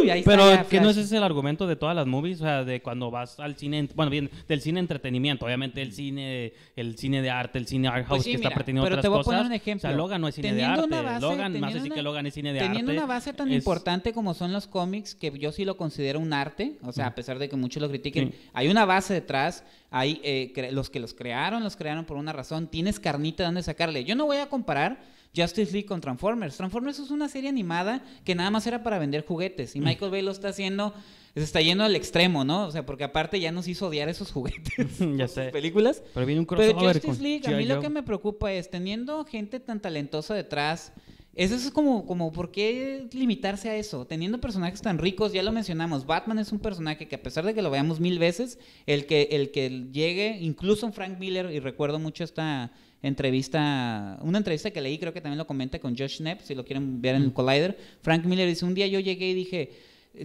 Uy, 0.00 0.10
ahí 0.10 0.20
está 0.20 0.30
Pero 0.30 0.68
que 0.68 0.80
no 0.80 0.90
ese 0.90 1.02
es 1.02 1.12
el 1.12 1.22
argumento 1.22 1.66
de 1.66 1.76
todas 1.76 1.94
las 1.94 2.06
movies, 2.06 2.40
o 2.40 2.44
sea, 2.44 2.64
de 2.64 2.80
cuando 2.80 3.10
vas 3.10 3.38
al 3.40 3.56
cine, 3.56 3.88
bueno, 3.94 4.10
bien, 4.10 4.30
del 4.48 4.60
cine 4.60 4.80
entretenimiento, 4.80 5.44
obviamente 5.46 5.82
el 5.82 5.92
cine, 5.92 6.54
el 6.76 6.96
cine 6.96 7.20
de 7.22 7.30
arte, 7.30 7.58
el 7.58 7.66
cine 7.66 7.88
art 7.88 8.06
house 8.06 8.08
Pues 8.08 8.22
sí, 8.24 8.30
que 8.30 8.36
está 8.36 8.50
pretendiendo 8.50 8.84
pero 8.84 8.94
otras 8.94 9.02
te 9.02 9.08
voy 9.08 9.16
a 9.16 9.18
cosas. 9.22 9.34
poner 9.40 9.46
un 9.46 9.52
ejemplo. 9.52 9.88
O 9.88 9.90
sea, 9.90 9.96
Logan 9.96 10.20
no 10.20 10.28
es 10.28 10.34
cine 10.34 10.48
Teniendo 10.48 10.86
de 10.86 10.96
arte. 10.96 11.06
base- 11.06 11.20
Logan, 11.20 11.38
más 11.38 11.52
teniendo 11.52 11.66
decir 11.74 11.86
una- 11.92 11.94
que 11.94 12.02
Logan 12.02 12.26
es 12.26 12.34
cine 12.34 12.52
de 12.52 12.58
Teniendo 12.60 12.90
arte. 12.92 12.98
una 13.02 13.06
base 13.06 13.32
tan 13.32 13.48
es- 13.50 13.54
importante 13.56 14.12
como 14.12 14.34
son 14.34 14.52
los 14.52 14.66
cómics, 14.66 15.14
que 15.14 15.30
yo 15.38 15.52
sí 15.52 15.64
lo 15.64 15.76
considero 15.76 16.20
un 16.20 16.32
arte, 16.32 16.78
o 16.82 16.92
sea, 16.92 17.06
a 17.08 17.14
pesar 17.14 17.38
de 17.38 17.48
que 17.48 17.56
muchos 17.56 17.82
lo 17.82 17.88
critiquen, 17.88 18.30
Sí. 18.32 18.38
hay 18.54 18.68
una 18.68 18.84
base 18.84 19.12
detrás, 19.14 19.64
hay 19.90 20.20
eh, 20.24 20.52
los 20.72 20.90
que 20.90 21.00
los 21.00 21.12
crearon, 21.14 21.62
los 21.62 21.76
crearon 21.76 22.04
por 22.04 22.16
una 22.16 22.32
razón, 22.32 22.66
tienes 22.68 22.98
carnita 23.00 23.44
donde 23.44 23.62
sacarle. 23.62 24.04
Yo 24.04 24.14
no 24.16 24.26
voy 24.26 24.38
a 24.38 24.46
comparar 24.48 24.98
Justice 25.36 25.72
League 25.72 25.86
con 25.86 26.00
Transformers. 26.00 26.56
Transformers 26.56 26.98
es 26.98 27.10
una 27.10 27.28
serie 27.28 27.48
animada 27.48 28.02
que 28.24 28.34
nada 28.34 28.50
más 28.50 28.66
era 28.66 28.82
para 28.82 28.98
vender 28.98 29.24
juguetes 29.26 29.76
y 29.76 29.80
Michael 29.80 30.10
Bay 30.10 30.22
lo 30.22 30.30
está 30.30 30.48
haciendo, 30.48 30.94
se 31.34 31.42
está 31.42 31.60
yendo 31.60 31.84
al 31.84 31.94
extremo, 31.94 32.44
¿no? 32.44 32.66
O 32.66 32.70
sea, 32.70 32.86
porque 32.86 33.04
aparte 33.04 33.38
ya 33.38 33.52
nos 33.52 33.68
hizo 33.68 33.88
odiar 33.88 34.08
esos 34.08 34.32
juguetes. 34.32 34.98
ya 35.16 35.28
sus 35.28 35.34
sé. 35.34 35.50
películas. 35.50 36.02
Pero 36.14 36.26
viene 36.26 36.40
un 36.40 36.46
Pero 36.46 36.60
crossover 36.62 36.94
Justice 36.94 37.14
con 37.14 37.22
League, 37.22 37.42
a 37.46 37.56
mí 37.56 37.64
lo 37.64 37.80
que 37.80 37.88
me 37.88 38.02
preocupa 38.02 38.52
es, 38.52 38.70
teniendo 38.70 39.24
gente 39.24 39.60
tan 39.60 39.80
talentosa 39.80 40.34
detrás, 40.34 40.92
eso 41.36 41.54
es 41.54 41.70
como, 41.70 42.06
como, 42.06 42.32
¿por 42.32 42.50
qué 42.50 43.08
limitarse 43.12 43.68
a 43.68 43.76
eso? 43.76 44.06
Teniendo 44.06 44.40
personajes 44.40 44.80
tan 44.80 44.96
ricos, 44.96 45.34
ya 45.34 45.42
lo 45.42 45.52
mencionamos, 45.52 46.06
Batman 46.06 46.38
es 46.38 46.50
un 46.50 46.58
personaje 46.58 47.08
que 47.08 47.16
a 47.16 47.22
pesar 47.22 47.44
de 47.44 47.52
que 47.52 47.60
lo 47.60 47.70
veamos 47.70 48.00
mil 48.00 48.18
veces, 48.18 48.58
el 48.86 49.04
que, 49.04 49.28
el 49.32 49.50
que 49.50 49.88
llegue, 49.92 50.38
incluso 50.40 50.90
Frank 50.92 51.18
Miller, 51.18 51.50
y 51.52 51.60
recuerdo 51.60 51.98
mucho 51.98 52.24
esta 52.24 52.72
entrevista, 53.06 54.18
una 54.22 54.38
entrevista 54.38 54.70
que 54.70 54.80
leí, 54.80 54.98
creo 54.98 55.12
que 55.12 55.20
también 55.20 55.38
lo 55.38 55.46
comenta 55.46 55.78
con 55.78 55.96
Josh 55.96 56.18
Knapp, 56.18 56.40
si 56.40 56.54
lo 56.54 56.64
quieren 56.64 57.00
ver 57.00 57.14
en 57.14 57.22
el 57.22 57.32
Collider, 57.32 57.76
Frank 58.02 58.24
Miller 58.24 58.48
dice, 58.48 58.64
un 58.64 58.74
día 58.74 58.86
yo 58.86 59.00
llegué 59.00 59.30
y 59.30 59.34
dije, 59.34 59.70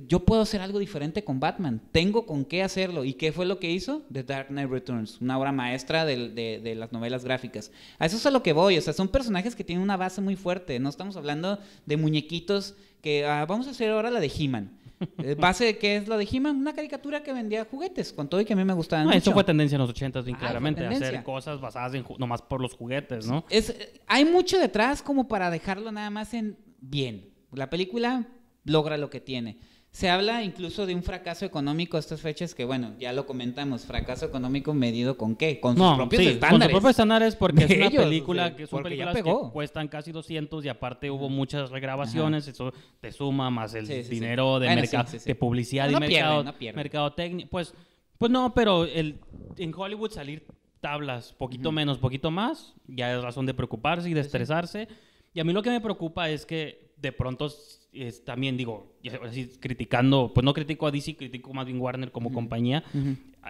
yo 0.07 0.21
puedo 0.21 0.41
hacer 0.41 0.61
algo 0.61 0.79
diferente 0.79 1.23
con 1.23 1.39
Batman, 1.39 1.81
tengo 1.91 2.25
con 2.25 2.45
qué 2.45 2.63
hacerlo. 2.63 3.03
¿Y 3.03 3.13
qué 3.13 3.31
fue 3.31 3.45
lo 3.45 3.59
que 3.59 3.69
hizo? 3.69 4.03
The 4.11 4.23
Dark 4.23 4.47
Knight 4.47 4.69
Returns, 4.69 5.19
una 5.19 5.37
obra 5.37 5.51
maestra 5.51 6.05
de, 6.05 6.29
de 6.29 6.75
las 6.75 6.91
novelas 6.91 7.25
gráficas. 7.25 7.71
A 7.99 8.05
eso 8.05 8.17
es 8.17 8.25
a 8.25 8.31
lo 8.31 8.41
que 8.41 8.53
voy, 8.53 8.77
o 8.77 8.81
sea, 8.81 8.93
son 8.93 9.09
personajes 9.09 9.55
que 9.55 9.63
tienen 9.63 9.83
una 9.83 9.97
base 9.97 10.21
muy 10.21 10.35
fuerte, 10.35 10.79
no 10.79 10.89
estamos 10.89 11.17
hablando 11.17 11.59
de 11.85 11.97
muñequitos 11.97 12.75
que 13.01 13.25
ah, 13.25 13.45
vamos 13.45 13.67
a 13.67 13.71
hacer 13.71 13.89
ahora 13.89 14.11
la 14.11 14.19
de 14.19 14.31
He-Man. 14.33 14.71
Eh, 15.17 15.35
¿Base 15.35 15.65
de 15.65 15.77
qué 15.77 15.95
es 15.97 16.07
la 16.07 16.17
de 16.17 16.27
He-Man? 16.31 16.57
Una 16.57 16.73
caricatura 16.73 17.23
que 17.23 17.33
vendía 17.33 17.65
juguetes, 17.65 18.13
con 18.13 18.27
todo 18.29 18.39
y 18.41 18.45
que 18.45 18.53
a 18.53 18.55
mí 18.55 18.63
me 18.63 18.73
gustaban 18.73 19.05
No, 19.05 19.11
mucho. 19.11 19.17
eso 19.19 19.31
fue 19.33 19.43
tendencia 19.43 19.75
en 19.75 19.81
los 19.81 19.89
80 19.89 20.21
bien 20.21 20.35
Ah, 20.37 20.39
claramente, 20.39 20.85
hacer 20.85 21.23
cosas 21.23 21.59
basadas 21.59 21.93
en 21.95 22.05
nomás 22.17 22.41
por 22.41 22.61
los 22.61 22.73
juguetes, 22.73 23.25
¿no? 23.27 23.45
Es, 23.49 23.75
hay 24.07 24.25
mucho 24.25 24.59
detrás 24.59 25.01
como 25.01 25.27
para 25.27 25.49
dejarlo 25.49 25.91
nada 25.91 26.09
más 26.09 26.33
en 26.33 26.57
bien. 26.79 27.29
La 27.51 27.69
película 27.69 28.27
logra 28.63 28.97
lo 28.97 29.09
que 29.09 29.19
tiene. 29.19 29.57
Se 29.91 30.09
habla 30.09 30.41
incluso 30.41 30.85
de 30.85 30.95
un 30.95 31.03
fracaso 31.03 31.43
económico 31.45 31.97
a 31.97 31.99
estas 31.99 32.21
fechas 32.21 32.55
que, 32.55 32.63
bueno, 32.63 32.93
ya 32.97 33.11
lo 33.11 33.25
comentamos. 33.25 33.85
Fracaso 33.85 34.25
económico 34.25 34.73
medido 34.73 35.17
con 35.17 35.35
qué? 35.35 35.59
Con 35.59 35.73
sus 35.73 35.83
No, 35.83 35.97
propios 35.97 36.21
sí, 36.21 36.27
con 36.27 36.33
estándares. 36.35 36.65
sus 36.67 36.71
propios 36.71 36.89
estándares 36.91 37.35
porque 37.35 37.65
De 37.65 37.73
es 37.73 37.77
una 37.77 37.87
ellos, 37.87 38.03
película 38.05 38.43
o 38.43 38.47
sea, 38.47 38.55
que 38.55 38.67
son 38.67 38.83
películas 38.83 39.15
que 39.15 39.33
cuestan 39.51 39.89
casi 39.89 40.13
200 40.13 40.63
y 40.63 40.69
aparte 40.69 41.11
hubo 41.11 41.27
muchas 41.27 41.71
regrabaciones, 41.71 42.47
eso 42.47 42.73
te 43.01 43.11
suma 43.11 43.49
más 43.49 43.73
el 43.73 43.85
Sí, 43.85 44.03
sí, 44.05 44.09
dinero 44.09 44.59
de, 44.61 44.67
Bueno, 44.67 44.81
merca- 44.81 45.05
sí, 45.07 45.11
sí, 45.11 45.19
sí. 45.19 45.25
de 45.27 45.35
publicidad 45.35 45.89
No 45.89 45.97
y 45.97 45.99
pierde, 45.99 46.13
mercado, 46.15 46.43
no 46.45 46.53
pierde. 46.57 46.77
mercadotecnia. 46.77 47.47
Pues, 47.51 47.73
pues 48.17 48.31
no, 48.31 48.53
pero 48.53 48.85
el, 48.85 49.19
en 49.57 49.73
Hollywood 49.75 50.11
salir 50.11 50.45
tablas, 50.79 51.33
poquito 51.33 51.69
menos, 51.73 51.97
poquito 51.97 52.31
más, 52.31 52.75
ya 52.87 53.13
es 53.13 53.21
razón 53.21 53.45
de 53.45 53.53
preocuparse 53.53 54.09
y 54.09 54.13
de 54.13 54.21
estresarse. 54.21 54.87
Y 55.33 55.41
a 55.41 55.43
mí 55.43 55.51
lo 55.51 55.61
que 55.61 55.69
me 55.69 55.81
preocupa 55.81 56.29
es 56.29 56.45
que 56.45 56.93
de 56.95 57.11
pronto 57.11 57.49
es, 57.93 58.23
también, 58.23 58.57
digo, 58.57 58.93
así 59.23 59.49
criticando, 59.59 60.31
pues 60.33 60.43
no 60.43 60.53
critico 60.53 60.87
a 60.87 60.91
DC, 60.91 61.15
critico 61.15 61.53
más 61.53 61.65
bien 61.65 61.79
Warner 61.79 62.11
como 62.11 62.31
compañía, 62.31 62.83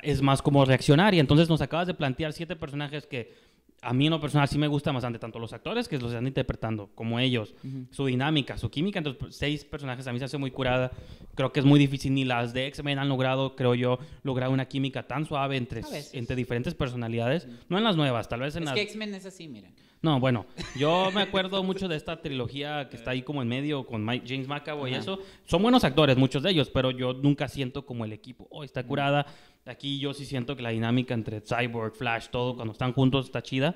es 0.01 0.21
más 0.21 0.41
como 0.41 0.65
reaccionar. 0.65 1.13
Y 1.13 1.19
entonces 1.19 1.49
nos 1.49 1.61
acabas 1.61 1.87
de 1.87 1.93
plantear 1.93 2.33
siete 2.33 2.55
personajes 2.55 3.05
que 3.05 3.51
a 3.83 3.93
mí 3.93 4.05
en 4.05 4.11
lo 4.11 4.21
personal 4.21 4.47
sí 4.47 4.59
me 4.59 4.67
gustan 4.67 4.93
bastante, 4.93 5.17
tanto 5.17 5.39
los 5.39 5.53
actores 5.53 5.87
que 5.87 5.97
los 5.97 6.11
están 6.11 6.27
interpretando, 6.27 6.91
como 6.93 7.19
ellos, 7.19 7.55
su 7.89 8.05
dinámica, 8.05 8.57
su 8.57 8.69
química. 8.69 8.99
Entonces, 8.99 9.19
pues, 9.19 9.35
seis 9.35 9.65
personajes 9.65 10.05
a 10.07 10.13
mí 10.13 10.19
se 10.19 10.25
hace 10.25 10.37
muy 10.37 10.51
curada. 10.51 10.91
Creo 11.35 11.51
que 11.51 11.59
es 11.59 11.65
muy 11.65 11.79
difícil, 11.79 12.13
ni 12.13 12.23
las 12.23 12.53
de 12.53 12.67
X-Men 12.67 12.99
han 12.99 13.09
logrado, 13.09 13.55
creo 13.55 13.73
yo, 13.73 13.97
lograr 14.23 14.49
una 14.49 14.65
química 14.67 15.07
tan 15.07 15.25
suave 15.25 15.57
entre, 15.57 15.81
entre 16.13 16.35
diferentes 16.35 16.75
personalidades. 16.75 17.47
No 17.69 17.77
en 17.77 17.83
las 17.83 17.95
nuevas, 17.95 18.29
tal 18.29 18.41
vez 18.41 18.55
en 18.55 18.63
Es 18.63 18.65
las... 18.67 18.75
que 18.75 18.81
X-Men 18.81 19.15
es 19.15 19.25
así, 19.25 19.47
mira. 19.47 19.71
No, 20.01 20.19
bueno, 20.19 20.47
yo 20.75 21.11
me 21.13 21.21
acuerdo 21.21 21.61
mucho 21.63 21.87
de 21.87 21.95
esta 21.95 22.19
trilogía 22.21 22.89
que 22.89 22.95
está 22.97 23.11
ahí 23.11 23.21
como 23.21 23.41
en 23.43 23.47
medio 23.47 23.85
con 23.85 24.03
Mike- 24.03 24.25
James 24.27 24.47
McAvoy 24.47 24.91
y 24.91 24.95
eso. 24.95 25.19
Son 25.45 25.61
buenos 25.61 25.83
actores, 25.83 26.17
muchos 26.17 26.41
de 26.41 26.49
ellos, 26.49 26.71
pero 26.73 26.89
yo 26.89 27.13
nunca 27.13 27.47
siento 27.47 27.85
como 27.85 28.03
el 28.03 28.11
equipo, 28.11 28.47
oh, 28.49 28.63
está 28.63 28.83
curada. 28.83 29.27
Aquí 29.67 29.99
yo 29.99 30.13
sí 30.15 30.25
siento 30.25 30.55
que 30.55 30.63
la 30.63 30.71
dinámica 30.71 31.13
entre 31.13 31.41
Cyborg, 31.41 31.93
Flash, 31.95 32.29
todo, 32.31 32.55
cuando 32.55 32.71
están 32.71 32.93
juntos 32.93 33.25
está 33.27 33.43
chida. 33.43 33.75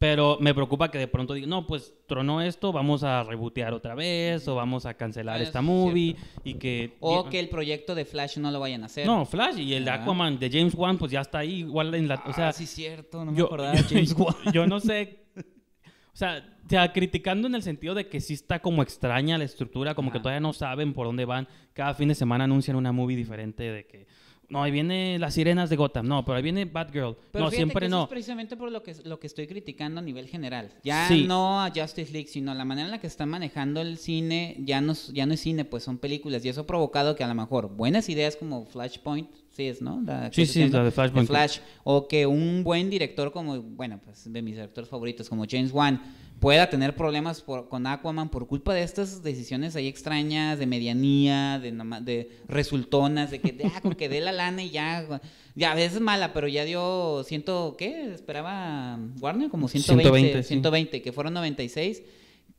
Pero 0.00 0.38
me 0.40 0.54
preocupa 0.54 0.90
que 0.90 0.96
de 0.96 1.08
pronto 1.08 1.34
digan, 1.34 1.50
no, 1.50 1.66
pues 1.66 1.92
tronó 2.06 2.40
esto, 2.40 2.72
vamos 2.72 3.02
a 3.02 3.22
rebotear 3.22 3.74
otra 3.74 3.94
vez 3.94 4.48
o 4.48 4.54
vamos 4.54 4.86
a 4.86 4.94
cancelar 4.94 5.38
Ah, 5.38 5.42
esta 5.42 5.58
es 5.58 5.64
movie 5.66 6.16
y 6.42 6.54
que... 6.54 6.96
O 7.00 7.28
que 7.28 7.38
el 7.38 7.50
proyecto 7.50 7.94
de 7.94 8.06
Flash 8.06 8.38
no 8.38 8.50
lo 8.50 8.60
vayan 8.60 8.82
a 8.82 8.86
hacer. 8.86 9.04
No, 9.04 9.26
Flash 9.26 9.58
y 9.58 9.74
el 9.74 9.84
de. 9.84 9.90
Aquaman 9.90 10.38
de 10.38 10.48
James 10.50 10.74
Wan, 10.74 10.96
pues 10.96 11.12
ya 11.12 11.20
está 11.20 11.40
ahí, 11.40 11.58
igual 11.58 11.94
en 11.94 12.08
la... 12.08 12.14
O 12.26 12.32
sea, 12.32 12.48
ah, 12.48 12.52
sí, 12.54 12.66
cierto, 12.66 13.26
no 13.26 13.32
me 13.32 13.36
yo, 13.36 13.44
acordaba 13.44 13.72
de 13.72 13.82
James 13.90 14.14
Wan. 14.14 14.34
yo 14.54 14.66
no 14.66 14.80
sé. 14.80 15.26
O 15.36 16.16
sea, 16.16 16.46
o 16.64 16.68
sea, 16.70 16.92
criticando 16.94 17.46
en 17.46 17.54
el 17.54 17.62
sentido 17.62 17.94
de 17.94 18.08
que 18.08 18.22
sí 18.22 18.32
está 18.32 18.60
como 18.60 18.82
extraña 18.82 19.36
la 19.36 19.44
estructura, 19.44 19.94
como 19.94 20.10
que 20.10 20.18
todavía 20.18 20.40
no 20.40 20.54
saben 20.54 20.94
por 20.94 21.08
dónde 21.08 21.26
van. 21.26 21.46
Cada 21.74 21.92
fin 21.92 22.08
de 22.08 22.14
semana 22.14 22.44
anuncian 22.44 22.78
una 22.78 22.90
movie 22.90 23.18
diferente 23.18 23.64
de 23.64 23.86
que. 23.86 24.06
No, 24.50 24.62
ahí 24.62 24.70
viene 24.70 25.18
las 25.18 25.34
sirenas 25.34 25.70
de 25.70 25.76
Gotham. 25.76 26.06
No, 26.06 26.24
pero 26.24 26.36
ahí 26.36 26.42
viene 26.42 26.64
Batgirl. 26.64 27.16
Pero 27.32 27.44
no, 27.44 27.50
siempre 27.50 27.80
que 27.80 27.86
eso 27.86 27.96
no. 27.96 28.02
es 28.02 28.08
precisamente 28.08 28.56
por 28.56 28.70
lo 28.72 28.82
que, 28.82 28.94
lo 29.04 29.18
que 29.20 29.26
estoy 29.28 29.46
criticando 29.46 30.00
a 30.00 30.02
nivel 30.02 30.26
general. 30.28 30.70
Ya 30.82 31.06
Sí. 31.08 31.24
no 31.26 31.62
a 31.62 31.70
Justice 31.74 32.12
League, 32.12 32.28
sino 32.28 32.52
la 32.54 32.64
manera 32.64 32.86
en 32.86 32.90
la 32.90 33.00
que 33.00 33.06
están 33.06 33.28
manejando 33.28 33.80
el 33.80 33.96
cine, 33.96 34.56
ya 34.58 34.80
no, 34.80 34.92
es- 34.92 35.12
ya 35.12 35.24
no 35.26 35.34
es 35.34 35.40
cine, 35.40 35.64
pues 35.64 35.84
son 35.84 35.98
películas. 35.98 36.44
Y 36.44 36.48
eso 36.48 36.62
ha 36.62 36.66
provocado 36.66 37.14
que 37.16 37.24
a 37.24 37.28
lo 37.28 37.34
mejor 37.34 37.68
buenas 37.76 38.08
ideas 38.08 38.36
como 38.36 38.66
Flashpoint, 38.66 39.28
sí 39.60 39.68
es, 39.68 39.82
¿no? 39.82 40.00
La 40.04 40.30
que 40.30 40.46
Sí, 40.46 40.52
sí, 40.52 40.68
la 40.68 40.82
de 40.84 40.90
Flashpoint. 40.90 41.28
Flash, 41.28 41.58
o 41.84 42.08
que 42.08 42.26
un 42.26 42.64
buen 42.64 42.88
director 42.90 43.30
como, 43.32 43.60
bueno, 43.62 44.00
pues 44.04 44.32
de 44.32 44.42
mis 44.42 44.54
directores 44.54 44.88
favoritos, 44.88 45.28
como 45.28 45.44
James 45.48 45.72
Wan, 45.72 46.00
pueda 46.40 46.70
tener 46.70 46.94
problemas 46.96 47.42
por- 47.42 47.68
con 47.68 47.86
Aquaman 47.86 48.30
por 48.30 48.46
culpa 48.46 48.72
de 48.72 48.82
estas 48.82 49.22
decisiones 49.22 49.76
ahí 49.76 49.86
extrañas, 49.88 50.58
de 50.58 50.66
medianía, 50.66 51.58
de, 51.58 51.72
de 52.02 52.30
resultonas, 52.48 53.30
de 53.30 53.40
que 53.40 53.54
ya, 53.56 53.80
con 53.82 53.94
que 53.94 54.08
dé 54.08 54.20
la 54.22 54.32
lana 54.32 54.62
y 54.62 54.70
ya, 54.70 55.20
ya 55.54 55.72
a 55.72 55.74
veces 55.74 56.00
mala, 56.00 56.32
pero 56.32 56.48
ya 56.48 56.64
dio 56.64 57.22
ciento, 57.24 57.74
¿qué? 57.78 58.12
Esperaba 58.14 58.98
Warner 59.20 59.50
como 59.50 59.68
120, 59.68 60.02
120, 60.10 60.42
sí. 60.42 60.48
120, 60.48 61.02
que 61.02 61.12
fueron 61.12 61.34
96. 61.34 62.02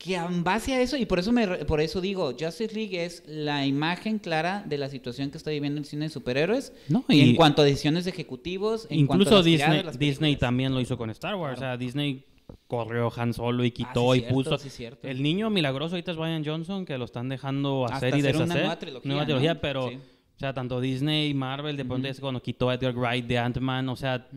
Que 0.03 0.15
en 0.15 0.43
base 0.43 0.73
a 0.73 0.81
eso, 0.81 0.97
y 0.97 1.05
por 1.05 1.19
eso, 1.19 1.31
me, 1.31 1.47
por 1.65 1.79
eso 1.79 2.01
digo, 2.01 2.31
Justice 2.39 2.73
League 2.73 3.05
es 3.05 3.21
la 3.27 3.65
imagen 3.67 4.17
clara 4.17 4.63
de 4.65 4.77
la 4.79 4.89
situación 4.89 5.29
que 5.29 5.37
está 5.37 5.51
viviendo 5.51 5.79
el 5.79 5.85
cine 5.85 6.05
de 6.05 6.09
superhéroes 6.09 6.73
No, 6.89 7.05
y 7.07 7.19
en 7.21 7.35
cuanto 7.35 7.61
a 7.61 7.65
decisiones 7.65 8.07
ejecutivos, 8.07 8.87
en 8.89 9.05
cuanto 9.05 9.23
a 9.25 9.27
Incluso 9.27 9.43
Disney, 9.43 9.83
Disney 9.99 10.35
también 10.37 10.73
lo 10.73 10.81
hizo 10.81 10.97
con 10.97 11.09
Star 11.11 11.35
Wars. 11.35 11.59
Claro. 11.59 11.73
O 11.73 11.77
sea, 11.77 11.77
Disney 11.77 12.25
corrió 12.67 13.11
Han 13.15 13.33
Solo 13.33 13.63
y 13.63 13.67
Ah, 13.67 13.71
quitó 13.73 14.13
sí, 14.13 14.17
y 14.17 14.21
cierto, 14.21 14.33
puso. 14.33 14.57
sí. 14.57 14.85
El 15.03 15.21
niño 15.21 15.49
milagroso 15.51 15.95
ahorita 15.95 16.11
es 16.11 16.17
Ryan 16.17 16.43
Johnson, 16.43 16.85
que 16.85 16.97
lo 16.97 17.05
están 17.05 17.29
dejando 17.29 17.85
Hasta 17.85 17.97
hacer 17.97 18.15
y 18.15 18.19
hacer 18.21 18.35
una 18.37 18.45
deshacer. 18.45 18.61
nueva 18.63 18.79
trilogía, 18.79 19.07
Nueva 19.07 19.21
¿no? 19.21 19.25
trilogía, 19.27 19.61
pero. 19.61 19.89
Sí. 19.89 19.95
O 19.95 20.39
sea, 20.41 20.53
tanto 20.55 20.81
Disney 20.81 21.29
y 21.29 21.33
Marvel, 21.35 21.77
de 21.77 21.85
pronto 21.85 22.07
es 22.07 22.19
cuando 22.19 22.41
quitó 22.41 22.69
a 22.69 22.73
Edgar 22.73 22.95
Wright 22.95 23.27
de 23.27 23.37
Ant-Man, 23.37 23.87
o 23.89 23.95
sea. 23.95 24.27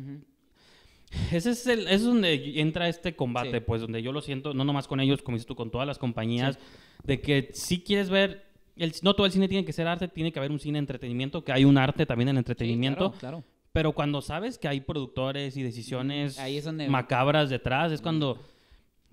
Ese 1.33 1.51
es, 1.51 1.67
el, 1.67 1.87
es 1.89 2.05
donde 2.05 2.61
entra 2.61 2.89
este 2.89 3.15
combate, 3.17 3.59
Sí. 3.59 3.65
pues, 3.67 3.81
donde 3.81 4.03
yo 4.03 4.13
lo 4.13 4.21
siento, 4.21 4.55
no 4.55 4.65
nomás 4.65 4.87
con 4.89 5.01
ellos, 5.01 5.23
como 5.23 5.37
dices 5.37 5.47
tú, 5.47 5.55
con 5.55 5.71
todas 5.71 5.87
las 5.87 5.99
compañías, 5.99 6.59
de 7.05 7.21
que 7.21 7.51
si 7.53 7.81
quieres 7.81 8.11
ver, 8.11 8.45
el, 8.77 8.93
no 9.03 9.15
todo 9.15 9.27
el 9.27 9.33
cine 9.33 9.49
tiene 9.49 9.65
que 9.65 9.73
ser 9.73 9.87
arte, 9.87 10.09
tiene 10.09 10.33
que 10.33 10.39
haber 10.39 10.51
un 10.51 10.59
cine 10.61 10.79
entretenimiento, 10.79 11.45
que 11.45 11.53
hay 11.53 11.65
un 11.65 11.79
arte 11.79 12.07
también 12.07 12.29
en 12.31 12.39
entretenimiento, 12.39 13.13
Sí, 13.13 13.19
claro, 13.21 13.39
claro. 13.43 13.45
pero 13.73 13.93
cuando 13.93 14.21
sabes 14.23 14.59
que 14.59 14.69
hay 14.69 14.81
productores 14.81 15.57
y 15.57 15.63
decisiones 15.63 16.39
Ahí 16.39 16.57
es 16.59 16.65
donde- 16.65 16.89
macabras 16.89 17.51
detrás, 17.51 17.93
es 17.93 18.01
cuando 18.01 18.41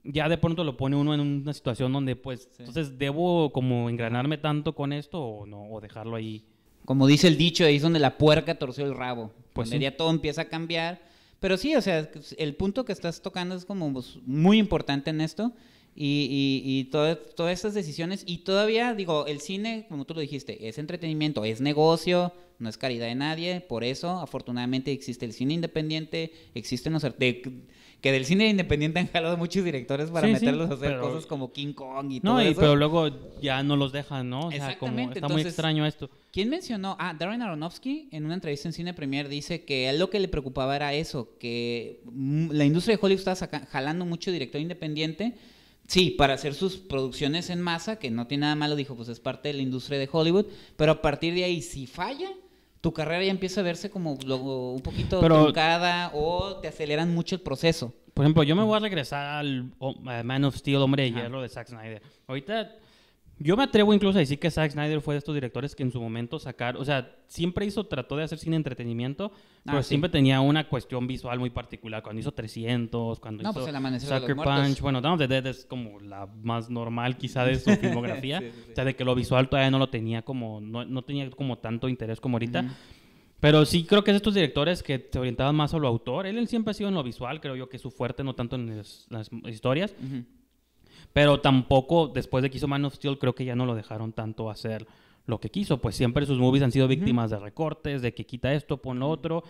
ya 0.04 0.28
de 0.30 0.38
pronto 0.40 0.64
lo 0.64 0.78
pone 0.78 0.96
uno 0.96 1.14
en 1.14 1.20
una 1.20 1.54
situación 1.54 1.94
donde, 1.94 2.16
pues, 2.16 2.50
entonces, 2.58 2.98
¿debo 2.98 3.52
como 3.52 3.88
engranarme 3.90 4.38
tanto 4.40 4.74
con 4.74 4.94
esto 4.94 5.22
o 5.22 5.46
no? 5.46 5.66
O 5.70 5.80
dejarlo 5.80 6.16
ahí. 6.16 6.44
Como 6.86 7.06
dice 7.06 7.28
el 7.28 7.38
dicho, 7.38 7.64
ahí 7.64 7.76
es 7.76 7.84
donde 7.84 8.00
la 8.00 8.18
puerca 8.18 8.56
torció 8.56 8.84
el 8.86 8.96
rabo. 8.96 9.32
Pues 9.54 9.70
ya 9.70 9.96
todo 9.96 10.10
empieza 10.10 10.42
a 10.42 10.46
cambiar. 10.46 11.11
Pero 11.41 11.58
sí, 11.58 11.75
o 11.75 11.82
sea, 11.82 12.10
el 12.38 12.56
punto 12.56 12.86
que 12.86 12.93
estás 12.93 13.21
tocando 13.21 13.56
es 13.56 13.65
como 13.65 13.91
pues, 13.91 14.19
muy 14.25 14.58
importante 14.60 15.10
en 15.10 15.19
esto. 15.19 15.51
Y, 15.93 16.62
y, 16.63 16.80
y 16.80 16.84
todas 16.86 17.51
estas 17.51 17.73
decisiones. 17.73 18.23
Y 18.25 18.39
todavía, 18.39 18.93
digo, 18.93 19.25
el 19.27 19.41
cine, 19.41 19.88
como 19.89 20.06
tú 20.06 20.13
lo 20.13 20.21
dijiste, 20.21 20.69
es 20.69 20.77
entretenimiento, 20.77 21.43
es 21.43 21.60
negocio, 21.60 22.32
no 22.60 22.69
es 22.69 22.77
caridad 22.77 23.08
de 23.08 23.15
nadie. 23.15 23.60
Por 23.60 23.84
eso, 23.84 24.12
afortunadamente, 24.21 24.93
existe 24.93 25.25
el 25.25 25.34
cine 25.34 25.56
independiente, 25.56 26.32
existen 26.56 26.93
los... 26.93 27.01
de- 27.01 27.41
que 28.02 28.12
del 28.12 28.26
cine 28.26 28.50
independiente 28.50 29.00
han 29.00 29.08
jalado 29.08 29.38
muchos 29.38 29.64
directores 29.64 30.10
para 30.10 30.28
Sí, 30.28 30.36
sí, 30.36 30.46
meterlos 30.46 30.72
a 30.72 30.74
hacer 30.74 30.90
pero- 30.90 31.02
cosas 31.02 31.26
como 31.28 31.54
King 31.54 31.74
Kong 31.74 32.12
y 32.12 32.20
No, 32.22 32.32
todo 32.32 32.42
y, 32.42 32.48
eso. 32.48 32.60
pero 32.60 32.76
luego 32.76 33.10
ya 33.42 33.62
no 33.64 33.76
los 33.78 33.92
dejan, 33.92 34.30
¿no? 34.30 34.48
O 34.48 34.52
sea, 34.52 34.78
como 34.80 35.00
está 35.00 35.30
muy 35.30 35.42
extraño 35.44 35.86
esto. 35.86 36.10
¿Quién 36.32 36.50
mencionó? 36.50 36.96
Ah, 37.00 37.14
Darren 37.18 37.42
Aronofsky 37.42 38.10
en 38.12 38.26
una 38.26 38.34
entrevista 38.34 38.68
en 38.68 38.74
Cine 38.74 38.94
Premier 38.94 39.30
dice 39.30 39.64
que 39.66 39.88
a 39.88 39.92
él 39.92 40.00
lo 40.00 40.10
que 40.10 40.20
le 40.20 40.28
preocupaba 40.28 40.76
era 40.76 40.94
eso, 40.94 41.38
que 41.40 42.02
mm, 42.06 42.50
la 42.52 42.66
industria 42.66 42.96
de 42.98 43.00
Hollywood 43.06 43.20
estaba 43.20 43.36
saca- 43.36 43.68
jalando 43.70 44.06
mucho 44.06 44.32
director 44.32 44.60
independiente. 44.60 45.34
Sí, 45.88 46.10
para 46.12 46.36
hacer 46.36 46.54
sus 46.54 46.78
producciones 46.78 47.50
en 47.50 47.60
masa, 47.62 47.98
que 48.00 48.10
no 48.10 48.26
tiene 48.26 48.42
nada 48.42 48.56
malo, 48.56 48.76
dijo, 48.78 48.96
pues 48.96 49.10
es 49.10 49.20
parte 49.20 49.50
de 49.50 49.56
la 49.56 49.62
industria 49.62 50.00
de 50.00 50.08
Hollywood, 50.10 50.46
pero 50.78 50.94
a 50.94 51.02
partir 51.02 51.34
de 51.34 51.44
ahí, 51.44 51.62
si 51.62 51.86
falla, 51.86 52.30
tu 52.82 52.91
carrera 52.94 53.24
ya 53.24 53.32
empieza 53.32 53.62
a 53.62 53.63
verse 53.63 53.89
como 53.89 54.17
lo- 54.26 54.72
un 54.72 54.82
poquito 54.82 55.22
Pero- 55.22 55.44
truncada 55.44 56.12
o 56.13 56.58
te 56.58 56.67
aceleran 56.67 57.13
mucho 57.13 57.36
el 57.36 57.41
proceso. 57.41 57.94
Por 58.13 58.26
ejemplo, 58.26 58.44
yo 58.44 58.56
me 58.56 58.63
voy 58.63 58.76
a 58.76 58.80
regresar 58.80 59.26
al 59.39 59.72
oh, 59.80 59.94
Man 60.02 60.44
of 60.44 60.56
Steel, 60.58 60.78
Hombre 60.78 61.04
de. 61.04 61.12
Hierro 61.13 61.41
de 61.41 61.48
Zack 61.50 61.67
Snyder. 61.70 62.02
Ahorita, 62.28 62.76
yo 63.43 63.58
me 63.58 63.63
atrevo 63.63 63.93
incluso 63.93 64.17
a 64.17 64.21
decir 64.21 64.39
que 64.39 64.51
Zack 64.51 64.71
Snyder 64.71 65.01
fue 65.01 65.15
de 65.15 65.19
estos 65.19 65.34
directores 65.34 65.75
que 65.75 65.84
en 65.84 65.91
su 65.91 65.99
momento 65.99 66.38
sacar, 66.39 66.77
o 66.77 66.86
sea, 66.86 67.15
siempre 67.27 67.65
hizo, 67.65 67.86
trató 67.86 68.15
de 68.17 68.23
hacer 68.23 68.38
cine 68.38 68.56
entretenimiento, 68.56 69.32
pero 69.65 69.80
Ah, 69.80 69.84
sí. 69.84 69.89
siempre 69.89 70.10
tenía 70.10 70.41
una 70.41 70.67
cuestión 70.69 71.08
visual 71.08 71.39
muy 71.39 71.49
particular. 71.49 72.04
Cuando 72.04 72.19
hizo 72.19 72.32
300, 72.34 73.19
cuando 73.19 73.43
No, 73.43 73.49
hizo 73.49 73.60
pues 73.60 74.01
Sucker. 74.04 74.36
Punch, 74.36 74.82
bueno, 74.82 75.01
Dawn 75.01 75.13
of 75.13 75.19
the 75.19 75.27
Dead 75.27 75.45
es 75.47 75.65
como 75.65 75.99
la 75.99 76.27
más 76.43 76.69
normal 76.69 77.17
quizá 77.17 77.43
de 77.45 77.56
su 77.60 77.69
filmografía. 77.77 78.39
Sí, 78.39 78.51
sí. 78.54 78.71
O 78.71 78.75
sea, 78.75 78.86
de 78.86 78.95
que 78.95 79.04
lo 79.04 79.15
visual 79.15 79.49
todavía 79.49 79.71
no 79.71 79.80
lo 79.80 79.89
tenía 79.89 80.21
como, 80.21 80.62
no, 80.62 80.86
no 80.86 81.01
tenía 81.04 81.30
como 81.32 81.58
tanto 81.58 81.89
interés 81.89 82.19
como 82.21 82.36
ahorita. 82.36 82.65
Pero 83.39 83.65
sí 83.65 83.86
creo 83.86 84.04
que 84.04 84.12
es 84.12 84.17
estos 84.17 84.36
directores 84.36 84.84
que 84.84 85.10
se 85.12 85.17
orientaban 85.17 85.56
más 85.56 85.73
a 85.73 85.80
lo 85.80 85.88
autor. 85.88 86.27
Él, 86.27 86.38
él 86.38 86.47
siempre 86.47 86.71
ha 86.71 86.73
sido 86.75 86.89
en 86.89 86.95
lo 86.95 87.01
visual, 87.01 87.41
creo 87.41 87.56
yo 87.56 87.69
que 87.69 87.77
es 87.77 87.82
su 87.82 87.89
fuerte, 87.89 88.23
no 88.23 88.36
tanto 88.36 88.56
en 88.56 88.77
las, 88.77 89.08
las 89.10 89.32
historias. 89.45 89.95
Ujú. 89.99 90.23
Pero 91.13 91.41
tampoco, 91.41 92.08
después 92.08 92.41
de 92.43 92.50
que 92.50 92.58
hizo 92.58 92.67
Man 92.67 92.86
of 92.86 92.95
Steel, 92.95 93.17
creo 93.19 93.36
que 93.36 93.45
ya 93.45 93.56
no 93.56 93.65
lo 93.65 93.76
dejaron 93.76 94.13
tanto 94.13 94.50
hacer 94.50 94.88
lo 95.26 95.39
que 95.39 95.50
quiso. 95.50 95.80
Pues 95.80 95.95
siempre 95.95 96.26
sus 96.26 96.39
movies 96.39 96.63
han 96.63 96.71
sido 96.71 96.88
víctimas 96.88 97.30
de 97.30 97.39
recortes, 97.39 98.02
de 98.02 98.13
que 98.13 98.26
quita 98.26 98.54
esto, 98.54 98.78
pon 98.78 99.00
lo 99.00 99.10
otro. 99.10 99.43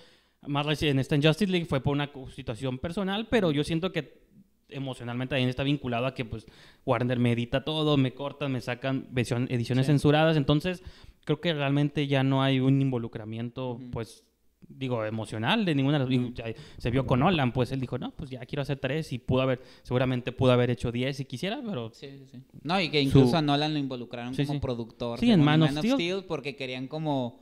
Más 0.47 0.65
recién, 0.65 0.91
en 0.91 0.99
esta 0.99 1.15
Justice 1.21 1.51
League 1.51 1.65
fue 1.67 1.81
por 1.81 1.93
una 1.93 2.09
situación 2.33 2.79
personal, 2.79 3.27
pero 3.29 3.51
yo 3.51 3.63
siento 3.63 3.91
que 3.91 4.21
emocionalmente 4.69 5.31
también 5.33 5.49
está 5.49 5.63
vinculado 5.63 6.05
a 6.05 6.13
que 6.15 6.23
pues 6.25 6.45
Warner 6.85 7.19
me 7.19 7.33
edita 7.33 7.63
todo, 7.63 7.97
me 7.97 8.13
cortan, 8.13 8.53
me 8.53 8.61
sacan 8.61 9.07
ediciones 9.15 9.85
Sí. 9.85 9.91
censuradas. 9.91 10.37
Entonces, 10.37 10.81
creo 11.25 11.41
que 11.41 11.53
realmente 11.53 12.07
ya 12.07 12.23
no 12.23 12.41
hay 12.41 12.59
un 12.59 12.81
involucramiento, 12.81 13.79
pues 13.91 14.23
digo, 14.67 15.05
emocional 15.05 15.65
de 15.65 15.75
ninguna 15.75 15.99
de 15.99 16.17
las... 16.17 16.55
Se 16.77 16.89
vio 16.91 17.05
con 17.05 17.19
Nolan, 17.19 17.51
pues 17.53 17.71
él 17.71 17.79
dijo, 17.79 17.97
no, 17.99 18.11
pues 18.11 18.29
ya 18.29 18.39
quiero 18.45 18.61
hacer 18.63 18.77
tres 18.79 19.11
y 19.13 19.19
pudo 19.19 19.41
haber, 19.41 19.61
seguramente 19.83 20.31
pudo 20.31 20.51
haber 20.53 20.69
hecho 20.71 20.91
diez 20.91 21.17
si 21.17 21.25
quisiera, 21.25 21.61
pero... 21.65 21.91
Sí, 21.93 22.07
sí, 22.09 22.25
sí. 22.31 22.39
No, 22.63 22.79
y 22.81 22.89
que 22.89 23.01
incluso 23.01 23.29
Su- 23.31 23.35
a 23.37 23.41
Nolan 23.41 23.73
lo 23.73 23.79
involucraron 23.79 24.33
Sí, 24.33 24.45
como 24.45 24.57
sí. 24.59 24.61
productor. 24.61 25.19
Sí, 25.19 25.29
en 25.31 25.43
Man 25.43 25.61
of 25.61 25.71
Steel. 25.77 26.23
porque 26.27 26.55
querían 26.55 26.87
como... 26.87 27.39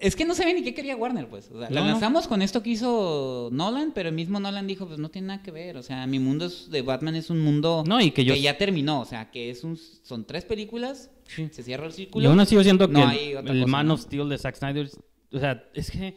Es 0.00 0.16
que 0.16 0.24
no 0.24 0.34
sabía 0.34 0.52
ni 0.54 0.64
qué 0.64 0.74
quería 0.74 0.96
Warner, 0.96 1.28
pues. 1.28 1.48
O 1.52 1.60
sea, 1.60 1.70
la 1.70 1.80
No, 1.80 1.86
no. 1.86 1.92
lanzamos 1.92 2.26
con 2.26 2.42
esto 2.42 2.60
que 2.60 2.70
hizo 2.70 3.50
Nolan, 3.52 3.92
pero 3.94 4.08
el 4.08 4.14
mismo 4.16 4.40
Nolan 4.40 4.66
dijo, 4.66 4.84
pues 4.88 4.98
no 4.98 5.10
tiene 5.10 5.28
nada 5.28 5.42
que 5.44 5.52
ver. 5.52 5.76
O 5.76 5.82
sea, 5.84 6.04
mi 6.08 6.18
mundo 6.18 6.46
es- 6.46 6.68
de 6.72 6.82
Batman 6.82 7.14
es 7.14 7.30
un 7.30 7.38
mundo 7.38 7.84
No, 7.86 8.00
y 8.00 8.10
que 8.10 8.24
yo... 8.24 8.34
ya 8.34 8.58
terminó. 8.58 9.00
O 9.00 9.04
sea, 9.04 9.30
que 9.30 9.48
es 9.50 9.62
un, 9.62 9.76
son 10.02 10.24
tres 10.24 10.44
películas, 10.44 11.08
Sí. 11.28 11.48
se 11.52 11.62
cierra 11.62 11.86
el 11.86 11.92
círculo. 11.92 12.24
Y 12.24 12.26
aún 12.26 12.40
así 12.40 12.56
yo 12.56 12.64
siento 12.64 12.88
que 12.88 12.94
No 12.94 13.02
el- 13.04 13.08
hay 13.10 13.34
otra 13.36 13.52
el 13.54 13.64
Man 13.68 13.86
¿no? 13.86 13.94
of 13.94 14.00
Steel 14.00 14.28
de 14.28 14.38
Zack 14.38 14.56
Snyder, 14.56 14.90
o 15.32 15.38
sea, 15.38 15.64
es 15.74 15.90
que 15.90 16.14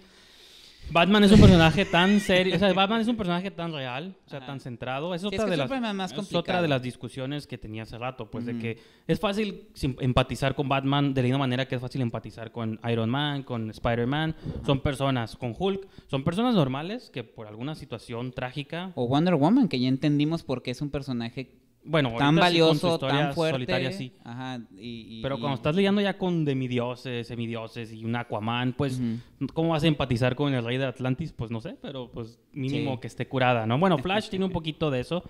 Batman 0.91 1.23
es 1.23 1.32
un 1.32 1.39
personaje 1.39 1.86
tan 1.86 2.19
serio, 2.19 2.56
o 2.56 2.60
sea, 2.60 2.71
Batman 2.73 3.01
es 3.01 3.08
un 3.08 3.17
personaje 3.17 3.49
tan 3.51 3.73
real, 3.73 4.15
o 4.25 4.30
sea, 4.30 4.39
Ajá. 4.39 4.47
tan 4.47 4.60
centrado. 4.60 5.13
Es 5.15 5.21
Sí, 5.21 5.28
es 5.28 5.34
otra, 5.34 5.45
que 5.45 5.51
de, 5.51 5.58
las, 5.58 5.95
más 5.95 6.12
es 6.12 6.34
otra 6.34 6.62
de 6.62 6.67
las 6.67 6.82
discusiones 6.82 7.47
que 7.47 7.58
tenía 7.58 7.84
hace 7.84 7.97
rato, 7.97 8.30
pues 8.30 8.45
de 8.45 8.58
que 8.58 8.78
es 9.08 9.19
fácil 9.19 9.67
empatizar 9.99 10.56
con 10.56 10.69
Batman 10.69 11.13
de 11.13 11.21
la 11.21 11.25
misma 11.25 11.39
manera 11.39 11.67
que 11.67 11.75
es 11.75 11.82
fácil 11.82 12.01
empatizar 12.01 12.51
con 12.51 12.80
Iron 12.89 13.10
Man, 13.10 13.43
con 13.43 13.69
Spider-Man. 13.69 14.36
Son 14.65 14.82
personas, 14.82 15.36
con 15.36 15.56
Hulk, 15.58 15.88
son 16.08 16.23
personas 16.23 16.56
normales 16.56 17.10
que 17.12 17.23
por 17.23 17.47
alguna 17.47 17.75
situación 17.75 18.32
trágica, 18.32 18.91
O 18.95 19.08
Wonder 19.08 19.36
Woman, 19.36 19.67
que 19.67 19.80
ya 19.80 19.88
entendimos 19.88 20.43
por 20.43 20.62
qué 20.62 20.71
es 20.71 20.82
un 20.82 20.91
personaje 20.91 21.64
bueno, 21.86 22.13
tan 22.17 22.34
sí 22.36 22.39
valioso, 22.41 22.93
historia 22.95 23.19
tan 23.26 23.34
fuerte. 23.34 23.54
solitaria 23.56 23.91
sí. 23.91 24.12
Ajá, 24.24 24.60
y, 24.78 25.19
y- 25.19 25.21
Pero 25.21 25.38
y- 25.38 25.39
cuando 25.39 25.56
estás 25.56 25.76
lidiando 25.76 26.02
ya 26.02 26.17
con 26.17 26.43
demidioses, 26.45 27.28
semidioses 27.28 27.93
y 27.93 28.04
un 28.04 28.15
Aquaman, 28.15 28.74
pues, 28.74 29.00
Ujú. 29.00 29.48
¿cómo 29.54 29.69
vas 29.69 29.84
a 29.84 29.88
empatizar 29.88 30.36
con 30.36 30.54
el 30.54 30.63
rey 30.65 30.78
de 30.78 30.86
Atlantis? 30.86 31.32
Pues 31.32 31.52
no 31.52 31.62
sé, 31.62 31.78
pero 31.82 32.10
pues 32.12 32.39
mínimo 32.54 32.95
Sí. 32.95 33.00
que 33.02 33.08
esté 33.08 33.28
curada, 33.28 33.65
¿no? 33.65 33.78
Bueno, 33.80 33.98
Flash 34.00 34.30
tiene 34.30 34.45
un 34.45 34.52
poquito 34.63 34.89
de 34.91 35.00
eso. 35.02 35.24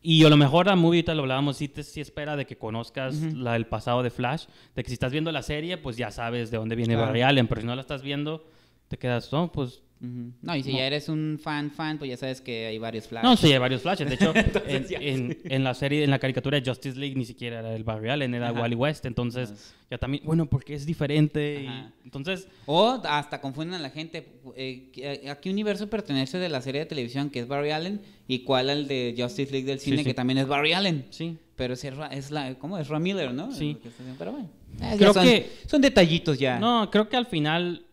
Y 0.00 0.24
a 0.24 0.28
lo 0.28 0.36
mejor 0.36 0.66
la 0.66 0.76
movie, 0.76 0.98
ahorita 0.98 1.14
lo 1.14 1.22
hablábamos, 1.22 1.56
sí, 1.56 1.66
te, 1.68 1.82
sí 1.82 2.00
espera 2.00 2.36
de 2.36 2.46
que 2.46 2.56
conozcas 2.56 3.16
la, 3.34 3.56
el 3.56 3.66
pasado 3.66 4.02
de 4.04 4.10
Flash, 4.10 4.44
de 4.76 4.82
que 4.84 4.90
si 4.90 4.94
estás 4.94 5.10
viendo 5.10 5.32
la 5.32 5.42
serie, 5.42 5.76
pues 5.76 5.96
ya 5.96 6.12
sabes 6.12 6.52
de 6.52 6.56
dónde 6.56 6.76
viene 6.76 6.94
Claro. 6.94 7.08
Barry 7.08 7.22
Allen, 7.22 7.48
pero 7.48 7.60
si 7.62 7.66
no 7.66 7.74
la 7.74 7.80
estás 7.80 8.02
viendo, 8.02 8.46
te 8.86 8.96
quedas, 8.96 9.32
no, 9.32 9.50
pues... 9.50 9.82
No, 10.00 10.54
y 10.54 10.62
si 10.62 10.70
No. 10.72 10.78
ya 10.78 10.86
eres 10.86 11.08
un 11.08 11.40
fan, 11.42 11.70
fan, 11.70 11.98
pues 11.98 12.08
ya 12.10 12.16
sabes 12.16 12.40
que 12.40 12.66
hay 12.66 12.78
varios 12.78 13.08
flash. 13.08 13.24
No, 13.24 13.36
sí, 13.36 13.52
hay 13.52 13.58
varios 13.58 13.82
flashes. 13.82 14.08
De 14.08 14.14
hecho, 14.14 14.30
en, 14.34 14.44
Entonces, 14.46 14.88
ya 14.88 14.98
en- 15.00 15.38
en 15.44 15.64
la 15.64 15.74
serie, 15.74 16.04
en 16.04 16.10
la 16.10 16.18
caricatura 16.18 16.60
de 16.60 16.68
Justice 16.68 16.96
League, 16.98 17.16
ni 17.16 17.24
siquiera 17.24 17.58
era 17.60 17.74
el 17.74 17.82
Barry 17.84 18.10
Allen, 18.10 18.32
era 18.34 18.50
Ajá. 18.50 18.60
Wally 18.60 18.76
West. 18.76 19.06
Entonces, 19.06 19.48
Entonces- 19.50 19.74
ya 19.90 19.98
también, 19.98 20.22
bueno, 20.24 20.46
porque 20.46 20.74
es 20.74 20.86
diferente. 20.86 21.64
y- 21.64 22.04
entonces, 22.04 22.46
O 22.66 23.00
hasta 23.04 23.40
confunden 23.40 23.74
a 23.74 23.78
la 23.80 23.90
gente. 23.90 24.26
eh, 24.56 25.26
¿A 25.30 25.34
qué 25.40 25.50
universo 25.50 25.88
pertenece 25.90 26.38
de 26.38 26.48
la 26.48 26.60
serie 26.62 26.80
de 26.80 26.86
televisión 26.86 27.28
que 27.30 27.40
es 27.40 27.48
Barry 27.48 27.70
Allen? 27.72 28.00
¿Y 28.28 28.40
cuál 28.40 28.70
al 28.70 28.86
de 28.88 29.14
Justice 29.18 29.50
League 29.50 29.66
del 29.66 29.80
cine 29.80 29.98
sí. 29.98 30.04
que 30.04 30.14
también 30.14 30.38
es 30.38 30.46
Barry 30.46 30.72
Allen? 30.74 31.06
sí. 31.10 31.36
Pero 31.56 31.74
es, 31.74 31.82
es 31.82 32.30
la, 32.30 32.54
¿cómo? 32.54 32.78
Es 32.78 32.86
Ram 32.86 33.02
Miller, 33.02 33.34
¿no? 33.34 33.50
Sí. 33.50 33.76
Pero 34.16 34.30
bueno. 34.30 34.48
Eh, 34.80 34.94
Creo 34.96 35.12
son, 35.12 35.24
que- 35.24 35.50
son 35.66 35.80
detallitos 35.82 36.38
ya. 36.38 36.56
No, 36.60 36.88
creo 36.88 37.08
que 37.08 37.16
al 37.16 37.26
final, 37.26 37.84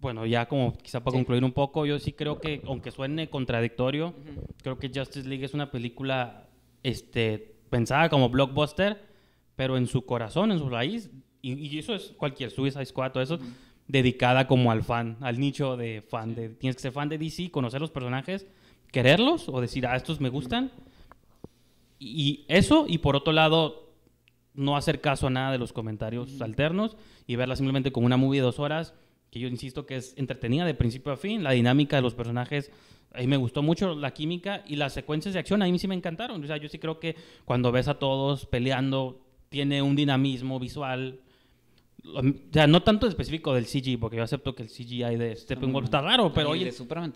bueno, 0.00 0.26
ya 0.26 0.46
como 0.46 0.76
quizá 0.78 1.00
para 1.00 1.12
Sí. 1.12 1.18
concluir 1.18 1.44
un 1.44 1.52
poco, 1.52 1.84
yo 1.86 1.98
sí 1.98 2.12
creo 2.12 2.40
que, 2.40 2.62
aunque 2.66 2.90
suene 2.90 3.28
contradictorio, 3.28 4.14
creo 4.62 4.78
que 4.78 4.90
Justice 4.94 5.28
League 5.28 5.44
es 5.44 5.54
una 5.54 5.70
película 5.70 6.46
este, 6.82 7.56
pensada 7.70 8.08
como 8.08 8.28
blockbuster, 8.28 9.02
pero 9.56 9.76
en 9.76 9.86
su 9.86 10.04
corazón, 10.06 10.52
en 10.52 10.58
su 10.58 10.68
raíz, 10.68 11.10
y, 11.42 11.54
y 11.54 11.78
eso 11.78 11.94
es 11.94 12.12
cualquier 12.16 12.50
Suicide 12.50 12.84
Squad, 12.86 13.12
todo 13.12 13.22
eso, 13.22 13.38
dedicada 13.88 14.46
como 14.46 14.70
al 14.70 14.82
fan, 14.84 15.16
al 15.20 15.40
nicho 15.40 15.76
de 15.76 16.02
fan. 16.02 16.34
De, 16.34 16.50
tienes 16.50 16.76
que 16.76 16.82
ser 16.82 16.92
fan 16.92 17.08
de 17.08 17.18
DC, 17.18 17.50
conocer 17.50 17.80
los 17.80 17.90
personajes, 17.90 18.46
quererlos 18.92 19.48
o 19.48 19.60
decir, 19.60 19.86
ah, 19.86 19.96
estos 19.96 20.20
me 20.20 20.28
gustan. 20.28 20.70
Y 21.98 22.44
eso, 22.48 22.84
y 22.88 22.98
por 22.98 23.16
otro 23.16 23.32
lado, 23.32 23.90
no 24.54 24.76
hacer 24.76 25.00
caso 25.00 25.26
a 25.26 25.30
nada 25.30 25.52
de 25.52 25.58
los 25.58 25.72
comentarios 25.72 26.40
alternos 26.40 26.96
y 27.26 27.36
verla 27.36 27.56
simplemente 27.56 27.90
como 27.92 28.06
una 28.06 28.16
movie 28.16 28.40
de 28.40 28.44
dos 28.46 28.58
horas, 28.58 28.94
que 29.30 29.38
yo 29.40 29.48
insisto 29.48 29.86
que 29.86 29.96
es 29.96 30.14
entretenida 30.16 30.64
de 30.64 30.74
principio 30.74 31.12
a 31.12 31.16
fin, 31.16 31.42
la 31.42 31.52
dinámica 31.52 31.96
de 31.96 32.02
los 32.02 32.14
personajes. 32.14 32.70
Ahí 33.12 33.26
me 33.26 33.36
gustó 33.36 33.62
mucho 33.62 33.94
la 33.94 34.12
química 34.12 34.62
y 34.66 34.76
las 34.76 34.92
secuencias 34.92 35.32
de 35.34 35.40
acción, 35.40 35.62
a 35.62 35.66
mí 35.66 35.78
sí 35.78 35.88
me 35.88 35.94
encantaron. 35.94 36.42
O 36.42 36.46
sea, 36.46 36.56
yo 36.58 36.68
sí 36.68 36.78
creo 36.78 36.98
que 37.00 37.16
cuando 37.44 37.72
ves 37.72 37.88
a 37.88 37.94
todos 37.98 38.46
peleando, 38.46 39.20
tiene 39.48 39.80
un 39.82 39.96
dinamismo 39.96 40.58
visual. 40.58 41.20
O 42.04 42.22
sea, 42.52 42.66
no 42.66 42.82
tanto 42.82 43.06
específico 43.06 43.52
del 43.52 43.66
CG, 43.66 43.98
porque 43.98 44.16
yo 44.16 44.22
acepto 44.22 44.54
que 44.54 44.62
el 44.62 44.68
CGI 44.68 45.16
de 45.16 45.34
Steppenwolf 45.36 45.86
está 45.86 46.00
raro, 46.00 46.32
pero 46.32 46.50
hoy, 46.50 46.70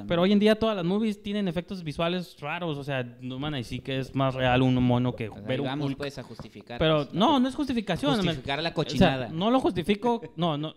pero 0.09 0.22
hoy 0.22 0.33
en 0.33 0.38
día 0.38 0.57
todas 0.59 0.77
las 0.77 0.85
movies 0.85 1.22
tienen 1.22 1.46
efectos 1.46 1.85
visuales 1.85 2.37
raros. 2.40 2.77
O 2.77 2.85
sea, 2.85 3.03
no 3.20 3.38
van 3.38 3.55
a 3.55 3.59
decir 3.59 3.83
que 3.83 3.98
es 4.01 4.14
más 4.14 4.35
real 4.35 4.61
un 4.61 4.75
mono 4.83 5.14
que 5.14 5.25
ahí 5.25 5.31
ver 5.46 5.61
un 5.61 5.66
vamos 5.66 5.87
Hulk. 5.87 5.98
pues 5.98 6.18
a 6.18 6.22
justificar. 6.22 6.79
Pero 6.79 7.09
no, 7.12 7.38
no 7.38 7.48
es 7.48 7.55
justificación. 7.55 8.16
Justificar 8.16 8.59
la 8.62 8.70
O 8.70 8.73
sea, 8.73 8.75
cochinada. 8.75 9.29
no 9.29 9.50
lo 9.50 9.60
justifico, 9.60 10.21
no, 10.37 10.58
no. 10.58 10.75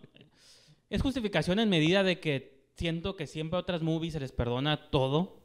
Es 0.89 1.01
justificación 1.01 1.59
en 1.59 1.69
medida 1.69 2.03
de 2.03 2.19
que 2.19 2.65
siento 2.75 3.15
que 3.15 3.27
siempre 3.27 3.57
a 3.57 3.61
otras 3.61 3.81
movies 3.81 4.13
se 4.13 4.19
les 4.19 4.31
perdona 4.31 4.89
todo, 4.89 5.41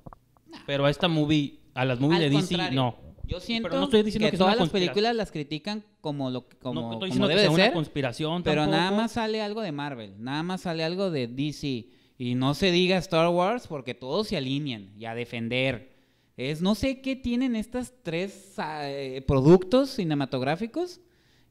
pero 0.67 0.85
a 0.87 0.91
esta 0.91 1.09
movie, 1.09 1.61
a 1.75 1.85
las 1.85 2.01
movies 2.01 2.17
Al 2.23 2.31
de 2.31 2.37
DC, 2.37 2.49
contrario, 2.49 2.77
no. 2.77 3.11
Yo 3.27 3.39
siento 3.39 3.69
Pero 3.69 3.79
no 3.79 3.85
estoy 3.85 4.03
diciendo 4.03 4.27
que, 4.27 4.33
que 4.33 4.37
una 4.37 4.45
todas 4.47 4.59
las 4.59 4.71
películas 4.71 5.15
las 5.15 5.31
critican 5.31 5.85
como 6.01 6.31
lo 6.31 6.49
que- 6.49 6.57
como, 6.59 6.81
no 6.81 6.93
estoy 6.95 7.11
como 7.11 7.29
diciendo 7.29 7.29
que 7.29 7.35
debe 7.35 7.41
sea 7.43 7.51
de 7.51 7.55
una 7.55 7.65
ser, 7.65 7.73
conspiración 7.75 8.43
pero 8.43 8.67
nada 8.67 8.77
tampoco. 8.79 9.03
más 9.03 9.13
sale 9.13 9.41
algo 9.41 9.61
de 9.61 9.71
Marvel, 9.73 10.15
nada 10.19 10.43
más 10.43 10.63
sale 10.63 10.83
algo 10.83 11.11
de 11.13 11.29
DC 11.29 11.87
y 12.19 12.35
no 12.35 12.55
se 12.55 12.73
diga 12.73 12.99
Star 12.99 13.29
Wars 13.29 13.69
porque 13.69 13.95
todos 13.95 14.27
se 14.29 14.37
alinean 14.37 14.93
y 14.99 15.05
a 15.05 15.15
defender. 15.15 15.91
Es 16.37 16.61
no 16.61 16.75
sé 16.75 17.01
qué 17.03 17.15
tienen 17.17 17.55
estas 17.55 17.95
tres 18.03 18.55
ah, 18.59 18.91
eh, 18.91 19.23
productos 19.23 19.91
cinematográficos 19.91 21.01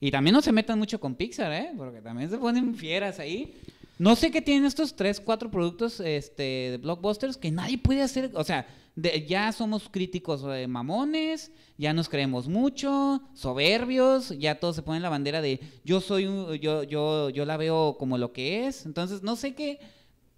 y 0.02 0.12
también 0.12 0.34
no 0.34 0.42
se 0.42 0.52
metan 0.52 0.80
mucho 0.80 1.00
con 1.00 1.16
Pixar, 1.16 1.52
¿eh? 1.54 1.72
Porque 1.78 2.02
también 2.02 2.30
se 2.30 2.38
ponen 2.38 2.76
fieras 2.76 3.20
ahí. 3.20 3.54
No 4.00 4.16
sé 4.16 4.32
qué 4.32 4.41
tienen 4.41 4.66
estos 4.66 4.95
tres, 4.95 5.20
cuatro 5.20 5.52
productos 5.52 6.00
este, 6.00 6.41
de 6.72 6.78
blockbusters 6.78 7.38
que 7.38 7.52
nadie 7.52 7.78
puede 7.78 8.02
hacer. 8.02 8.32
O 8.34 8.43
sea, 8.43 8.66
de- 8.95 9.26
ya 9.28 9.52
somos 9.52 9.89
críticos 9.89 10.43
eh, 10.50 10.68
mamones, 10.68 11.52
ya 11.78 11.93
nos 11.93 12.10
creemos 12.10 12.47
mucho, 12.47 13.22
soberbios, 13.34 14.30
ya 14.39 14.56
todos 14.60 14.76
se 14.78 14.82
ponen 14.84 15.02
la 15.04 15.10
bandera 15.10 15.41
de 15.41 15.60
yo 15.84 16.02
soy 16.02 16.26
un, 16.26 16.54
yo, 16.56 16.84
yo, 16.84 17.30
yo 17.30 17.45
la 17.45 17.58
veo 17.58 17.97
como 18.00 18.18
lo 18.18 18.32
que 18.34 18.66
es. 18.68 18.86
Entonces, 18.86 19.22
no 19.22 19.36
sé 19.36 19.54
qué. 19.54 19.80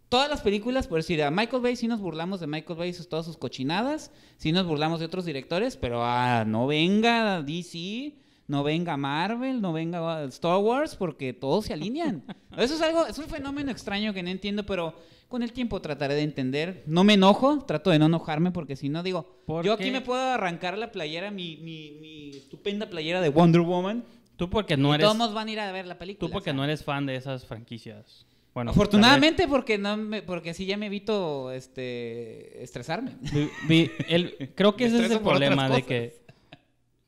Todas 0.09 0.29
las 0.29 0.41
películas, 0.41 0.87
por 0.87 0.97
decir, 0.99 1.23
a 1.23 1.31
Michael 1.31 1.61
Bay 1.61 1.75
sí 1.77 1.87
nos 1.87 2.01
burlamos 2.01 2.39
de 2.41 2.47
Michael 2.47 2.77
Bay 2.79 2.93
sus- 2.93 3.07
todas 3.07 3.25
sus 3.25 3.37
cochinadas, 3.37 4.11
sí 4.37 4.51
nos 4.51 4.65
burlamos 4.65 4.99
de 4.99 5.05
otros 5.05 5.23
directores, 5.23 5.77
pero 5.77 6.03
ah, 6.03 6.43
no 6.45 6.67
venga 6.67 7.41
DC, 7.43 8.15
no 8.51 8.63
venga 8.63 8.97
Marvel, 8.97 9.61
no 9.61 9.73
venga 9.73 10.23
Star 10.25 10.57
Wars, 10.57 10.95
porque 10.95 11.33
todos 11.33 11.65
se 11.65 11.73
alinean. 11.73 12.23
Eso 12.57 12.75
es 12.75 12.81
algo, 12.81 13.07
es 13.07 13.17
un 13.17 13.25
fenómeno 13.25 13.71
extraño 13.71 14.13
que 14.13 14.21
no 14.21 14.29
entiendo, 14.29 14.65
pero 14.65 14.93
con 15.27 15.41
el 15.41 15.53
tiempo 15.53 15.81
trataré 15.81 16.13
de 16.15 16.23
entender. 16.23 16.83
No 16.85 17.03
me 17.05 17.13
enojo, 17.13 17.59
trato 17.65 17.89
de 17.89 17.97
no 17.99 18.07
enojarme, 18.07 18.51
porque 18.51 18.75
si 18.75 18.89
no 18.89 19.01
digo, 19.01 19.25
¿Por 19.45 19.65
yo 19.65 19.77
qué? 19.77 19.83
aquí 19.85 19.91
me 19.91 20.01
puedo 20.01 20.21
arrancar 20.21 20.77
la 20.77 20.91
playera, 20.91 21.31
mi, 21.31 21.57
mi, 21.57 21.97
mi 22.01 22.29
estupenda 22.31 22.87
playera 22.89 23.21
de 23.21 23.29
Wonder 23.29 23.61
Woman. 23.61 24.03
Tú 24.35 24.49
porque 24.49 24.75
no 24.75 24.91
y 24.91 24.95
eres, 24.95 25.07
todos 25.07 25.33
van 25.33 25.47
a 25.47 25.51
ir 25.51 25.59
a 25.59 25.71
ver 25.71 25.87
la 25.87 25.97
película. 25.97 26.27
tú 26.27 26.31
porque 26.33 26.49
o 26.49 26.53
sea. 26.53 26.57
no 26.57 26.63
eres 26.65 26.83
fan 26.83 27.05
de 27.05 27.15
esas 27.15 27.45
franquicias. 27.45 28.25
Bueno, 28.53 28.71
Afortunadamente 28.71 29.47
porque 29.47 29.77
no 29.77 29.95
me, 29.95 30.23
porque 30.23 30.49
así 30.49 30.65
ya 30.65 30.75
me 30.75 30.87
evito 30.87 31.51
este 31.53 32.61
estresarme. 32.61 33.11
tal 33.11 33.31
vez- 33.33 33.49
vi- 33.69 33.83
vi- 33.85 33.91
el- 34.09 34.51
creo 34.55 34.75
que 34.75 34.85
ese 34.87 35.05
es 35.05 35.11
el 35.11 35.19
problema 35.21 35.69
de 35.69 35.83
que 35.83 36.20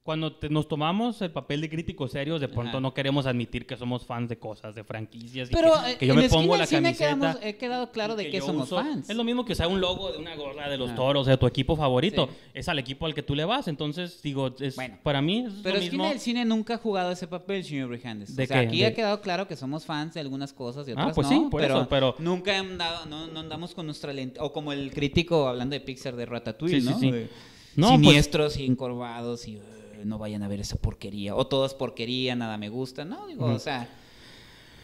cuando 0.03 0.33
te- 0.35 0.49
nos 0.49 0.67
tomamos 0.67 1.21
el 1.21 1.31
papel 1.31 1.61
de 1.61 1.69
críticos 1.69 2.11
serios, 2.11 2.41
de 2.41 2.49
pronto 2.49 2.71
Ajá. 2.71 2.79
no 2.81 2.93
queremos 2.93 3.25
admitir 3.25 3.65
que 3.65 3.77
somos 3.77 4.05
fans 4.05 4.27
de 4.27 4.37
cosas, 4.37 4.75
de 4.75 4.83
franquicias. 4.83 5.49
y 5.49 5.53
Pero 5.53 5.71
que, 5.85 5.91
eh, 5.91 5.97
que 5.97 6.07
yo 6.07 6.13
en 6.13 6.19
me 6.19 6.27
pongo 6.29 6.57
la 6.57 6.67
camiseta. 6.67 6.97
quedamos- 7.15 7.37
he 7.41 7.55
quedado 7.55 7.89
claro 7.91 8.17
de 8.17 8.27
y 8.27 8.31
que 8.31 8.39
yo 8.39 8.45
somos 8.45 8.65
uso- 8.67 8.75
fans. 8.83 9.09
Es 9.09 9.15
lo 9.15 9.23
mismo 9.23 9.45
que 9.45 9.53
usar 9.53 9.67
un 9.67 9.79
logo 9.79 10.11
de 10.11 10.17
una 10.17 10.35
gorra 10.35 10.69
de 10.69 10.77
los 10.77 10.89
Ah. 10.91 10.95
toros, 10.95 11.21
o 11.21 11.25
sea, 11.25 11.37
tu 11.37 11.47
equipo 11.47 11.77
favorito. 11.77 12.27
Sí. 12.29 12.49
Es 12.53 12.67
al 12.67 12.79
equipo 12.79 13.05
al 13.05 13.13
que 13.15 13.23
tú 13.23 13.33
le 13.33 13.45
vas. 13.45 13.69
Entonces, 13.69 14.21
digo, 14.21 14.53
es, 14.59 14.75
Bueno. 14.75 14.97
para 15.03 15.21
mí 15.21 15.45
es 15.47 15.53
Pero 15.63 15.77
lo 15.77 15.81
Esquina 15.81 16.03
mismo. 16.03 16.09
del 16.09 16.19
Cine 16.19 16.43
nunca 16.43 16.73
ha 16.73 16.77
jugado 16.79 17.09
ese 17.11 17.27
papel, 17.27 17.63
señor 17.63 17.87
Brijandes. 17.87 18.35
¿De 18.35 18.43
o 18.43 18.47
sea, 18.47 18.59
qué? 18.59 18.67
aquí 18.67 18.79
De- 18.79 18.87
ha 18.87 18.93
quedado 18.93 19.21
claro 19.21 19.47
que 19.47 19.55
somos 19.55 19.85
fans 19.85 20.15
de 20.15 20.19
algunas 20.19 20.51
cosas 20.51 20.85
y 20.85 20.91
Ah, 20.91 20.95
otras 20.95 21.15
pues 21.15 21.29
no. 21.31 21.33
sí, 21.43 21.47
por 21.49 21.61
pero, 21.61 21.77
eso, 21.79 21.87
pero- 21.89 22.15
nunca 22.19 22.59
han 22.59 22.77
dado- 22.77 23.05
no, 23.05 23.27
no 23.27 23.39
andamos 23.39 23.73
con 23.73 23.85
nuestra 23.85 24.11
lente. 24.11 24.37
O 24.41 24.51
como 24.51 24.73
el 24.73 24.91
crítico 24.91 25.47
hablando 25.47 25.75
de 25.75 25.79
Pixar 25.79 26.17
de 26.17 26.25
Ratatouille, 26.25 26.81
Sí, 26.81 26.87
sí, 26.87 26.93
¿no? 26.93 26.99
sí. 26.99 27.11
De 27.11 27.29
No, 27.77 27.87
pues- 27.87 27.99
Siniestros 28.01 28.57
y 28.57 28.65
encorvados 28.65 29.47
y 29.47 29.55
"Eh, 29.55 29.61
no 30.05 30.17
vayan 30.17 30.43
a 30.43 30.47
ver 30.47 30.59
esa 30.59 30.77
porquería. 30.77 31.35
O 31.35 31.47
todo 31.47 31.65
es 31.65 31.73
porquería, 31.73 32.35
nada 32.35 32.57
me 32.57 32.69
gusta. 32.69 33.05
No, 33.05 33.27
digo, 33.27 33.45
o 33.45 33.59
sea. 33.59 33.87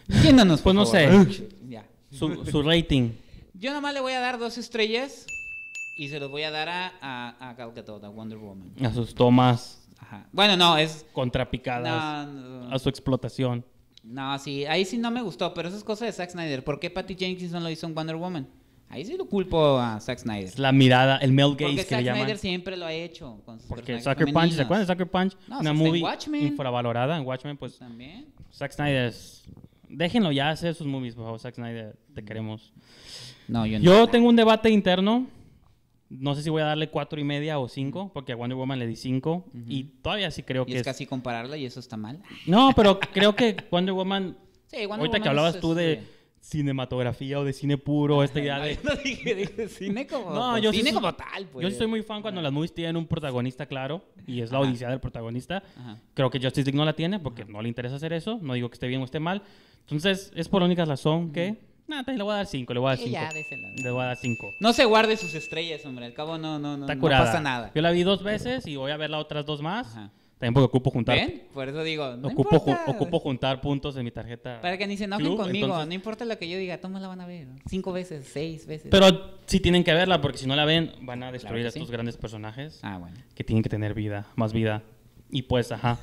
Entiéndanos, 0.07 0.61
por 0.61 0.74
Pues 0.74 0.76
no 0.76 0.86
sé. 0.86 1.49
Ya. 1.70 1.86
Su, 2.11 2.45
su 2.45 2.63
rating. 2.63 3.11
Yo 3.53 3.74
nomás 3.74 3.93
le 3.93 3.99
voy 4.01 4.13
a 4.13 4.20
dar 4.20 4.39
dos 4.39 4.57
estrellas 4.57 5.26
y 5.97 6.09
se 6.09 6.20
los 6.20 6.32
voy 6.32 6.43
a 6.43 6.51
dar 6.51 6.70
a, 6.70 6.93
a, 7.01 7.49
a 7.49 7.53
Gal 7.53 7.74
Gadot, 7.74 8.03
a 8.03 8.09
Wonder 8.09 8.38
Woman. 8.38 8.74
A 8.84 8.91
sus 8.93 9.13
tomas 9.13 9.86
Ajá. 9.99 10.28
Bueno, 10.32 10.55
no, 10.57 10.78
es... 10.78 11.05
contrapicadas. 11.11 12.26
No, 12.28 12.61
no, 12.63 12.74
A 12.74 12.80
su 12.80 12.89
explotación. 12.89 13.65
no, 14.03 14.39
sí, 14.39 14.65
ahí 14.65 14.86
sí 14.86 14.97
no 14.97 15.11
me 15.11 15.22
gustó, 15.22 15.53
pero 15.53 15.67
eso 15.67 15.78
es 15.78 15.84
cosa 15.84 16.05
de 16.05 16.11
Zack 16.13 16.32
Snyder. 16.32 16.63
¿Por 16.63 16.80
qué 16.80 16.89
Patty 16.89 17.15
Jenkins 17.15 17.51
no 17.51 17.59
lo 17.59 17.70
hizo 17.70 17.86
en 17.86 17.93
Wonder 17.93 18.15
Woman? 18.15 18.47
Ahí 18.89 19.05
sí 19.05 19.15
lo 19.15 19.25
culpo 19.27 19.77
a 19.77 19.99
Zack 19.99 20.19
Snyder. 20.19 20.45
Es 20.45 20.57
la 20.57 20.71
mirada, 20.71 21.17
el 21.17 21.31
male 21.31 21.49
Porque 21.49 21.65
gaze 21.65 21.75
que 21.75 21.83
Zack 21.83 21.99
le 21.99 22.03
llaman. 22.05 22.21
Snyder 22.21 22.37
siempre 22.39 22.75
lo 22.77 22.85
ha 22.87 22.93
hecho. 22.93 23.39
Con 23.45 23.59
sus 23.59 23.69
Porque 23.69 24.01
Sucker 24.01 24.33
Punch, 24.33 24.53
¿se 24.53 24.61
acuerdan 24.63 24.87
de 24.87 24.93
Sucker 24.93 25.09
Punch? 25.09 25.37
No, 25.47 25.59
Una 25.59 25.69
en 25.69 25.77
movie 25.77 26.03
infravalorada 26.41 27.15
en 27.15 27.25
Watchmen, 27.25 27.55
pues 27.55 27.77
También. 27.77 28.33
Zack 28.51 28.71
Snyder 28.71 29.05
es... 29.05 29.43
Déjenlo 29.87 30.31
ya 30.31 30.49
hacer 30.49 30.73
sus 30.75 30.87
movies, 30.87 31.15
por 31.15 31.25
favor, 31.25 31.39
Zack 31.39 31.55
Snyder, 31.55 31.97
te 32.13 32.23
queremos. 32.23 32.73
No, 33.47 33.65
yo 33.65 33.79
no. 33.79 33.85
Yo 33.85 34.07
tengo 34.07 34.27
un 34.27 34.35
debate 34.35 34.69
interno. 34.69 35.27
No 36.09 36.33
sé 36.33 36.41
si 36.41 36.49
voy 36.49 36.63
a 36.63 36.65
darle 36.65 36.89
cuatro 36.89 37.19
y 37.19 37.23
media 37.23 37.59
o 37.59 37.67
cinco, 37.67 38.09
porque 38.13 38.31
a 38.31 38.35
Wonder 38.35 38.55
Woman 38.57 38.79
le 38.79 38.87
di 38.87 38.95
cinco. 38.95 39.45
Y 39.67 39.83
todavía 40.01 40.31
sí 40.31 40.41
creo 40.41 40.63
Y 40.63 40.65
que 40.67 40.73
es 40.73 40.79
es... 40.79 40.85
casi 40.85 41.05
compararla 41.05 41.57
y 41.57 41.65
eso 41.65 41.79
está 41.79 41.97
mal. 41.97 42.21
No, 42.47 42.73
pero 42.75 42.99
creo 42.99 43.35
que 43.35 43.55
Wonder 43.69 43.93
Woman... 43.93 44.35
Sí, 44.65 44.85
Wonder 44.87 44.99
ahorita 44.99 45.17
que 45.17 45.19
Woman 45.19 45.29
hablabas 45.29 45.55
es, 45.55 45.61
tú 45.61 45.73
de 45.75 45.93
este, 45.93 46.18
cinematografía 46.41 47.39
o 47.39 47.43
de 47.43 47.53
cine 47.53 47.77
puro, 47.77 48.23
esta 48.23 48.39
idea 48.39 48.59
de... 48.59 48.77
No 48.83 48.95
dije, 48.95 49.35
dije 49.35 49.67
cine 49.69 50.07
como, 50.07 50.31
No, 50.31 50.51
pues, 50.51 50.63
yo 50.63 50.71
sí 50.71 50.77
cine 50.79 50.91
soy- 50.91 51.01
como 51.01 51.13
tal, 51.15 51.45
pues. 51.47 51.63
Yo 51.63 51.69
sí 51.71 51.77
soy 51.77 51.87
muy 51.87 52.01
fan 52.03 52.21
cuando 52.21 52.41
las 52.41 52.51
movies 52.51 52.73
tienen 52.73 52.97
un 52.97 53.05
protagonista 53.07 53.65
claro 53.65 54.03
y 54.27 54.41
es 54.41 54.51
la 54.51 54.59
Ajá. 54.59 54.67
odisea 54.67 54.89
del 54.89 54.99
protagonista. 54.99 55.63
Ajá. 55.77 55.97
Creo 56.13 56.29
que 56.29 56.39
Justice 56.39 56.65
League 56.65 56.77
no 56.77 56.85
la 56.85 56.93
tiene 56.93 57.19
porque 57.19 57.45
no 57.45 57.61
le 57.61 57.67
interesa 57.69 57.95
hacer 57.95 58.13
eso. 58.13 58.39
No 58.41 58.53
digo 58.53 58.69
que 58.69 58.73
esté 58.75 58.87
bien 58.87 59.01
o 59.01 59.05
esté 59.05 59.19
mal. 59.19 59.41
Entonces, 59.81 60.31
es 60.35 60.47
por 60.49 60.61
la 60.61 60.65
única 60.65 60.85
razón 60.85 61.31
que... 61.31 61.67
Nada, 61.87 62.13
le 62.13 62.21
voy 62.21 62.33
a 62.33 62.35
dar 62.37 62.45
cinco, 62.45 62.71
le 62.75 62.79
voy 62.79 62.87
a 62.87 62.89
dar 62.91 62.97
Sí, 62.99 63.05
cinco. 63.05 63.13
ya, 63.19 63.33
désela. 63.33 63.67
Le 63.83 63.89
voy 63.89 64.01
a 64.03 64.05
dar 64.05 64.17
cinco. 64.17 64.47
No 64.59 64.73
se 64.73 64.85
guarde 64.85 65.17
sus 65.17 65.33
estrellas, 65.33 65.83
hombre. 65.87 66.05
Al 66.05 66.13
cabo 66.13 66.37
no, 66.37 66.59
no, 66.59 66.77
no, 66.77 66.85
Está 66.85 66.93
no 66.93 67.01
pasa 67.01 67.41
nada. 67.41 67.71
Yo 67.73 67.81
la 67.81 67.89
vi 67.89 68.03
dos 68.03 68.21
veces 68.21 68.67
y 68.67 68.75
voy 68.75 68.91
a 68.91 68.97
ver 68.97 69.09
las 69.09 69.21
otras 69.21 69.43
dos 69.43 69.63
más. 69.63 69.87
Ajá. 69.87 70.11
También 70.39 70.53
porque 70.53 70.65
ocupo 70.67 70.89
juntar, 70.89 71.17
¿Ven? 71.17 71.43
Por 71.53 71.67
eso 71.67 71.83
digo, 71.83 72.15
no 72.15 72.29
ocupo, 72.29 72.51
ju- 72.61 72.69
importa. 72.69 72.91
ocupo 72.91 73.19
juntar 73.19 73.59
puntos 73.59 73.97
en 73.97 74.05
mi 74.05 74.11
tarjeta. 74.11 74.61
Para 74.61 74.77
que 74.77 74.87
ni 74.87 74.95
se 74.95 75.03
enojen 75.03 75.25
Club, 75.25 75.37
conmigo. 75.37 75.65
entonces- 75.67 75.87
No 75.89 75.93
importa 75.93 76.23
lo 76.23 76.37
que 76.37 76.47
yo 76.49 76.57
diga, 76.57 76.77
todos 76.79 77.01
la 77.01 77.07
van 77.09 77.19
a 77.19 77.27
ver. 77.27 77.47
Cinco 77.67 77.91
veces, 77.91 78.25
seis 78.31 78.65
veces. 78.65 78.87
Pero 78.89 79.07
sí 79.45 79.59
tienen 79.59 79.83
que 79.83 79.93
verla 79.93 80.21
porque 80.21 80.37
si 80.37 80.47
no 80.47 80.55
la 80.55 80.63
ven 80.63 80.93
van 81.01 81.23
a 81.23 81.31
destruir 81.33 81.65
a 81.65 81.67
estos 81.67 81.87
sí. 81.87 81.91
grandes 81.91 82.15
personajes 82.15 82.79
Ah, 82.83 82.97
bueno. 82.97 83.17
que 83.35 83.43
tienen 83.43 83.63
que 83.63 83.69
tener 83.69 83.93
vida, 83.93 84.27
más 84.37 84.53
vida. 84.53 84.81
Y 85.32 85.43
pues, 85.43 85.71
ajá. 85.71 85.99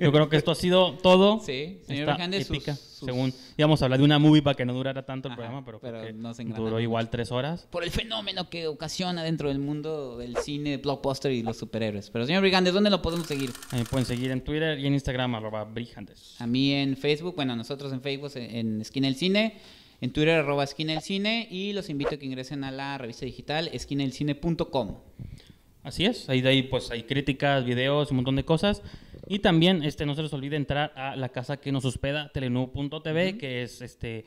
Yo 0.00 0.10
creo 0.10 0.28
que 0.30 0.36
esto 0.38 0.50
ha 0.50 0.54
sido 0.54 0.94
todo. 0.94 1.40
Sí, 1.44 1.80
señor 1.86 2.08
Alejandro, 2.10 2.40
sus- 2.42 2.62
sus- 2.64 2.78
Según 3.06 3.32
íbamos 3.58 3.80
a 3.82 3.84
hablar 3.84 3.98
de 3.98 4.04
una 4.06 4.18
movie 4.18 4.40
para 4.42 4.54
que 4.56 4.64
no 4.64 4.72
durara 4.72 5.04
tanto 5.04 5.28
el 5.28 5.32
Ajá, 5.32 5.62
programa, 5.62 5.80
pero, 5.82 6.12
no 6.14 6.32
se 6.34 6.44
duró 6.44 6.80
igual 6.80 7.10
tres 7.10 7.30
horas. 7.30 7.66
Por 7.70 7.84
el 7.84 7.90
fenómeno 7.90 8.48
que 8.48 8.66
ocasiona 8.66 9.22
dentro 9.22 9.48
del 9.48 9.58
mundo 9.58 10.16
del 10.18 10.36
cine, 10.38 10.78
blockbuster 10.78 11.30
y 11.32 11.42
los 11.42 11.58
superhéroes. 11.58 12.08
Pero, 12.10 12.24
señor 12.26 12.40
Brigandes, 12.40 12.72
¿dónde 12.72 12.88
lo 12.90 13.02
podemos 13.02 13.26
seguir? 13.26 13.52
Me 13.72 13.84
pueden 13.84 14.06
seguir 14.06 14.30
en 14.30 14.40
Twitter 14.42 14.78
y 14.78 14.86
en 14.86 14.94
Instagram, 14.94 15.34
arroba 15.34 15.64
brijandes. 15.64 16.36
A 16.38 16.46
mí 16.46 16.72
en 16.72 16.96
Facebook, 16.96 17.34
bueno, 17.36 17.54
nosotros 17.56 17.92
en 17.92 18.00
Facebook, 18.00 18.32
en, 18.34 18.80
Esquina 18.80 19.08
del 19.08 19.16
Cine, 19.16 19.58
en 20.00 20.10
Twitter, 20.12 20.36
arroba 20.38 20.64
Esquina 20.64 20.92
del 20.94 21.02
Cine, 21.02 21.46
y 21.50 21.72
los 21.74 21.90
invito 21.90 22.14
a 22.14 22.18
que 22.18 22.24
ingresen 22.26 22.64
a 22.64 22.70
la 22.70 22.96
revista 22.96 23.26
digital 23.26 23.68
esquinadelcine.com. 23.72 24.96
Así 25.82 26.04
es, 26.04 26.28
ahí 26.28 26.42
de 26.42 26.50
ahí 26.50 26.62
pues 26.62 26.90
hay 26.90 27.04
críticas, 27.04 27.64
videos, 27.64 28.10
un 28.10 28.16
montón 28.16 28.36
de 28.36 28.44
cosas. 28.44 28.82
Y 29.26 29.38
también 29.38 29.82
este 29.82 30.04
no 30.04 30.14
se 30.14 30.22
les 30.22 30.32
olvide 30.32 30.56
entrar 30.56 30.92
a 30.94 31.16
la 31.16 31.30
casa 31.30 31.58
que 31.58 31.72
nos 31.72 31.84
hospeda, 31.84 32.30
telenú.tv, 32.32 33.38
que 33.38 33.62
es 33.62 33.80
este 33.80 34.24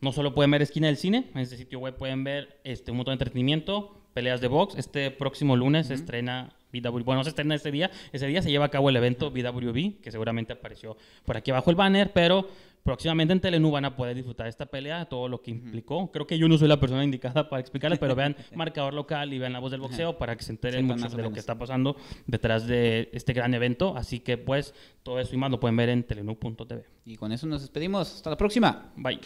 no 0.00 0.12
solo 0.12 0.34
pueden 0.34 0.50
ver 0.50 0.62
esquina 0.62 0.86
del 0.88 0.98
cine, 0.98 1.30
en 1.34 1.40
este 1.40 1.56
sitio 1.56 1.78
web 1.78 1.96
pueden 1.96 2.24
ver 2.24 2.60
este 2.62 2.90
un 2.90 2.98
montón 2.98 3.12
de 3.12 3.14
entretenimiento, 3.14 4.02
peleas 4.12 4.40
de 4.40 4.48
box. 4.48 4.76
Este 4.76 5.10
próximo 5.10 5.56
lunes 5.56 5.88
se 5.88 5.94
estrena 5.94 6.54
BW, 6.72 7.02
bueno, 7.04 7.20
no 7.20 7.24
se 7.24 7.30
estrena 7.30 7.54
ese 7.54 7.70
día, 7.70 7.90
ese 8.12 8.26
día 8.26 8.42
se 8.42 8.50
lleva 8.50 8.66
a 8.66 8.68
cabo 8.68 8.88
el 8.90 8.96
evento 8.96 9.30
BWB, 9.30 10.00
que 10.00 10.10
seguramente 10.10 10.52
apareció 10.52 10.96
por 11.24 11.36
aquí 11.36 11.50
abajo 11.50 11.70
el 11.70 11.76
banner, 11.76 12.12
pero 12.12 12.48
próximamente 12.84 13.32
en 13.32 13.40
Telenú 13.40 13.70
van 13.70 13.86
a 13.86 13.96
poder 13.96 14.14
disfrutar 14.14 14.46
esta 14.46 14.66
pelea, 14.66 15.06
todo 15.06 15.26
lo 15.26 15.42
que 15.42 15.50
implicó. 15.50 16.12
Creo 16.12 16.26
que 16.26 16.38
yo 16.38 16.46
no 16.48 16.56
soy 16.58 16.68
la 16.68 16.78
persona 16.78 17.02
indicada 17.02 17.48
para 17.48 17.60
explicarles, 17.60 17.98
pero 17.98 18.14
vean 18.14 18.36
marcador 18.54 18.94
local 18.94 19.32
y 19.32 19.38
vean 19.38 19.54
la 19.54 19.58
voz 19.58 19.72
del 19.72 19.80
boxeo 19.80 20.18
para 20.18 20.36
que 20.36 20.44
se 20.44 20.52
enteren 20.52 20.86
mucho 20.86 21.08
de 21.08 21.22
lo 21.22 21.32
que 21.32 21.40
está 21.40 21.58
pasando 21.58 21.96
detrás 22.26 22.66
de 22.66 23.08
este 23.12 23.32
gran 23.32 23.54
evento. 23.54 23.96
Así 23.96 24.20
que 24.20 24.38
pues 24.38 24.74
todo 25.02 25.18
eso 25.18 25.34
y 25.34 25.38
más 25.38 25.50
lo 25.50 25.58
pueden 25.58 25.76
ver 25.76 25.88
en 25.88 26.04
telenú.tv. 26.04 26.84
Y 27.06 27.16
con 27.16 27.32
eso 27.32 27.46
nos 27.46 27.62
despedimos. 27.62 28.14
Hasta 28.14 28.30
la 28.30 28.36
próxima. 28.36 28.92
Bye. 28.96 29.20